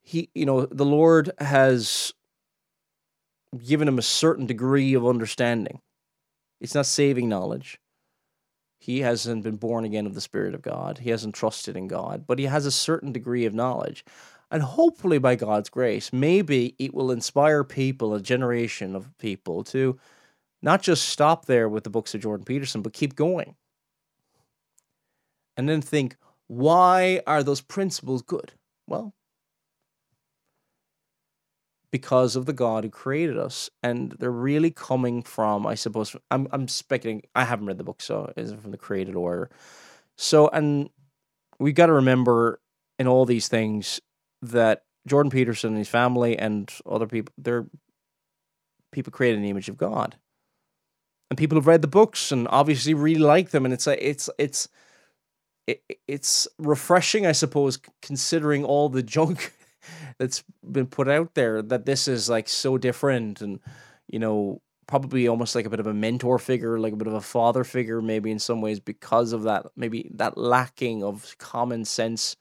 He, 0.03 0.31
you 0.35 0.47
know, 0.47 0.67
the 0.67 0.85
Lord 0.85 1.31
has 1.39 2.13
given 3.65 3.87
him 3.87 3.99
a 3.99 4.03
certain 4.03 4.47
degree 4.47 4.95
of 4.95 5.07
understanding. 5.07 5.81
It's 6.61 6.75
not 6.75 6.87
saving 6.87 7.29
knowledge. 7.29 7.79
He 8.79 9.01
hasn't 9.01 9.45
been 9.45 9.57
born 9.57 9.85
again 9.85 10.07
of 10.07 10.15
the 10.15 10.21
Spirit 10.21 10.55
of 10.55 10.63
God. 10.63 10.99
He 10.99 11.11
hasn't 11.11 11.35
trusted 11.35 11.77
in 11.77 11.89
God, 11.89 12.27
but 12.27 12.39
he 12.39 12.47
has 12.47 12.67
a 12.67 12.71
certain 12.71 13.13
degree 13.13 13.47
of 13.47 13.55
knowledge. 13.55 14.05
And 14.55 14.63
hopefully, 14.63 15.19
by 15.19 15.35
God's 15.35 15.69
grace, 15.69 16.13
maybe 16.13 16.77
it 16.79 16.95
will 16.95 17.11
inspire 17.11 17.65
people, 17.65 18.15
a 18.15 18.21
generation 18.21 18.95
of 18.95 19.11
people, 19.19 19.65
to 19.65 19.99
not 20.63 20.81
just 20.81 21.09
stop 21.09 21.47
there 21.47 21.69
with 21.69 21.83
the 21.83 21.91
books 21.91 22.15
of 22.15 22.21
Jordan 22.21 22.45
Peterson, 22.45 22.81
but 22.81 22.93
keep 22.93 23.17
going. 23.17 23.57
And 25.57 25.69
then 25.69 25.83
think, 25.83 26.17
why 26.47 27.21
are 27.27 27.43
those 27.43 27.63
principles 27.63 28.23
good? 28.23 28.53
Well, 28.87 29.13
because 31.91 32.37
of 32.37 32.47
the 32.47 32.53
God 32.53 32.85
who 32.85 32.91
created 32.91 33.37
us. 33.37 33.71
And 33.83 34.13
they're 34.21 34.31
really 34.31 34.71
coming 34.71 35.25
from, 35.25 35.67
I 35.67 35.75
suppose, 35.75 36.15
I'm, 36.31 36.47
I'm 36.53 36.69
speculating, 36.69 37.23
I 37.35 37.43
haven't 37.43 37.67
read 37.67 37.79
the 37.79 37.83
book, 37.83 38.01
so 38.01 38.33
it's 38.37 38.53
from 38.53 38.71
the 38.71 38.79
created 38.79 39.17
order. 39.17 39.51
So, 40.17 40.47
and 40.47 40.91
we've 41.59 41.75
got 41.75 41.87
to 41.87 41.93
remember 41.95 42.61
in 43.01 43.09
all 43.09 43.27
these 43.27 43.49
things 43.49 44.01
that 44.51 44.85
Jordan 45.07 45.31
Peterson 45.31 45.71
and 45.71 45.79
his 45.79 45.89
family 45.89 46.39
and 46.39 46.73
other 46.87 47.07
people, 47.07 47.33
they're 47.39 47.67
people 48.93 49.13
created 49.13 49.43
the 49.43 49.51
image 49.51 49.69
of 49.69 49.77
God. 49.77 50.17
And 51.31 51.39
people 51.39 51.57
have 51.59 51.67
read 51.67 51.83
the 51.83 51.89
books 51.89 52.31
and 52.33 52.47
obviously 52.49 52.95
really 52.95 53.21
like 53.21 53.51
them. 53.51 53.65
And 53.65 53.75
it's 53.75 53.87
a, 53.87 54.09
it's 54.09 54.31
it's 54.39 54.69
it, 55.67 55.83
it's 56.07 56.47
refreshing, 56.59 57.27
I 57.27 57.33
suppose, 57.33 57.79
considering 58.03 58.65
all 58.65 58.89
the 58.89 59.03
junk 59.03 59.53
that's 60.19 60.45
been 60.71 60.87
put 60.87 61.09
out 61.09 61.35
there. 61.35 61.63
That 61.63 61.87
this 61.87 62.09
is 62.09 62.29
like 62.29 62.49
so 62.49 62.79
different, 62.79 63.41
and 63.41 63.61
you 64.09 64.19
know, 64.19 64.61
probably 64.87 65.27
almost 65.27 65.55
like 65.55 65.67
a 65.67 65.71
bit 65.71 65.81
of 65.81 65.87
a 65.87 65.95
mentor 65.95 66.39
figure, 66.39 66.79
like 66.79 66.93
a 66.93 66.97
bit 66.97 67.09
of 67.09 67.15
a 67.15 67.21
father 67.21 67.65
figure, 67.65 68.03
maybe 68.03 68.31
in 68.31 68.39
some 68.39 68.61
ways, 68.61 68.81
because 68.81 69.33
of 69.33 69.45
that, 69.45 69.67
maybe 69.77 70.11
that 70.15 70.37
lacking 70.37 71.03
of 71.03 71.37
common 71.39 71.85
sense 71.85 72.37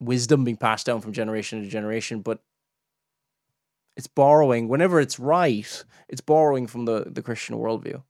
wisdom 0.00 0.44
being 0.44 0.56
passed 0.56 0.86
down 0.86 1.00
from 1.00 1.12
generation 1.12 1.62
to 1.62 1.68
generation. 1.68 2.20
But 2.20 2.40
it's 3.96 4.06
borrowing 4.06 4.68
whenever 4.68 5.00
it's 5.00 5.18
right, 5.18 5.84
it's 6.08 6.20
borrowing 6.20 6.66
from 6.66 6.84
the, 6.84 7.04
the 7.06 7.22
Christian 7.22 7.56
worldview. 7.56 8.02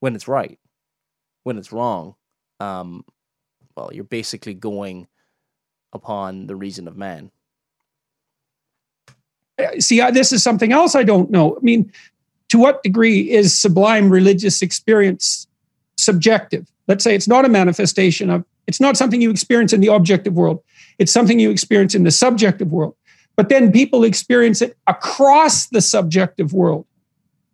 When 0.00 0.14
it's 0.14 0.28
right. 0.28 0.58
When 1.44 1.58
it's 1.58 1.72
wrong, 1.72 2.14
um, 2.60 3.04
well, 3.76 3.90
you're 3.92 4.04
basically 4.04 4.54
going 4.54 5.08
upon 5.92 6.46
the 6.46 6.56
reason 6.56 6.86
of 6.86 6.96
man 6.96 7.30
see, 9.78 10.00
this 10.10 10.32
is 10.32 10.42
something 10.42 10.72
else 10.72 10.94
I 10.94 11.02
don't 11.02 11.30
know. 11.30 11.56
I 11.56 11.60
mean, 11.60 11.92
to 12.48 12.58
what 12.58 12.82
degree 12.82 13.30
is 13.30 13.58
sublime 13.58 14.10
religious 14.10 14.62
experience 14.62 15.46
subjective? 15.96 16.70
Let's 16.88 17.04
say 17.04 17.14
it's 17.14 17.28
not 17.28 17.44
a 17.44 17.48
manifestation 17.48 18.30
of, 18.30 18.44
it's 18.66 18.80
not 18.80 18.96
something 18.96 19.20
you 19.20 19.30
experience 19.30 19.72
in 19.72 19.80
the 19.80 19.88
objective 19.88 20.34
world, 20.34 20.62
it's 20.98 21.12
something 21.12 21.38
you 21.38 21.50
experience 21.50 21.94
in 21.94 22.04
the 22.04 22.10
subjective 22.10 22.72
world. 22.72 22.94
But 23.36 23.48
then 23.48 23.72
people 23.72 24.04
experience 24.04 24.60
it 24.60 24.76
across 24.86 25.68
the 25.68 25.80
subjective 25.80 26.52
world 26.52 26.86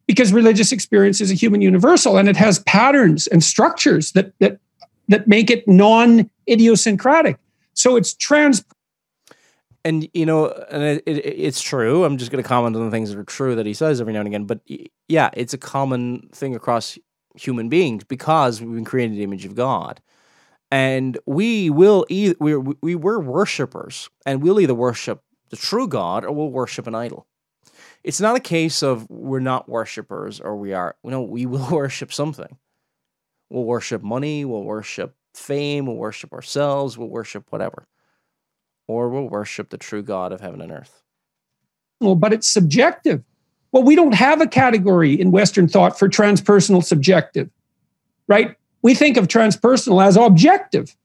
because 0.06 0.32
religious 0.32 0.72
experience 0.72 1.20
is 1.20 1.30
a 1.30 1.34
human 1.34 1.61
universal 1.61 2.16
and 2.16 2.28
it 2.28 2.36
has 2.36 2.59
patterns 2.61 3.26
and 3.28 3.44
structures 3.44 4.12
that, 4.12 4.32
that, 4.40 4.59
that 5.09 5.28
make 5.28 5.50
it 5.50 5.68
non 5.68 6.28
idiosyncratic. 6.48 7.38
So 7.74 7.96
it's 7.96 8.14
trans 8.14 8.64
and 9.84 10.09
you 10.12 10.26
know, 10.26 10.48
and 10.70 10.82
it, 10.82 11.02
it, 11.06 11.18
it's 11.18 11.62
true. 11.62 12.04
I'm 12.04 12.18
just 12.18 12.30
going 12.30 12.42
to 12.42 12.48
comment 12.48 12.76
on 12.76 12.84
the 12.84 12.90
things 12.90 13.11
that 13.11 13.18
are 13.18 13.24
true 13.24 13.54
that 13.54 13.64
he 13.64 13.74
says 13.74 14.00
every 14.00 14.12
now 14.12 14.20
and 14.20 14.28
again. 14.28 14.44
But 14.44 14.61
yeah, 15.09 15.30
it's 15.32 15.54
a 15.54 15.59
common 15.59 16.28
thing 16.32 16.54
across 16.54 16.98
human 17.34 17.68
beings 17.68 18.04
because 18.04 18.61
we've 18.61 18.74
been 18.74 18.84
created 18.84 19.12
in 19.12 19.18
the 19.18 19.24
image 19.24 19.44
of 19.44 19.54
God, 19.54 20.00
and 20.71 21.19
we 21.27 21.71
will 21.71 22.07
either 22.09 22.37
we 22.41 22.57
we 22.57 22.95
we're 22.95 23.21
worshipers, 23.21 24.11
and 24.27 24.43
we'll 24.43 24.61
either 24.61 24.75
worship 24.75 25.23
the 25.51 25.57
true 25.57 25.89
God 25.89 26.25
or 26.25 26.33
we'll 26.33 26.51
worship 26.51 26.87
an 26.87 26.95
idol. 26.95 27.27
It's 28.05 28.21
not 28.21 28.37
a 28.37 28.41
case 28.41 28.83
of 28.83 29.09
we're 29.11 29.41
not 29.41 29.69
worshipers 29.69 30.41
or 30.41 30.57
we 30.57 30.73
are. 30.73 30.97
You 31.03 31.11
know, 31.11 31.23
we 31.23 31.47
will 31.47 31.69
worship 31.73 32.12
something. 32.12 32.59
We'll 33.51 33.64
worship 33.64 34.03
money. 34.03 34.45
We'll 34.45 34.64
worship 34.64 35.14
fame. 35.35 35.87
We'll 35.87 35.97
worship 35.97 36.33
ourselves. 36.33 36.99
We'll 36.99 37.09
worship 37.09 37.47
whatever 37.51 37.87
or 38.89 39.11
we'll 39.11 39.29
worship 39.29 39.69
the 39.69 39.79
true 39.79 40.03
God 40.03 40.33
of 40.33 40.41
heaven 40.41 40.61
and 40.61 40.73
earth. 40.73 41.03
Well, 42.01 42.16
but 42.16 42.33
it's 42.33 42.49
subjective. 42.49 43.23
Well, 43.71 43.83
we 43.83 43.95
don't 43.95 44.14
have 44.14 44.41
a 44.41 44.47
category 44.47 45.12
in 45.12 45.31
Western 45.31 45.69
thought 45.69 45.99
for 45.99 46.09
transpersonal 46.09 46.83
subjective, 46.83 47.51
right? 48.27 48.57
We 48.83 48.95
think 48.95 49.16
of 49.16 49.29
transpersonal 49.29 50.05
as 50.05 50.16
objective, 50.16 50.97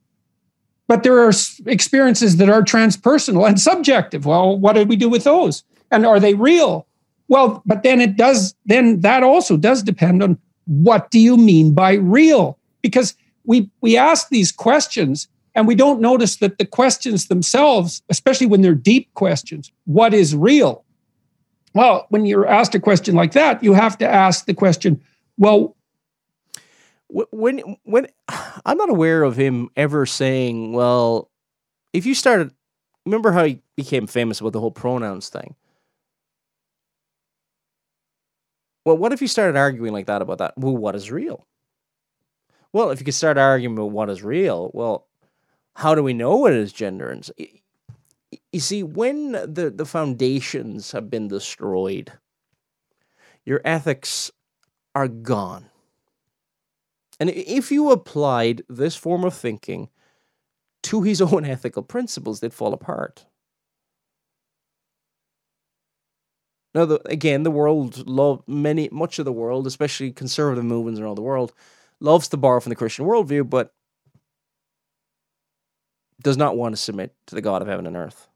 but 0.88 1.04
there 1.04 1.18
are 1.20 1.32
experiences 1.66 2.38
that 2.38 2.50
are 2.50 2.62
transpersonal 2.62 3.48
and 3.48 3.60
subjective. 3.60 4.26
Well, 4.26 4.58
what 4.58 4.74
do 4.74 4.84
we 4.86 4.96
do 4.96 5.10
with 5.10 5.24
those? 5.24 5.64
And 5.92 6.06
are 6.06 6.20
they 6.20 6.34
real? 6.34 6.88
Well, 7.28 7.64
but 7.66 7.84
then 7.84 8.02
it 8.02 8.16
does, 8.16 8.56
then 8.66 9.02
that 9.02 9.24
also 9.24 9.58
does 9.58 9.82
depend 9.82 10.22
on 10.22 10.38
what 10.66 11.12
do 11.12 11.20
you 11.20 11.38
mean 11.38 11.74
by 11.74 11.94
real? 11.94 12.58
Because 12.82 13.16
we 13.44 13.70
we 13.82 13.98
ask 13.98 14.30
these 14.30 14.52
questions 14.52 15.28
and 15.56 15.68
we 15.68 15.76
don't 15.76 16.02
notice 16.02 16.38
that 16.38 16.58
the 16.58 16.66
questions 16.66 17.28
themselves, 17.28 18.02
especially 18.10 18.48
when 18.48 18.62
they're 18.62 18.74
deep 18.74 19.14
questions, 19.14 19.72
what 19.86 20.14
is 20.14 20.36
real? 20.36 20.84
Well, 21.74 22.06
when 22.10 22.26
you're 22.26 22.48
asked 22.48 22.76
a 22.76 22.80
question 22.80 23.16
like 23.16 23.34
that, 23.34 23.64
you 23.64 23.74
have 23.74 23.98
to 24.00 24.08
ask 24.08 24.46
the 24.46 24.54
question, 24.54 25.02
well, 25.38 25.76
when 27.32 27.78
when 27.84 28.08
I'm 28.66 28.78
not 28.78 28.90
aware 28.90 29.24
of 29.24 29.36
him 29.36 29.70
ever 29.76 30.06
saying, 30.06 30.74
well, 30.74 31.30
if 31.94 32.06
you 32.06 32.16
started 32.16 32.54
remember 33.06 33.32
how 33.32 33.44
he 33.44 33.62
became 33.76 34.08
famous 34.08 34.40
about 34.40 34.54
the 34.54 34.60
whole 34.60 34.72
pronouns 34.72 35.30
thing? 35.30 35.56
Well, 38.86 38.98
what 38.98 39.14
if 39.14 39.22
you 39.22 39.28
started 39.28 39.58
arguing 39.58 39.94
like 39.94 40.08
that 40.08 40.22
about 40.22 40.40
that? 40.40 40.58
Well, 40.58 40.76
what 40.76 40.96
is 40.96 41.10
real? 41.12 41.48
Well, 42.74 42.90
if 42.90 43.00
you 43.00 43.06
could 43.06 43.14
start 43.14 43.38
arguing 43.38 43.78
about 43.78 43.92
what 43.92 44.10
is 44.10 44.24
real, 44.24 44.72
well, 44.74 45.08
how 45.76 45.96
do 45.96 46.04
we 46.04 46.14
know 46.14 46.38
what 46.38 46.54
is 46.54 46.74
gender? 46.74 47.10
And 47.10 47.30
you 48.52 48.60
see, 48.60 48.84
when 48.84 49.32
the, 49.32 49.72
the 49.74 49.86
foundations 49.86 50.92
have 50.92 51.10
been 51.10 51.28
destroyed, 51.28 52.12
your 53.46 53.62
ethics 53.64 54.32
are 54.96 55.08
gone. 55.08 55.70
And 57.20 57.30
if 57.30 57.72
you 57.72 57.92
applied 57.92 58.64
this 58.70 58.96
form 58.96 59.24
of 59.24 59.34
thinking 59.34 59.90
to 60.84 61.02
his 61.02 61.22
own 61.22 61.46
ethical 61.46 61.84
principles, 61.84 62.40
they'd 62.40 62.54
fall 62.54 62.74
apart. 62.74 63.26
Now, 66.76 66.86
the, 66.86 67.00
again, 67.08 67.44
the 67.44 67.52
world 67.52 68.08
love 68.08 68.44
many 68.48 68.90
much 68.92 69.20
of 69.20 69.26
the 69.26 69.32
world, 69.32 69.68
especially 69.68 70.12
conservative 70.12 70.66
movements 70.66 71.00
around 71.00 71.16
the 71.16 71.22
world, 71.22 71.54
loves 72.00 72.28
to 72.30 72.38
borrow 72.38 72.60
from 72.60 72.72
the 72.72 72.76
Christian 72.76 73.06
worldview, 73.06 73.48
but 73.48 73.74
does 76.24 76.38
not 76.38 76.58
want 76.58 76.74
to 76.74 76.82
submit 76.82 77.14
to 77.28 77.36
the 77.36 77.42
God 77.42 77.62
of 77.62 77.68
heaven 77.68 77.86
and 77.86 77.96
earth. 77.96 78.28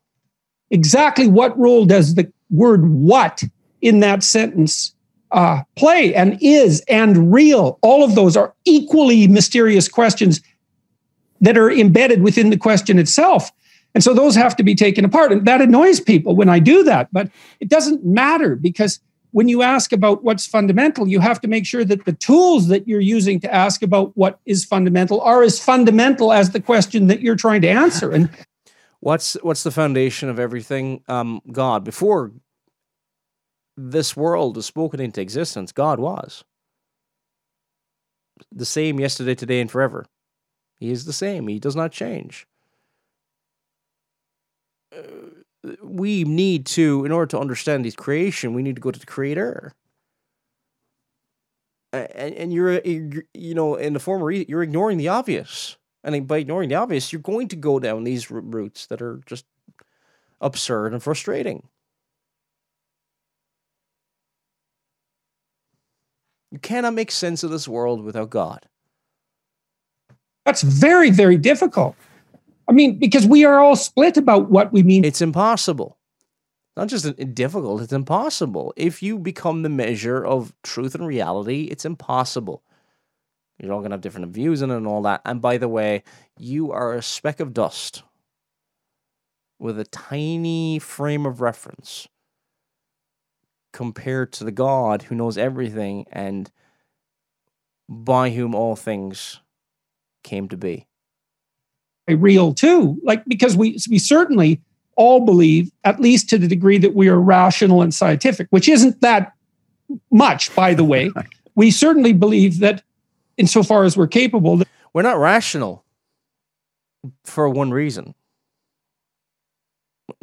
Exactly 0.69 1.27
what 1.27 1.57
role 1.57 1.85
does 1.85 2.15
the 2.15 2.31
word 2.49 2.87
what 2.87 3.43
in 3.81 4.01
that 4.01 4.23
sentence 4.23 4.93
uh, 5.31 5.61
play 5.75 6.13
and 6.13 6.37
is 6.41 6.83
and 6.87 7.33
real? 7.33 7.79
All 7.81 8.03
of 8.03 8.15
those 8.15 8.37
are 8.37 8.53
equally 8.65 9.27
mysterious 9.27 9.87
questions 9.87 10.41
that 11.41 11.57
are 11.57 11.71
embedded 11.71 12.21
within 12.21 12.49
the 12.49 12.57
question 12.57 12.97
itself. 12.97 13.51
And 13.93 14.03
so 14.03 14.13
those 14.13 14.35
have 14.35 14.55
to 14.57 14.63
be 14.63 14.75
taken 14.75 15.05
apart. 15.05 15.31
And 15.31 15.45
that 15.45 15.61
annoys 15.61 15.99
people 15.99 16.35
when 16.35 16.49
I 16.49 16.59
do 16.59 16.83
that, 16.83 17.09
but 17.11 17.29
it 17.59 17.69
doesn't 17.69 18.05
matter 18.05 18.55
because 18.55 18.99
when 19.31 19.47
you 19.47 19.61
ask 19.61 19.91
about 19.91 20.23
what's 20.23 20.47
fundamental, 20.47 21.07
you 21.07 21.19
have 21.19 21.41
to 21.41 21.47
make 21.47 21.65
sure 21.65 21.83
that 21.85 22.05
the 22.05 22.13
tools 22.13 22.69
that 22.69 22.87
you're 22.87 22.99
using 22.99 23.39
to 23.41 23.53
ask 23.53 23.83
about 23.83 24.15
what 24.15 24.39
is 24.45 24.65
fundamental 24.65 25.21
are 25.21 25.43
as 25.43 25.59
fundamental 25.59 26.31
as 26.31 26.51
the 26.51 26.61
question 26.61 27.07
that 27.07 27.21
you're 27.21 27.35
trying 27.35 27.61
to 27.61 27.67
answer. 27.67 28.11
And 28.11 28.29
what's 28.99 29.33
what's 29.43 29.63
the 29.63 29.71
foundation 29.71 30.29
of 30.29 30.39
everything? 30.39 31.03
Um, 31.07 31.41
God. 31.51 31.83
Before 31.83 32.31
this 33.77 34.17
world 34.17 34.55
was 34.55 34.65
spoken 34.65 34.99
into 34.99 35.21
existence, 35.21 35.71
God 35.71 35.99
was 35.99 36.43
the 38.51 38.65
same 38.65 38.99
yesterday, 38.99 39.35
today, 39.35 39.61
and 39.61 39.69
forever. 39.71 40.05
He 40.79 40.91
is 40.91 41.05
the 41.05 41.13
same. 41.13 41.47
He 41.47 41.59
does 41.59 41.75
not 41.75 41.91
change. 41.91 42.47
Uh, 44.95 45.71
we 45.81 46.23
need 46.23 46.65
to, 46.67 47.03
in 47.05 47.11
order 47.11 47.25
to 47.27 47.39
understand 47.39 47.83
his 47.85 47.95
creation, 47.95 48.53
we 48.53 48.63
need 48.63 48.75
to 48.75 48.81
go 48.81 48.91
to 48.91 48.99
the 48.99 49.05
creator. 49.05 49.73
And, 51.91 52.33
and 52.33 52.53
you're, 52.53 52.81
you 52.83 53.55
know, 53.55 53.75
in 53.75 53.93
the 53.93 53.99
former, 53.99 54.29
you're 54.31 54.63
ignoring 54.63 54.97
the 54.97 55.07
obvious. 55.07 55.77
And 56.03 56.27
by 56.27 56.37
ignoring 56.37 56.69
the 56.69 56.75
obvious, 56.75 57.11
you're 57.11 57.21
going 57.21 57.47
to 57.49 57.55
go 57.55 57.79
down 57.79 58.03
these 58.03 58.29
routes 58.29 58.85
that 58.87 59.01
are 59.01 59.21
just 59.25 59.45
absurd 60.39 60.93
and 60.93 61.01
frustrating. 61.01 61.67
You 66.51 66.59
cannot 66.59 66.93
make 66.93 67.11
sense 67.11 67.43
of 67.43 67.51
this 67.51 67.67
world 67.67 68.03
without 68.03 68.29
God. 68.29 68.67
That's 70.45 70.61
very, 70.61 71.11
very 71.11 71.37
difficult. 71.37 71.95
I 72.69 72.71
mean, 72.71 72.99
because 72.99 73.25
we 73.25 73.45
are 73.45 73.59
all 73.59 73.75
split 73.75 74.17
about 74.17 74.49
what 74.49 74.71
we 74.71 74.83
mean. 74.83 75.03
It's 75.03 75.21
impossible. 75.21 75.97
Not 76.77 76.89
just 76.89 77.33
difficult, 77.33 77.81
it's 77.81 77.91
impossible. 77.91 78.71
If 78.77 79.01
you 79.01 79.17
become 79.17 79.63
the 79.63 79.69
measure 79.69 80.23
of 80.23 80.53
truth 80.63 80.93
and 80.93 81.07
reality, 81.07 81.63
it's 81.71 81.85
impossible. 81.85 82.61
You're 83.57 83.73
all 83.73 83.79
going 83.79 83.89
to 83.89 83.95
have 83.95 84.01
different 84.01 84.31
views 84.31 84.61
in 84.61 84.69
it 84.69 84.77
and 84.77 84.85
all 84.85 85.01
that. 85.01 85.21
And 85.25 85.41
by 85.41 85.57
the 85.57 85.67
way, 85.67 86.03
you 86.37 86.71
are 86.71 86.93
a 86.93 87.01
speck 87.01 87.39
of 87.39 87.53
dust 87.53 88.03
with 89.57 89.79
a 89.79 89.85
tiny 89.85 90.77
frame 90.77 91.25
of 91.25 91.41
reference 91.41 92.07
compared 93.77 94.33
to 94.33 94.43
the 94.43 94.51
God 94.51 95.03
who 95.03 95.13
knows 95.13 95.37
everything 95.37 96.03
and 96.11 96.49
by 97.87 98.31
whom 98.31 98.55
all 98.55 98.75
things 98.75 99.39
came 100.23 100.49
to 100.49 100.57
be. 100.57 100.87
real 102.07 102.55
too. 102.55 102.99
Like 103.03 103.23
because 103.25 103.55
we 103.55 103.77
we 103.87 103.99
certainly 103.99 104.61
all 104.95 105.23
believe, 105.23 105.71
at 105.83 105.99
least 105.99 106.27
to 106.31 106.39
the 106.39 106.47
degree 106.47 106.79
that 106.79 106.95
we 106.95 107.07
are 107.07 107.21
rational 107.21 107.83
and 107.83 107.93
scientific, 107.93 108.47
which 108.49 108.67
isn't 108.67 108.99
that 109.01 109.33
much, 110.09 110.55
by 110.55 110.73
the 110.73 110.83
way. 110.83 111.11
we 111.55 111.69
certainly 111.69 112.13
believe 112.13 112.57
that, 112.61 112.81
insofar 113.37 113.83
as 113.83 113.95
we're 113.95 114.07
capable, 114.07 114.57
that 114.57 114.67
We're 114.91 115.03
not 115.03 115.19
rational 115.19 115.85
for 117.25 117.47
one 117.47 117.69
reason. 117.69 118.15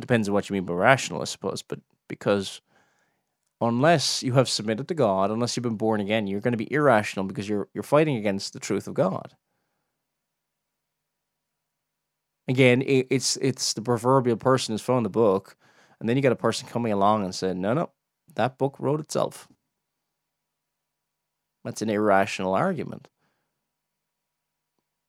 Depends 0.01 0.27
on 0.29 0.35
what 0.35 0.51
you 0.51 0.55
mean 0.55 0.65
by 0.65 0.75
rational, 0.75 1.21
I 1.21 1.27
suppose, 1.27 1.63
but 1.63 1.79
because 2.09 2.61
unless 3.61 4.23
you 4.23 4.35
have 4.35 4.49
submitted 4.49 4.89
to 4.89 4.95
God, 4.95 5.31
unless 5.31 5.57
you've 5.57 5.63
been 5.65 5.77
born 5.77 6.01
again, 6.01 6.27
you're 6.27 6.41
going 6.41 6.53
to 6.53 6.59
be 6.59 6.73
irrational 6.73 7.25
because 7.27 7.49
you're 7.49 7.69
you're 7.75 7.83
fighting 7.83 8.17
against 8.17 8.53
the 8.53 8.61
truth 8.61 8.87
of 8.87 8.95
God. 8.95 9.35
Again, 12.49 12.83
it, 12.83 13.07
it's 13.11 13.37
it's 13.39 13.73
the 13.73 13.83
proverbial 13.83 14.37
person 14.37 14.73
who's 14.73 14.83
found 14.83 15.07
the 15.07 15.11
book, 15.11 15.57
and 16.01 16.09
then 16.09 16.17
you 16.17 16.23
got 16.23 16.33
a 16.33 16.37
person 16.37 16.69
coming 16.69 16.93
along 16.93 17.25
and 17.25 17.35
saying, 17.35 17.61
"No, 17.61 17.73
no, 17.75 17.91
that 18.35 18.59
book 18.59 18.77
wrote 18.79 19.01
itself." 19.01 19.49
That's 21.65 21.83
an 21.83 21.91
irrational 21.91 22.55
argument. 22.55 23.09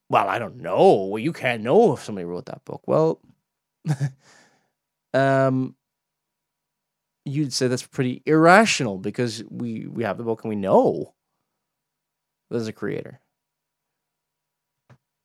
Well, 0.10 0.28
I 0.30 0.40
don't 0.40 0.58
know. 0.58 1.06
Well, 1.06 1.20
you 1.20 1.34
can't 1.34 1.64
know 1.64 1.94
if 1.94 2.04
somebody 2.04 2.26
wrote 2.26 2.46
that 2.46 2.64
book. 2.66 2.84
Well, 2.88 3.20
um, 5.14 5.76
you'd 7.26 7.54
say 7.54 7.68
that's 7.68 7.86
pretty 7.86 8.22
irrational 8.26 8.98
because 8.98 9.44
we 9.50 9.88
we 9.88 10.04
have 10.04 10.18
the 10.18 10.24
book 10.24 10.44
and 10.44 10.50
we 10.50 10.56
know 10.56 11.14
there's 12.50 12.68
a 12.68 12.74
creator. 12.74 13.20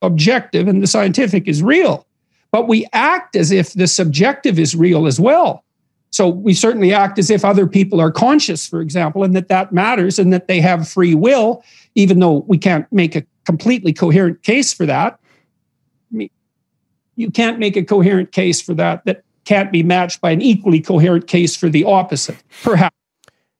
objective 0.03 0.69
and 0.69 0.83
the 0.83 0.87
scientific 0.87 1.47
is 1.47 1.63
real. 1.63 2.07
But 2.53 2.67
we 2.69 2.87
act 2.93 3.37
as 3.37 3.53
if 3.53 3.75
the 3.75 3.87
subjective 3.87 4.59
is 4.59 4.75
real 4.75 5.07
as 5.07 5.21
well. 5.21 5.65
So 6.11 6.29
we 6.29 6.55
certainly 6.55 6.93
act 6.93 7.19
as 7.19 7.31
if 7.31 7.45
other 7.45 7.67
people 7.67 8.01
are 8.01 8.11
conscious, 8.11 8.67
for 8.67 8.81
example, 8.81 9.23
and 9.23 9.37
that 9.37 9.49
that 9.49 9.73
matters 9.73 10.19
and 10.19 10.33
that 10.33 10.49
they 10.49 10.61
have 10.61 10.89
free 10.89 11.15
will, 11.15 11.63
even 11.95 12.19
though 12.19 12.39
we 12.49 12.59
can't 12.59 12.91
make 12.91 13.15
a 13.15 13.25
completely 13.45 13.93
coherent 13.93 14.43
case 14.43 14.73
for 14.73 14.87
that. 14.87 15.21
I 16.13 16.17
mean, 16.17 16.31
you 17.15 17.31
can't 17.31 17.61
make 17.61 17.77
a 17.77 17.85
coherent 17.85 18.33
case 18.33 18.61
for 18.61 18.75
that 18.75 19.05
that 19.05 19.23
can't 19.51 19.73
be 19.73 19.83
matched 19.83 20.21
by 20.21 20.31
an 20.31 20.41
equally 20.41 20.81
coherent 20.81 21.27
case 21.27 21.57
for 21.57 21.69
the 21.69 21.83
opposite, 21.83 22.41
perhaps. 22.63 22.95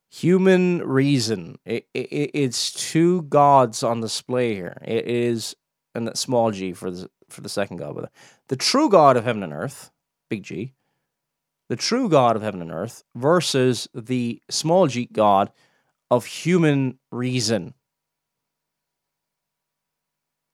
Human 0.09 0.79
reason. 0.87 1.59
It, 1.65 1.89
it, 1.95 2.31
it's 2.33 2.73
two 2.73 3.23
gods 3.23 3.83
on 3.83 4.01
display 4.01 4.55
here. 4.55 4.81
It 4.85 5.09
is 5.09 5.57
and 5.97 6.07
that 6.07 6.17
small 6.17 6.53
g 6.53 6.73
for 6.73 6.93
the 6.93 7.11
for 7.29 7.41
the 7.41 7.49
second 7.49 7.79
god, 7.79 7.97
but 7.97 8.13
the 8.49 8.57
true 8.57 8.89
God 8.89 9.17
of 9.17 9.25
heaven 9.25 9.43
and 9.43 9.53
earth, 9.53 9.91
big 10.29 10.45
G, 10.45 10.75
the 11.69 11.75
true 11.75 12.09
God 12.09 12.37
of 12.37 12.43
heaven 12.43 12.63
and 12.63 12.71
earth 12.71 13.03
versus 13.17 13.89
the 13.93 14.41
small 14.49 14.87
g 14.87 15.09
God 15.13 15.51
of 16.09 16.25
human 16.25 17.01
reason. 17.11 17.75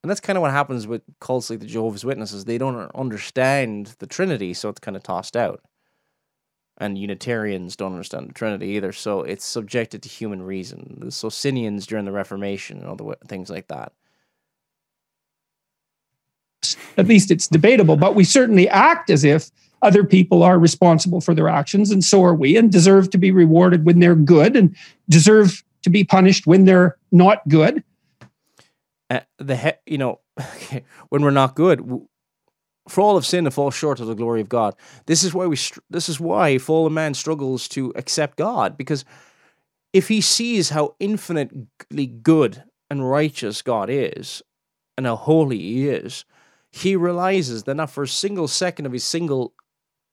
And 0.07 0.11
that's 0.13 0.21
kind 0.21 0.37
of 0.37 0.43
what 0.43 0.53
happens 0.53 0.87
with 0.87 1.03
cults 1.21 1.51
like 1.51 1.59
the 1.59 1.67
Jehovah's 1.67 2.05
Witnesses. 2.05 2.45
They 2.45 2.59
don't 2.59 2.93
understand 2.95 3.97
the 3.99 4.07
Trinity, 4.07 4.55
so 4.55 4.69
it's 4.69 4.79
kind 4.79 4.97
of 4.97 5.03
tossed 5.03 5.37
out. 5.37 5.63
And 6.79 6.97
Unitarians 6.97 7.75
don't 7.75 7.91
understand 7.91 8.29
the 8.29 8.33
Trinity 8.33 8.69
either, 8.69 8.93
so 8.93 9.23
it's 9.23 9.45
subjected 9.45 10.05
to 10.05 10.09
human 10.09 10.43
reason. 10.43 10.99
The 11.01 11.11
Socinians 11.11 11.89
during 11.89 12.05
the 12.05 12.13
Reformation 12.13 12.79
and 12.79 12.87
all 12.87 12.95
the 12.95 13.17
things 13.27 13.51
like 13.51 13.67
that. 13.67 13.95
At 16.97 17.09
least 17.09 17.33
it's 17.33 17.49
debatable, 17.49 17.97
but 17.97 18.15
we 18.15 18.23
certainly 18.23 18.69
act 18.69 19.11
as 19.11 19.25
if 19.25 19.51
other 19.83 20.05
people 20.05 20.45
are 20.45 20.57
responsible 20.57 21.21
for 21.21 21.35
their 21.35 21.49
actions, 21.49 21.91
and 21.91 22.05
so 22.05 22.23
are 22.23 22.33
we, 22.33 22.57
and 22.57 22.71
deserve 22.71 23.11
to 23.11 23.19
be 23.19 23.33
rewarded 23.33 23.85
when 23.85 23.99
they're 23.99 24.15
good 24.15 24.55
and 24.55 24.77
deserve 25.09 25.65
to 25.83 25.91
be 25.91 26.05
punished 26.05 26.47
when 26.47 26.65
they're 26.65 26.97
not 27.11 27.41
good. 27.49 27.83
Uh, 29.11 29.21
the 29.39 29.57
he- 29.57 29.93
you 29.93 29.99
know 29.99 30.21
when 31.09 31.23
we're 31.23 31.31
not 31.31 31.55
good 31.55 31.81
for 32.89 33.01
all 33.01 33.17
of 33.17 33.27
sin 33.27 33.45
to 33.45 33.51
fall 33.51 33.71
short 33.71 34.01
of 34.01 34.07
the 34.07 34.15
glory 34.15 34.41
of 34.41 34.49
God. 34.49 34.75
This 35.07 35.25
is 35.25 35.35
why 35.35 35.47
we 35.47 35.57
str- 35.57 35.81
this 35.91 36.09
is 36.09 36.21
why 36.21 36.59
fallen 36.59 36.95
man 36.95 37.15
struggles 37.15 37.69
to 37.69 37.93
accept 37.97 38.37
God 38.37 38.77
because 38.77 39.05
if 39.93 40.09
he 40.09 40.21
sees 40.21 40.71
how 40.71 40.95
infinitely 41.01 42.07
good 42.07 42.65
and 42.91 43.09
righteous 43.09 43.63
God 43.63 43.89
is 43.91 44.43
and 44.97 45.07
how 45.07 45.17
holy 45.17 45.59
he 45.59 45.89
is, 45.89 46.25
he 46.71 46.97
realizes 46.97 47.65
that 47.65 47.75
not 47.75 47.91
for 47.91 48.05
a 48.05 48.09
single 48.09 48.49
second 48.49 48.87
of 48.87 48.93
his 48.93 49.05
single 49.05 49.55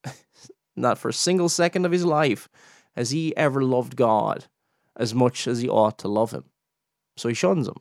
not 0.75 0.97
for 0.97 1.09
a 1.09 1.13
single 1.13 1.49
second 1.49 1.85
of 1.85 1.91
his 1.91 2.05
life 2.05 2.49
has 2.95 3.11
he 3.11 3.35
ever 3.35 3.63
loved 3.63 3.95
God 3.95 4.45
as 4.95 5.13
much 5.13 5.47
as 5.47 5.61
he 5.61 5.69
ought 5.69 5.97
to 5.99 6.07
love 6.07 6.31
him. 6.31 6.45
So 7.17 7.29
he 7.29 7.35
shuns 7.35 7.67
him. 7.67 7.75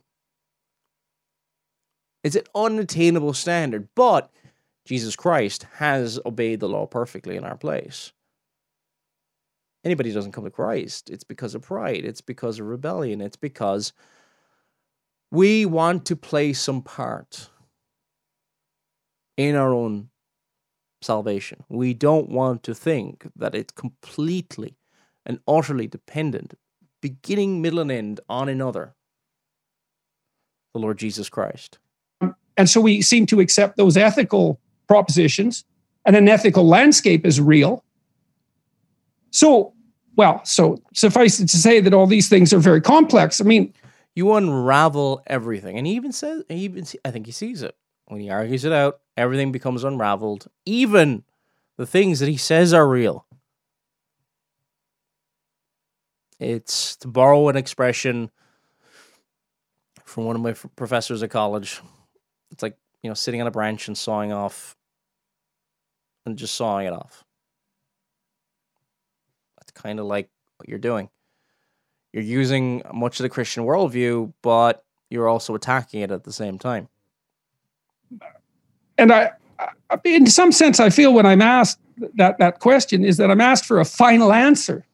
It's 2.23 2.35
an 2.35 2.43
unattainable 2.55 3.33
standard, 3.33 3.89
but 3.95 4.31
Jesus 4.85 5.15
Christ 5.15 5.67
has 5.75 6.19
obeyed 6.25 6.59
the 6.59 6.69
law 6.69 6.85
perfectly 6.85 7.35
in 7.35 7.43
our 7.43 7.57
place. 7.57 8.11
Anybody 9.83 10.09
who 10.09 10.15
doesn't 10.15 10.31
come 10.31 10.45
to 10.45 10.49
Christ, 10.49 11.09
it's 11.09 11.25
because 11.25 11.55
of 11.55 11.63
pride, 11.63 12.05
it's 12.05 12.21
because 12.21 12.59
of 12.59 12.67
rebellion, 12.67 13.19
it's 13.19 13.35
because 13.35 13.91
we 15.31 15.65
want 15.65 16.05
to 16.05 16.15
play 16.15 16.53
some 16.53 16.81
part 16.81 17.49
in 19.35 19.55
our 19.55 19.73
own 19.73 20.09
salvation. 21.01 21.63
We 21.67 21.93
don't 21.93 22.29
want 22.29 22.63
to 22.63 22.73
think 22.73 23.27
that 23.35 23.55
it's 23.55 23.73
completely 23.73 24.77
and 25.25 25.39
utterly 25.47 25.87
dependent, 25.87 26.53
beginning, 27.01 27.61
middle, 27.61 27.79
and 27.79 27.91
end, 27.91 28.19
on 28.29 28.47
another, 28.47 28.95
the 30.73 30.79
Lord 30.79 30.97
Jesus 30.97 31.29
Christ. 31.29 31.79
And 32.57 32.69
so 32.69 32.81
we 32.81 33.01
seem 33.01 33.25
to 33.27 33.39
accept 33.39 33.77
those 33.77 33.97
ethical 33.97 34.59
propositions, 34.87 35.65
and 36.05 36.15
an 36.15 36.27
ethical 36.27 36.67
landscape 36.67 37.25
is 37.25 37.41
real. 37.41 37.83
So, 39.31 39.73
well, 40.15 40.41
so 40.45 40.77
suffice 40.93 41.39
it 41.39 41.49
to 41.49 41.57
say 41.57 41.79
that 41.79 41.93
all 41.93 42.05
these 42.05 42.29
things 42.29 42.53
are 42.53 42.59
very 42.59 42.81
complex. 42.81 43.41
I 43.41 43.45
mean, 43.45 43.73
you 44.15 44.33
unravel 44.33 45.23
everything, 45.25 45.77
and 45.77 45.87
he 45.87 45.93
even 45.93 46.11
says, 46.11 46.43
he 46.49 46.57
even 46.65 46.85
I 47.03 47.11
think 47.11 47.25
he 47.25 47.31
sees 47.31 47.63
it 47.63 47.75
when 48.05 48.19
he 48.19 48.29
argues 48.29 48.65
it 48.65 48.71
out. 48.71 48.99
Everything 49.17 49.51
becomes 49.51 49.83
unraveled, 49.83 50.47
even 50.65 51.23
the 51.77 51.87
things 51.87 52.19
that 52.19 52.29
he 52.29 52.37
says 52.37 52.73
are 52.73 52.87
real. 52.87 53.25
It's 56.39 56.95
to 56.97 57.07
borrow 57.07 57.47
an 57.47 57.55
expression 57.55 58.29
from 60.03 60.25
one 60.25 60.35
of 60.35 60.41
my 60.41 60.53
professors 60.75 61.23
at 61.23 61.31
college. 61.31 61.81
It's 62.53 62.63
like 62.63 62.77
you 63.01 63.09
know 63.09 63.13
sitting 63.13 63.41
on 63.41 63.47
a 63.47 63.51
branch 63.51 63.87
and 63.89 63.97
sawing 63.97 64.31
off, 64.31 64.77
and 66.25 66.37
just 66.37 66.55
sawing 66.55 66.87
it 66.87 66.93
off. 66.93 67.25
That's 69.57 69.71
kind 69.71 69.99
of 69.99 70.05
like 70.05 70.29
what 70.57 70.69
you're 70.69 70.79
doing 70.79 71.09
you're 72.13 72.23
using 72.23 72.83
much 72.93 73.19
of 73.19 73.23
the 73.23 73.29
Christian 73.29 73.65
worldview, 73.65 74.31
but 74.41 74.85
you're 75.09 75.27
also 75.27 75.55
attacking 75.55 76.01
it 76.01 76.11
at 76.11 76.23
the 76.23 76.31
same 76.31 76.59
time. 76.59 76.87
and 78.97 79.11
I, 79.11 79.31
I, 79.89 79.99
in 80.05 80.27
some 80.27 80.51
sense, 80.51 80.79
I 80.79 80.91
feel 80.91 81.13
when 81.13 81.25
I'm 81.25 81.41
asked 81.41 81.79
that 82.15 82.37
that 82.37 82.59
question 82.59 83.03
is 83.03 83.17
that 83.17 83.29
I'm 83.31 83.41
asked 83.41 83.65
for 83.65 83.79
a 83.79 83.85
final 83.85 84.31
answer, 84.31 84.85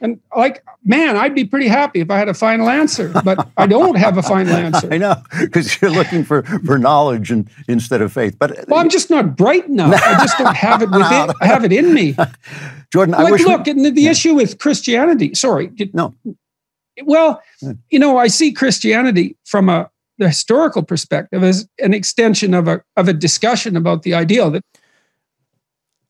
and 0.00 0.20
like, 0.36 0.62
man, 0.84 1.16
I'd 1.16 1.34
be 1.34 1.44
pretty 1.44 1.68
happy 1.68 2.00
if 2.00 2.10
I 2.10 2.18
had 2.18 2.28
a 2.28 2.34
final 2.34 2.68
answer, 2.68 3.12
but 3.24 3.48
I 3.56 3.66
don't 3.66 3.96
have 3.96 4.18
a 4.18 4.22
final 4.22 4.54
answer. 4.66 4.88
I 4.92 4.98
know 4.98 5.16
because 5.40 5.80
you're 5.80 5.90
looking 5.90 6.24
for 6.24 6.42
for 6.64 6.78
knowledge 6.78 7.30
and 7.30 7.48
instead 7.68 8.02
of 8.02 8.12
faith. 8.12 8.36
But 8.38 8.66
Well, 8.68 8.80
I'm 8.80 8.90
just 8.90 9.08
not 9.10 9.36
bright 9.36 9.66
enough. 9.68 9.94
I 9.94 10.18
just 10.24 10.38
don't 10.38 10.56
have 10.56 10.82
it 10.82 10.90
within. 10.90 11.30
I 11.40 11.46
have 11.46 11.64
it 11.64 11.72
in 11.72 11.94
me. 11.94 12.14
Jordan, 12.92 13.14
I 13.14 13.22
Like, 13.24 13.32
wish. 13.32 13.44
we- 13.44 13.50
look, 13.50 13.66
and 13.66 13.84
the, 13.84 13.90
the 13.90 14.06
issue 14.08 14.34
with 14.34 14.58
Christianity. 14.58 15.34
Sorry, 15.34 15.66
did- 15.68 15.94
No. 15.94 16.14
Well, 17.04 17.42
Yeah. 17.60 17.72
you 17.90 17.98
know, 17.98 18.16
I 18.16 18.28
see 18.28 18.52
Christianity 18.52 19.36
from 19.44 19.68
a 19.68 19.90
the 20.18 20.28
historical 20.28 20.82
perspective 20.82 21.42
as 21.44 21.68
an 21.78 21.92
extension 21.92 22.54
of 22.54 22.68
a 22.68 22.80
of 22.96 23.06
a 23.08 23.12
discussion 23.12 23.76
about 23.76 24.02
the 24.02 24.14
ideal 24.14 24.50
that 24.52 24.62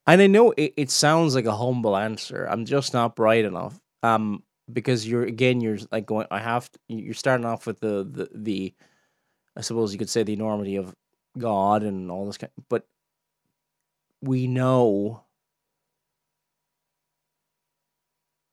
And 0.06 0.22
I 0.22 0.26
know 0.28 0.52
it, 0.52 0.74
it 0.76 0.90
sounds 0.90 1.34
like 1.34 1.46
a 1.46 1.56
humble 1.56 1.96
answer. 1.96 2.46
I'm 2.46 2.64
just 2.64 2.94
not 2.94 3.16
bright 3.16 3.44
enough. 3.44 3.80
Um, 4.02 4.42
because 4.72 5.06
you're 5.08 5.24
again, 5.24 5.60
you're 5.60 5.78
like 5.92 6.06
going. 6.06 6.26
I 6.30 6.40
have. 6.40 6.70
To, 6.72 6.78
you're 6.88 7.14
starting 7.14 7.46
off 7.46 7.66
with 7.66 7.80
the 7.80 8.04
the 8.10 8.28
the. 8.34 8.74
I 9.56 9.62
suppose 9.62 9.92
you 9.92 9.98
could 9.98 10.10
say 10.10 10.22
the 10.22 10.34
enormity 10.34 10.76
of 10.76 10.94
God 11.38 11.82
and 11.82 12.10
all 12.10 12.26
this 12.26 12.38
kind. 12.38 12.52
But 12.68 12.86
we 14.22 14.46
know 14.46 15.22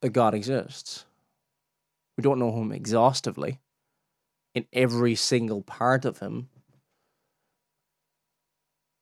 that 0.02 0.10
God 0.10 0.34
exists. 0.34 1.06
We 2.18 2.24
don't 2.24 2.40
know 2.40 2.52
him 2.52 2.72
exhaustively 2.72 3.60
in 4.56 4.66
every 4.74 5.16
single 5.16 5.62
part 5.64 6.06
of 6.06 6.20
him. 6.20 6.50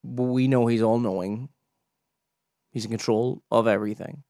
but 0.04 0.24
we 0.24 0.48
know 0.48 0.68
he's 0.68 0.82
all 0.82 1.00
knowing. 1.00 1.50
He's 2.72 2.86
in 2.86 2.92
control 2.92 3.44
of 3.52 3.68
everything. 3.68 4.24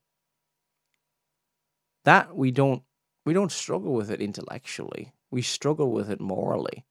That 2.04 2.36
we 2.36 2.52
don't 2.52 2.84
we 3.26 3.34
don't 3.34 3.52
struggle 3.52 3.94
with 3.94 4.10
it 4.10 4.20
intellectually. 4.22 5.14
We 5.30 5.44
struggle 5.44 5.92
with 5.92 6.10
it 6.10 6.20
morally. 6.20 6.86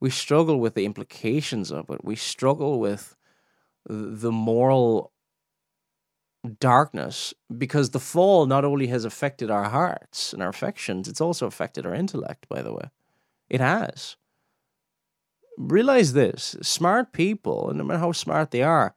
We 0.00 0.10
struggle 0.10 0.58
with 0.58 0.74
the 0.74 0.84
implications 0.84 1.70
of 1.70 1.88
it. 1.90 2.04
We 2.04 2.16
struggle 2.16 2.80
with 2.80 3.16
the 3.86 4.32
moral 4.32 5.12
darkness 6.60 7.32
because 7.56 7.90
the 7.90 8.00
fall 8.00 8.46
not 8.46 8.64
only 8.64 8.88
has 8.88 9.04
affected 9.04 9.50
our 9.50 9.70
hearts 9.70 10.32
and 10.32 10.42
our 10.42 10.48
affections, 10.48 11.08
it's 11.08 11.20
also 11.20 11.46
affected 11.46 11.86
our 11.86 11.94
intellect, 11.94 12.48
by 12.48 12.60
the 12.60 12.72
way. 12.72 12.90
It 13.48 13.60
has. 13.60 14.16
Realize 15.56 16.12
this 16.12 16.56
smart 16.62 17.12
people, 17.12 17.72
no 17.74 17.84
matter 17.84 18.00
how 18.00 18.12
smart 18.12 18.50
they 18.50 18.62
are, 18.62 18.94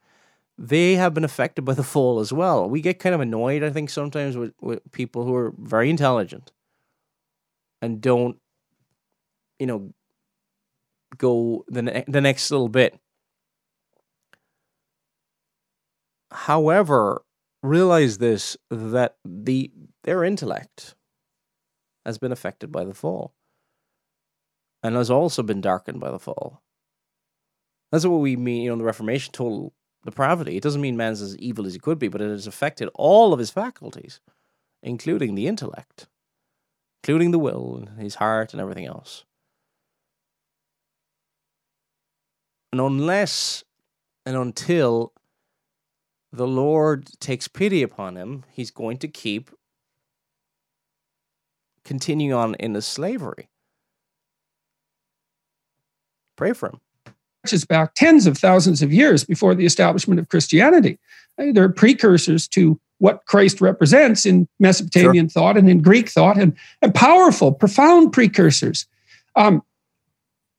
they 0.58 0.96
have 0.96 1.14
been 1.14 1.24
affected 1.24 1.64
by 1.64 1.74
the 1.74 1.84
fall 1.84 2.20
as 2.20 2.34
well. 2.34 2.70
We 2.70 2.82
get 2.82 3.00
kind 3.00 3.14
of 3.14 3.22
annoyed, 3.22 3.64
I 3.64 3.70
think, 3.70 3.90
sometimes 3.90 4.36
with, 4.36 4.54
with 4.60 4.80
people 4.92 5.24
who 5.24 5.36
are 5.36 5.54
very 5.58 5.90
intelligent 5.90 6.52
and 7.82 8.02
don't, 8.02 8.38
you 9.60 9.68
know, 9.68 9.94
go 11.18 11.64
the, 11.68 11.84
ne- 11.84 12.04
the 12.08 12.22
next 12.22 12.50
little 12.50 12.70
bit. 12.70 13.00
However, 16.32 17.24
realize 17.64 18.18
this 18.18 18.58
that 18.70 19.18
the 19.24 19.72
their 20.04 20.24
intellect 20.24 20.96
has 22.06 22.18
been 22.18 22.32
affected 22.32 22.72
by 22.72 22.84
the 22.84 22.94
fall 22.94 23.34
and 24.84 24.96
has 24.96 25.10
also 25.10 25.44
been 25.44 25.62
darkened 25.62 26.00
by 26.00 26.12
the 26.12 26.20
fall. 26.20 26.62
That's 27.92 28.06
what 28.06 28.20
we 28.20 28.36
mean, 28.36 28.64
you 28.64 28.70
know, 28.70 28.78
the 28.78 28.84
Reformation 28.84 29.32
total 29.32 29.74
depravity. 30.08 30.56
It 30.56 30.64
doesn't 30.64 30.80
mean 30.80 30.96
man's 30.96 31.22
as 31.22 31.38
evil 31.38 31.68
as 31.68 31.74
he 31.74 31.80
could 31.80 32.00
be, 32.00 32.08
but 32.08 32.22
it 32.22 32.30
has 32.30 32.48
affected 32.48 32.90
all 32.96 33.34
of 33.34 33.40
his 33.40 33.52
faculties, 33.52 34.22
including 34.82 35.36
the 35.36 35.48
intellect, 35.48 36.08
including 37.04 37.32
the 37.32 37.40
will 37.40 37.76
and 37.76 38.00
his 38.00 38.16
heart 38.16 38.54
and 38.54 38.62
everything 38.62 38.86
else. 38.86 39.26
And 42.72 42.80
unless 42.80 43.66
and 44.26 44.38
until 44.38 45.12
the 46.32 46.48
Lord 46.48 47.10
takes 47.20 47.50
pity 47.50 47.84
upon 47.84 48.16
him, 48.16 48.46
he's 48.50 48.72
going 48.72 48.98
to 49.00 49.10
keep 49.10 49.52
continuing 51.84 52.34
on 52.34 52.56
in 52.56 52.72
the 52.72 52.82
slavery. 52.82 53.50
Pray 56.38 56.54
for 56.54 56.70
him. 56.70 56.80
Is 57.54 57.66
back 57.66 57.94
tens 57.96 58.28
of 58.28 58.38
thousands 58.38 58.82
of 58.82 58.94
years 58.94 59.24
before 59.24 59.56
the 59.56 59.66
establishment 59.66 60.20
of 60.20 60.30
Christianity. 60.30 61.00
They're 61.38 61.70
precursors 61.70 62.48
to 62.50 62.80
what 63.00 63.26
Christ 63.26 63.62
represents 63.62 64.26
in 64.26 64.48
Mesopotamian 64.60 65.28
sure. 65.28 65.42
thought 65.42 65.58
and 65.58 65.70
in 65.70 65.82
Greek 65.82 66.10
thought, 66.10 66.38
and, 66.38 66.56
and 66.82 66.94
powerful, 66.96 67.52
profound 67.52 68.12
precursors. 68.12 68.88
Um, 69.36 69.62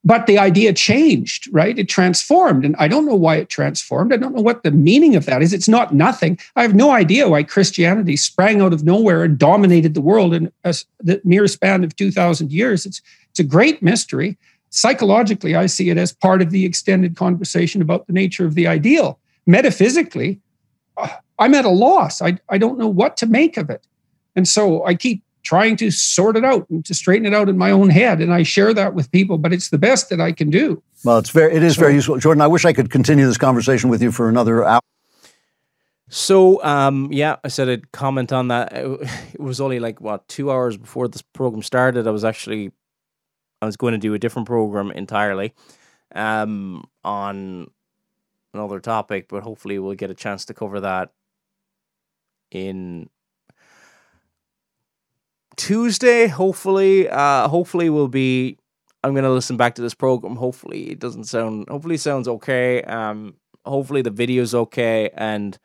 but 0.05 0.27
the 0.27 0.39
idea 0.39 0.73
changed, 0.73 1.49
right? 1.53 1.79
It 1.79 1.89
transformed. 1.89 2.65
And 2.65 2.77
I 2.79 2.87
don't 2.87 3.05
know 3.05 3.17
why 3.17 3.37
it 3.37 3.49
transformed. 3.49 4.13
I 4.13 4.17
don't 4.17 4.35
know 4.35 4.41
what 4.41 4.63
the 4.63 4.71
meaning 4.71 5.17
of 5.17 5.27
that 5.27 5.43
is. 5.43 5.53
It's 5.53 5.69
not 5.69 5.93
nothing. 5.93 6.39
I 6.55 6.63
have 6.63 6.75
no 6.75 6.93
idea 6.93 7.29
why 7.29 7.43
Christianity 7.43 8.17
sprang 8.17 8.63
out 8.63 8.73
of 8.73 8.85
nowhere 8.85 9.25
and 9.25 9.37
dominated 9.37 9.95
the 9.95 10.01
world 10.01 10.33
in 10.33 10.53
a, 10.65 10.75
the 11.01 11.21
mere 11.25 11.49
span 11.49 11.83
of 11.83 11.97
2,000 11.97 12.53
years. 12.53 12.87
It's, 12.87 13.03
it's 13.31 13.41
a 13.41 13.45
great 13.45 13.83
mystery. 13.83 14.39
Psychologically, 14.71 15.57
I 15.57 15.67
see 15.67 15.91
it 15.91 15.97
as 15.97 16.13
part 16.13 16.43
of 16.43 16.51
the 16.51 16.65
extended 16.65 17.17
conversation 17.17 17.81
about 17.81 18.07
the 18.07 18.13
nature 18.13 18.45
of 18.45 18.55
the 18.55 18.67
ideal. 18.67 19.19
Metaphysically, 19.47 20.41
uh, 20.97 21.09
I'm 21.39 21.55
at 21.55 21.65
a 21.65 21.71
loss. 21.71 22.21
I, 22.21 22.39
I 22.49 22.59
don't 22.59 22.79
know 22.79 22.89
what 22.89 23.17
to 23.19 23.27
make 23.27 23.57
of 23.57 23.71
it. 23.71 23.87
And 24.37 24.47
so 24.47 24.85
I 24.85 24.95
keep 24.95 25.23
trying 25.43 25.77
to 25.77 25.91
sort 25.91 26.37
it 26.37 26.45
out 26.45 26.69
and 26.69 26.85
to 26.85 26.95
straighten 26.95 27.27
it 27.27 27.33
out 27.33 27.49
in 27.49 27.57
my 27.57 27.71
own 27.71 27.89
head. 27.89 28.21
And 28.21 28.35
I 28.35 28.43
share 28.43 28.75
that 28.75 28.95
with 28.95 29.11
people, 29.11 29.39
but 29.39 29.53
it's 29.53 29.71
the 29.71 29.79
best 29.79 30.11
that 30.11 30.21
I 30.21 30.33
can 30.33 30.51
do. 30.51 30.83
Well, 31.05 31.19
it's 31.19 31.31
very, 31.31 31.55
it 31.55 31.63
is 31.63 31.77
so, 31.77 31.81
very 31.81 31.95
useful. 31.95 32.19
Jordan, 32.19 32.43
I 32.43 32.47
wish 32.47 32.65
I 32.65 32.73
could 32.73 32.91
continue 32.91 33.27
this 33.27 33.39
conversation 33.39 33.89
with 33.89 34.03
you 34.03 34.13
for 34.13 34.29
another 34.29 34.65
hour. 34.65 34.83
So, 36.11 36.63
um, 36.65 37.09
yeah, 37.13 37.37
I 37.45 37.49
said 37.49 37.69
I'd 37.69 37.93
comment 37.93 38.33
on 38.33 38.49
that. 38.49 38.73
It 39.35 39.41
was 39.41 39.61
only 39.61 39.79
like, 39.79 40.01
what, 40.01 40.27
two 40.29 40.51
hours 40.51 40.77
before 40.77 41.09
this 41.09 41.23
program 41.23 41.63
started. 41.63 42.07
I 42.07 42.11
was 42.11 42.25
actually, 42.25 42.73
I 43.61 43.67
was 43.67 43.77
going 43.77 43.93
to 43.93 43.99
do 43.99 44.15
a 44.15 44.19
different 44.19 44.47
program 44.47 44.91
entirely 44.91 45.55
um, 46.15 46.85
on 47.05 47.69
another 48.55 48.81
topic, 48.81 49.27
but 49.29 49.43
hopefully 49.43 49.79
we'll 49.79 49.95
get 49.95 50.11
a 50.11 50.15
chance 50.15 50.45
to 50.47 50.55
cover 50.55 50.81
that 50.81 51.13
in 52.51 53.09
Tuesday, 55.57 56.29
hopefully, 56.29 57.09
uh, 57.09 57.49
hopefully 57.49 57.91
we'll 57.91 58.09
be. 58.09 58.57
I'm 59.05 59.15
gonna 59.15 59.31
listen 59.31 59.57
back 59.57 59.75
to 59.77 59.83
this 59.83 59.95
program. 59.95 60.37
Hopefully, 60.37 60.91
it 60.91 60.99
doesn't 60.99 61.25
sound. 61.25 61.69
Hopefully, 61.69 61.97
sounds 61.97 62.29
okay. 62.29 62.83
Um, 62.83 63.35
hopefully 63.65 64.03
the 64.03 64.11
video's 64.11 64.55
okay. 64.55 65.11
And 65.15 65.59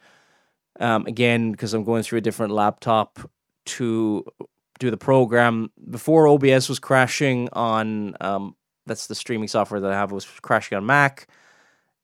um, 0.79 1.05
again, 1.05 1.51
because 1.51 1.73
I'm 1.73 1.83
going 1.83 2.03
through 2.03 2.19
a 2.19 2.21
different 2.21 2.53
laptop 2.53 3.19
to 3.65 4.25
do 4.79 4.91
the 4.91 4.97
program. 4.97 5.71
Before 5.89 6.27
OBS 6.27 6.69
was 6.69 6.79
crashing 6.79 7.49
on. 7.53 8.15
Um, 8.21 8.55
that's 8.85 9.07
the 9.07 9.15
streaming 9.15 9.47
software 9.47 9.79
that 9.79 9.91
I 9.91 9.95
have 9.95 10.11
was 10.11 10.25
crashing 10.41 10.77
on 10.77 10.85
Mac. 10.85 11.27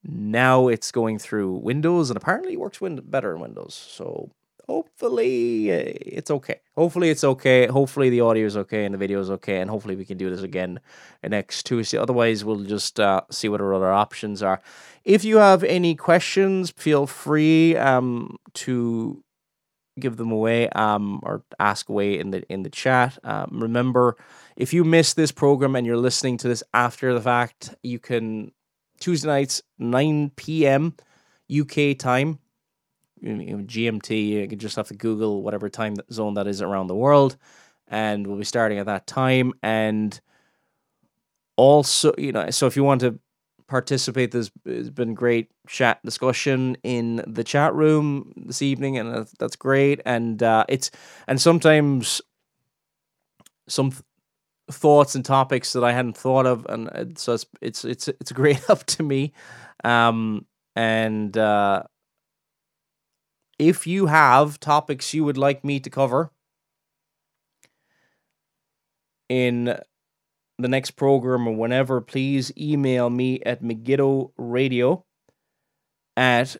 Now 0.03 0.69
it's 0.69 0.91
going 0.91 1.19
through 1.19 1.55
Windows, 1.55 2.09
and 2.09 2.17
apparently 2.17 2.53
it 2.53 2.59
works 2.59 2.79
better 2.81 3.35
in 3.35 3.41
Windows. 3.41 3.73
So 3.73 4.31
hopefully 4.69 5.71
eh, 5.71 5.93
it's 6.05 6.31
okay. 6.31 6.61
Hopefully 6.75 7.09
it's 7.09 7.23
okay. 7.23 7.65
Hopefully 7.67 8.09
the 8.09 8.21
audio 8.21 8.45
is 8.45 8.55
okay 8.55 8.85
and 8.85 8.93
the 8.93 8.97
video 8.97 9.19
is 9.19 9.29
okay, 9.31 9.59
and 9.59 9.69
hopefully 9.69 9.95
we 9.95 10.05
can 10.05 10.17
do 10.17 10.29
this 10.29 10.41
again 10.41 10.79
next 11.27 11.65
Tuesday. 11.65 11.97
Otherwise, 11.97 12.45
we'll 12.45 12.63
just 12.63 12.99
uh, 12.99 13.21
see 13.29 13.49
what 13.49 13.59
our 13.59 13.73
other 13.73 13.91
options 13.91 14.41
are. 14.41 14.61
If 15.03 15.25
you 15.25 15.37
have 15.37 15.63
any 15.63 15.95
questions, 15.95 16.71
feel 16.71 17.07
free 17.07 17.75
um, 17.75 18.37
to 18.53 19.21
give 19.99 20.17
them 20.17 20.31
away 20.31 20.69
um, 20.69 21.19
or 21.23 21.43
ask 21.59 21.89
away 21.89 22.19
in 22.19 22.31
the 22.31 22.43
in 22.51 22.63
the 22.63 22.69
chat. 22.69 23.17
Um, 23.23 23.59
remember, 23.61 24.17
if 24.55 24.73
you 24.73 24.83
miss 24.83 25.13
this 25.13 25.31
program 25.31 25.75
and 25.75 25.85
you're 25.85 25.97
listening 25.97 26.37
to 26.37 26.47
this 26.47 26.63
after 26.73 27.13
the 27.13 27.21
fact, 27.21 27.75
you 27.83 27.99
can 27.99 28.51
Tuesday 28.99 29.27
nights 29.27 29.61
9 29.77 30.31
p.m. 30.35 30.95
UK 31.51 31.97
time 31.97 32.39
GMT. 33.23 34.27
You 34.27 34.47
can 34.47 34.59
just 34.59 34.75
have 34.75 34.87
to 34.89 34.93
Google 34.93 35.43
whatever 35.43 35.69
time 35.69 35.95
zone 36.11 36.35
that 36.35 36.47
is 36.47 36.61
around 36.61 36.87
the 36.87 36.95
world, 36.95 37.37
and 37.87 38.25
we'll 38.25 38.37
be 38.37 38.45
starting 38.45 38.79
at 38.79 38.85
that 38.85 39.07
time. 39.07 39.53
And 39.61 40.19
also, 41.55 42.13
you 42.17 42.31
know, 42.31 42.49
so 42.49 42.67
if 42.67 42.75
you 42.75 42.83
want 42.83 43.01
to 43.01 43.19
participate, 43.69 44.31
there's, 44.31 44.49
been 44.89 45.13
great 45.13 45.51
chat 45.67 45.99
discussion 46.03 46.75
in 46.83 47.23
the 47.27 47.43
chat 47.43 47.73
room 47.73 48.33
this 48.35 48.61
evening, 48.61 48.97
and 48.97 49.27
that's, 49.39 49.55
great. 49.55 50.01
And 50.05 50.41
uh, 50.43 50.65
it's 50.67 50.91
and 51.27 51.39
sometimes 51.39 52.21
some 53.67 53.91
th- 53.91 54.03
thoughts 54.71 55.15
and 55.15 55.23
topics 55.23 55.73
that 55.73 55.83
I 55.83 55.93
hadn't 55.93 56.17
thought 56.17 56.45
of, 56.45 56.65
and 56.67 57.17
so 57.17 57.33
it's 57.33 57.45
it's 57.61 57.85
it's 57.85 58.07
it's 58.07 58.31
great 58.41 58.57
help 58.65 58.83
to 58.85 59.03
me. 59.03 59.33
Um, 59.83 60.45
and 60.75 61.37
uh, 61.37 61.83
if 63.59 63.85
you 63.85 64.07
have 64.07 64.59
topics 64.59 65.13
you 65.13 65.23
would 65.23 65.37
like 65.37 65.63
me 65.63 65.79
to 65.79 65.89
cover 65.89 66.31
in 69.29 69.77
the 70.59 70.67
next 70.67 70.91
program 70.91 71.47
or 71.47 71.55
whenever, 71.55 72.01
please 72.01 72.51
email 72.57 73.09
me 73.09 73.41
at 73.45 73.63
megiddo 73.63 74.31
Radio 74.37 75.05
at 76.17 76.57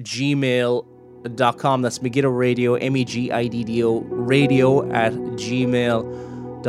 gmail.com. 0.00 1.82
That's 1.82 2.02
Megiddo 2.02 2.30
Radio, 2.30 2.74
M 2.74 2.96
E 2.96 3.04
G 3.04 3.30
I 3.30 3.46
D 3.46 3.62
D 3.62 3.84
O 3.84 4.00
radio 4.00 4.90
at 4.90 5.12
gmail.com. 5.12 6.62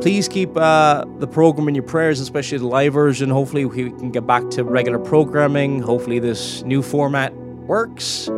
Please 0.00 0.28
keep 0.28 0.56
uh, 0.56 1.04
the 1.18 1.26
program 1.26 1.66
in 1.68 1.74
your 1.74 1.82
prayers, 1.82 2.20
especially 2.20 2.58
the 2.58 2.66
live 2.66 2.92
version. 2.92 3.30
Hopefully, 3.30 3.64
we 3.64 3.90
can 3.90 4.10
get 4.10 4.26
back 4.26 4.48
to 4.50 4.62
regular 4.64 4.98
programming. 4.98 5.80
Hopefully, 5.82 6.18
this 6.18 6.62
new 6.62 6.82
format 6.82 7.34
works. 7.34 8.28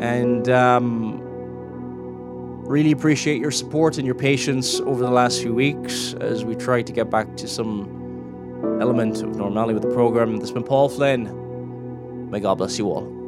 And 0.00 0.48
um, 0.48 1.23
really 2.66 2.92
appreciate 2.92 3.40
your 3.40 3.50
support 3.50 3.98
and 3.98 4.06
your 4.06 4.14
patience 4.14 4.80
over 4.80 5.02
the 5.02 5.10
last 5.10 5.40
few 5.40 5.54
weeks 5.54 6.14
as 6.14 6.44
we 6.44 6.54
try 6.54 6.82
to 6.82 6.92
get 6.92 7.10
back 7.10 7.36
to 7.36 7.46
some 7.46 8.78
element 8.80 9.22
of 9.22 9.36
normality 9.36 9.74
with 9.74 9.82
the 9.82 9.94
program. 9.94 10.36
This 10.36 10.48
has 10.48 10.52
been 10.52 10.64
Paul 10.64 10.88
Flynn. 10.88 12.30
May 12.30 12.40
God 12.40 12.56
bless 12.56 12.78
you 12.78 12.90
all. 12.90 13.23